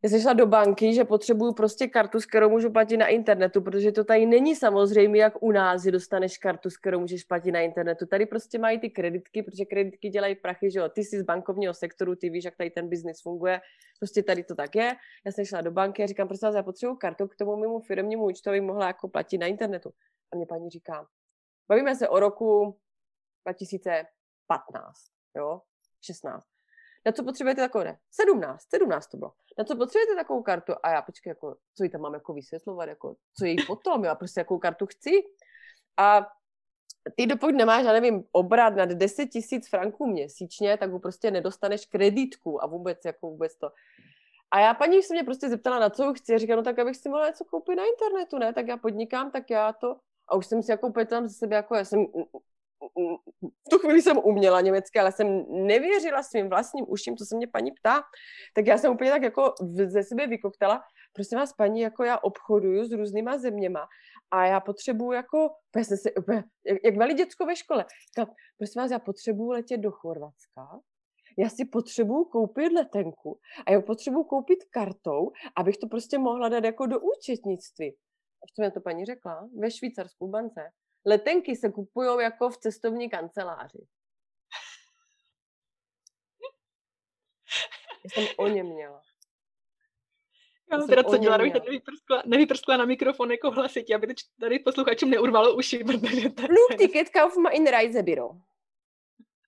[0.03, 3.61] já jsem šla do banky, že potřebuju prostě kartu, s kterou můžu platit na internetu,
[3.61, 7.51] protože to tady není samozřejmě, jak u nás, že dostaneš kartu, s kterou můžeš platit
[7.51, 8.05] na internetu.
[8.05, 10.89] Tady prostě mají ty kreditky, protože kreditky dělají prachy, že jo.
[10.89, 13.61] Ty jsi z bankovního sektoru, ty víš, jak tady ten biznis funguje.
[13.99, 14.95] Prostě tady to tak je.
[15.25, 18.25] Já jsem šla do banky a říkám, prostě já potřebuju kartu k tomu mému firmnímu
[18.25, 19.91] účtu, aby mohla jako platit na internetu.
[20.33, 21.07] A mě paní říká,
[21.69, 22.77] bavíme se o roku
[24.57, 24.97] 2015,
[25.35, 25.61] jo,
[26.01, 26.51] 16
[27.05, 30.73] na co potřebujete takovou, ne, 17, 17 to bylo, na co potřebujete takovou kartu?
[30.83, 34.15] A já počkej, jako, co jí tam mám jako vysvětlovat, jako, co jí potom, já
[34.15, 35.11] prostě jakou kartu chci?
[35.97, 36.27] A
[37.15, 41.85] ty dokud nemáš, já nevím, obrat nad 10 tisíc franků měsíčně, tak ho prostě nedostaneš
[41.85, 43.71] kreditku a vůbec, jako vůbec to.
[44.51, 46.97] A já paní se mě prostě zeptala, na co chci, a říká, no tak abych
[46.97, 50.45] si mohla něco koupit na internetu, ne, tak já podnikám, tak já to, a už
[50.45, 52.05] jsem si jako úplně tam ze sebe, jako já jsem
[53.67, 57.47] v tu chvíli jsem uměla německy, ale jsem nevěřila svým vlastním uším, co se mě
[57.47, 58.01] paní ptá,
[58.55, 59.53] tak já jsem úplně tak jako
[59.87, 60.81] ze sebe vykoktala,
[61.13, 63.87] prosím vás, paní, jako já obchoduju s různýma zeměma
[64.31, 66.13] a já potřebuju jako, já jsem si,
[66.65, 67.85] jak, jak malý děcko ve škole,
[68.17, 70.79] říkám, prosím vás, já potřebuju letět do Chorvatska,
[71.37, 76.63] já si potřebuju koupit letenku a já potřebuju koupit kartou, abych to prostě mohla dát
[76.63, 77.95] jako do účetnictví.
[78.43, 79.49] A co mě to paní řekla?
[79.59, 80.71] Ve Švýcarsku bance
[81.05, 83.87] letenky se kupují jako v cestovní kanceláři.
[88.03, 89.01] Já jsem o ně měla.
[90.71, 95.09] Já jsem teda co dělala, abych nevyprskla, nevyprskla na mikrofon jako hlasitě, aby tady posluchačům
[95.09, 98.29] neurvalo uši, protože to Flugticket kaufen in Reisebüro.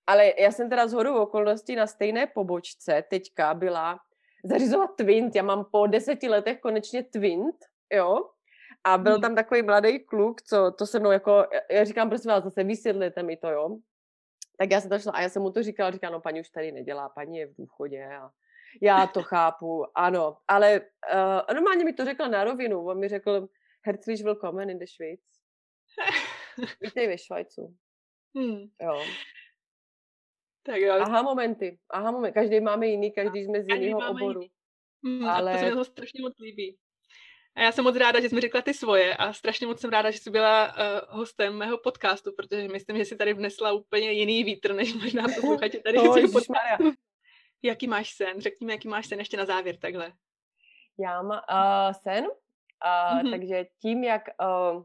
[0.08, 4.00] Ale já jsem teda z hodu okolností na stejné pobočce teďka byla
[4.44, 5.36] zařizovat Twint.
[5.36, 7.56] Já mám po deseti letech konečně Twint,
[7.94, 8.30] jo,
[8.84, 9.22] a byl hmm.
[9.22, 13.24] tam takový mladý kluk, co to se mnou jako, já říkám, prosím vás, zase vysvětlete
[13.24, 13.78] mi to, jo.
[14.58, 16.50] Tak já jsem to šla a já jsem mu to říkala, říká, no paní už
[16.50, 18.30] tady nedělá, paní je v důchodě a
[18.82, 20.82] já to chápu, ano, ale
[21.14, 23.48] uh, normálně mi to řekl na rovinu, on mi řekl,
[23.82, 25.20] herzlich willkommen in der Schweiz.
[26.82, 27.76] Vítej ve Švajcu.
[28.36, 28.70] Hmm.
[28.82, 29.02] Jo.
[30.64, 30.94] Tak jo.
[30.94, 34.42] Aha momenty, aha momenty, každý máme jiný, každý jsme z jiného oboru.
[35.06, 35.52] Hmm, ale...
[35.52, 36.78] A to se mi to strašně moc líbí.
[37.56, 39.90] A já jsem moc ráda, že jsi mi řekla ty svoje a strašně moc jsem
[39.90, 44.12] ráda, že jsi byla uh, hostem mého podcastu, protože myslím, že jsi tady vnesla úplně
[44.12, 46.92] jiný vítr, než možná posluchači tady oh, těch podcastů.
[47.62, 48.42] Jaký máš sen?
[48.42, 50.14] Řekni mi, jaký máš sen ještě na závěr takhle.
[51.00, 52.32] Já mám uh, sen, uh,
[53.22, 53.32] mm-hmm.
[53.32, 54.84] takže tím, jak, uh,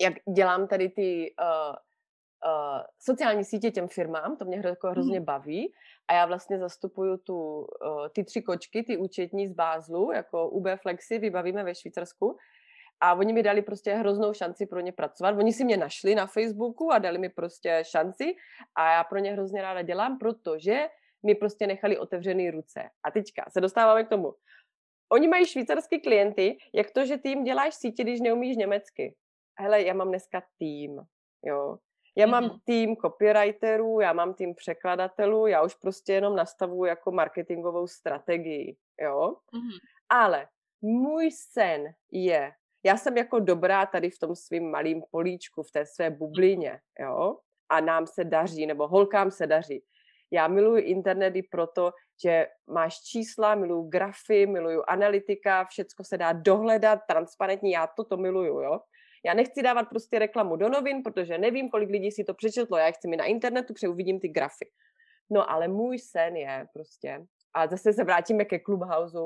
[0.00, 1.74] jak dělám tady ty uh,
[2.46, 5.72] uh, sociální sítě těm firmám, to mě jako hrozně baví
[6.10, 7.66] a já vlastně zastupuju tu, uh,
[8.14, 12.36] ty tři kočky, ty účetní z Bázlu, jako UB Flexi, vybavíme ve Švýcarsku
[13.00, 15.38] a oni mi dali prostě hroznou šanci pro ně pracovat.
[15.38, 18.34] Oni si mě našli na Facebooku a dali mi prostě šanci
[18.74, 20.88] a já pro ně hrozně ráda dělám, protože
[21.26, 22.82] mi prostě nechali otevřený ruce.
[23.04, 24.34] A teďka se dostáváme k tomu.
[25.12, 29.16] Oni mají švýcarský klienty, jak to, že ty jim děláš sítě, když neumíš německy.
[29.60, 31.00] Hele, já mám dneska tým,
[31.44, 31.78] jo.
[32.20, 32.60] Já mám mm-hmm.
[32.64, 39.36] tým copywriterů, já mám tým překladatelů, já už prostě jenom nastavuju jako marketingovou strategii, jo.
[39.54, 39.78] Mm-hmm.
[40.08, 40.46] Ale
[40.82, 42.52] můj sen je,
[42.84, 47.38] já jsem jako dobrá tady v tom svým malým políčku, v té své bublině, jo.
[47.68, 49.84] A nám se daří, nebo holkám se daří.
[50.30, 51.92] Já miluji internet i proto,
[52.22, 58.60] že máš čísla, miluju grafy, miluju analytika, všecko se dá dohledat, transparentní, já toto miluju,
[58.60, 58.80] jo.
[59.24, 62.76] Já nechci dávat prostě reklamu do novin, protože nevím, kolik lidí si to přečetlo.
[62.76, 64.70] Já chci mi na internetu, protože uvidím ty grafy.
[65.30, 69.18] No ale můj sen je prostě, a zase se vrátíme ke Clubhouse,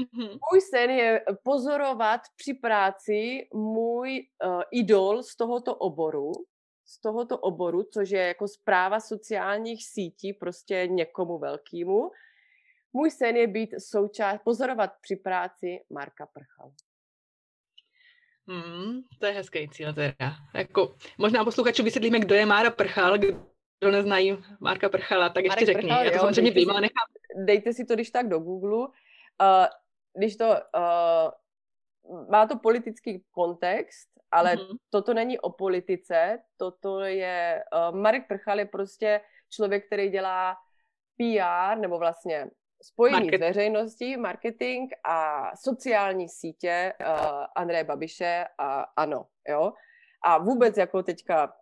[0.00, 0.38] Mm-hmm.
[0.52, 6.32] Můj sen je pozorovat při práci můj uh, idol z tohoto oboru,
[6.84, 12.10] z tohoto oboru, což je jako zpráva sociálních sítí prostě někomu velkému.
[12.92, 16.72] Můj sen je být součást, pozorovat při práci Marka Prchal.
[18.48, 20.36] Hmm, to je hezký cíl teda.
[20.54, 25.82] Jako, možná posluchačům vysvětlíme, kdo je Mára Prchal, kdo neznají Marka Prchala, tak ještě řekni.
[25.82, 27.06] Prchal, Já to jo, samozřejmě vím, ale nechám.
[27.46, 28.78] Dejte si to když tak do Google.
[28.78, 28.86] Uh,
[30.18, 34.76] když to, uh, má to politický kontext, ale mm-hmm.
[34.90, 39.20] toto není o politice, toto je, uh, Marek Prchal je prostě
[39.50, 40.56] člověk, který dělá
[41.16, 42.50] PR, nebo vlastně
[42.82, 43.38] spojení Market.
[43.38, 47.06] s veřejností, marketing a sociální sítě uh,
[47.56, 49.72] Andreje Babiše a ano, jo.
[50.24, 51.52] A vůbec jako teďka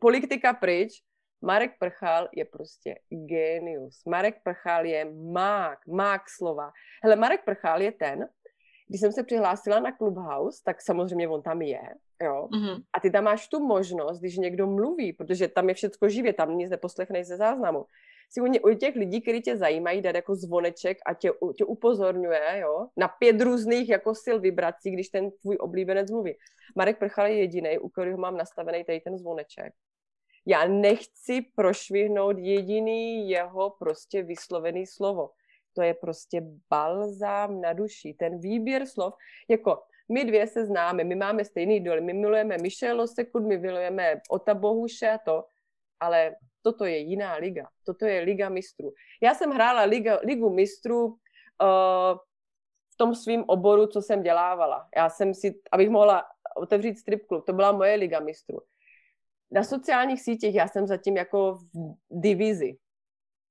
[0.00, 1.02] politika pryč,
[1.42, 4.04] Marek Prchal je prostě genius.
[4.04, 6.70] Marek Prchal je mák, mák slova.
[7.02, 8.28] Hele, Marek Prchal je ten,
[8.88, 11.82] když jsem se přihlásila na Clubhouse, tak samozřejmě on tam je,
[12.22, 12.48] jo.
[12.52, 12.82] Mm-hmm.
[12.92, 16.58] A ty tam máš tu možnost, když někdo mluví, protože tam je všecko živě, tam
[16.58, 17.86] nic neposlechneš ze záznamu.
[18.30, 22.86] Si u, těch lidí, kteří tě zajímají, dát jako zvoneček a tě, tě upozorňuje, jo,
[22.96, 26.36] na pět různých jako sil vibrací, když ten tvůj oblíbenec mluví.
[26.76, 29.72] Marek Prchal je jediný, u kterého mám nastavený tady ten zvoneček.
[30.46, 35.30] Já nechci prošvihnout jediný jeho prostě vyslovený slovo
[35.78, 38.14] to je prostě balzám na duši.
[38.18, 39.14] Ten výběr slov,
[39.48, 39.82] jako
[40.12, 44.54] my dvě se známe, my máme stejný doly, my milujeme Michelle Sekud, my milujeme Ota
[44.54, 45.44] Bohuše a to,
[46.00, 47.68] ale toto je jiná liga.
[47.84, 48.92] Toto je liga mistrů.
[49.22, 52.18] Já jsem hrála liga, ligu mistrů uh,
[52.92, 54.88] v tom svém oboru, co jsem dělávala.
[54.96, 56.24] Já jsem si, abych mohla
[56.56, 58.60] otevřít strip klub, to byla moje liga mistrů.
[59.50, 62.78] Na sociálních sítích já jsem zatím jako v divizi.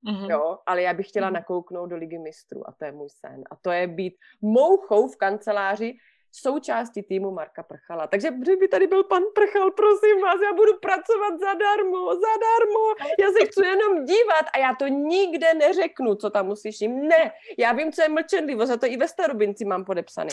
[0.07, 0.29] Mm-hmm.
[0.29, 1.33] Jo, ale já bych chtěla mm-hmm.
[1.33, 3.43] nakouknout do ligy mistrů a to je můj sen.
[3.51, 5.97] A to je být mouchou v kanceláři
[6.31, 8.07] součástí týmu Marka Prchala.
[8.07, 12.83] Takže kdyby tady byl pan Prchal, prosím vás, já budu pracovat zadarmo, zadarmo.
[13.19, 17.07] Já se chci jenom dívat a já to nikde neřeknu, co tam uslyším.
[17.07, 20.29] Ne, já vím, co je mlčenlivost, za to i ve Starobinci mám podepsaný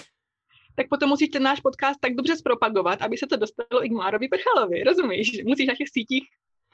[0.76, 3.92] tak potom musíš ten náš podcast tak dobře zpropagovat, aby se to dostalo i k
[3.92, 5.44] Márovi Prchalovi, rozumíš?
[5.44, 6.24] Musíš na těch sítích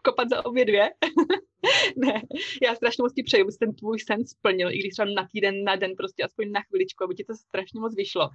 [0.00, 0.90] kopat za obě dvě.
[1.96, 2.22] ne,
[2.62, 5.64] já strašně moc ti přeju, abys ten tvůj sen splnil, i když třeba na týden,
[5.64, 8.28] na den, prostě aspoň na chviličku, aby ti to strašně moc vyšlo.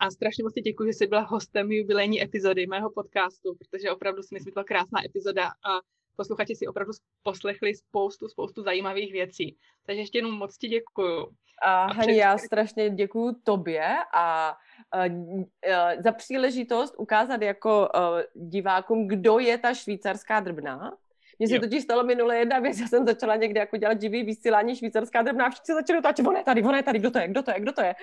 [0.00, 4.22] A strašně moc ti děkuji, že jsi byla hostem jubilejní epizody mého podcastu, protože opravdu
[4.22, 5.80] si myslím, že to byla krásná epizoda a
[6.16, 6.92] posluchači si opravdu
[7.22, 9.56] poslechli spoustu, spoustu zajímavých věcí.
[9.86, 11.28] Takže ještě jenom moc ti děkuju.
[11.62, 14.56] A, a Hani, já strašně děkuju tobě a
[14.96, 20.96] uh, za příležitost ukázat jako uh, divákům, kdo je ta švýcarská drbná
[21.42, 24.76] mně se totiž stalo minule jedna věc, já jsem začala někde jako dělat živý vysílání
[24.76, 27.42] švýcarská drobná, všichni začali otáčet, on je tady, on je tady, kdo to je, kdo
[27.42, 27.94] to je, kdo to je.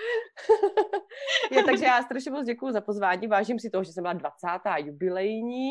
[1.52, 4.48] je takže já strašně moc děkuji za pozvání, vážím si toho, že jsem byla 20.
[4.78, 5.70] jubilejní.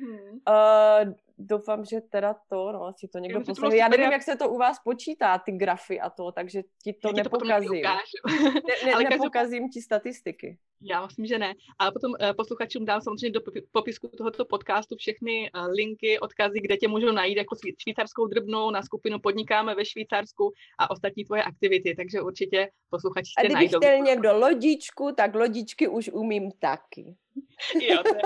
[0.00, 0.40] Hmm.
[0.48, 1.12] Uh,
[1.46, 3.76] doufám, že teda to, no, si to někdo poslechne.
[3.76, 7.12] Já nevím, jak se to u vás počítá, ty grafy a to, takže ti to
[7.12, 7.82] nepokazím.
[7.82, 7.88] To
[8.28, 10.58] ne, ne, Ale nepokazím ti statistiky.
[10.84, 11.54] Já myslím, že ne.
[11.78, 13.40] Ale potom uh, posluchačům dám samozřejmě do
[13.72, 18.82] popisku tohoto podcastu všechny uh, linky, odkazy, kde tě můžou najít jako švýcarskou drbnou na
[18.82, 23.76] skupinu Podnikáme ve Švýcarsku a ostatní tvoje aktivity, takže určitě posluchači tě najdou.
[23.76, 27.16] A kdyby chtěl někdo lodičku, tak lodičky už umím taky.
[27.88, 28.22] jo, to je.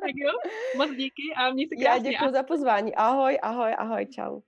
[0.00, 0.32] tak jo,
[0.76, 2.08] moc díky a měj se krásně.
[2.08, 2.94] Já děkuji za pozvání.
[2.94, 4.40] Ahoj, ahoj, ahoj, čau.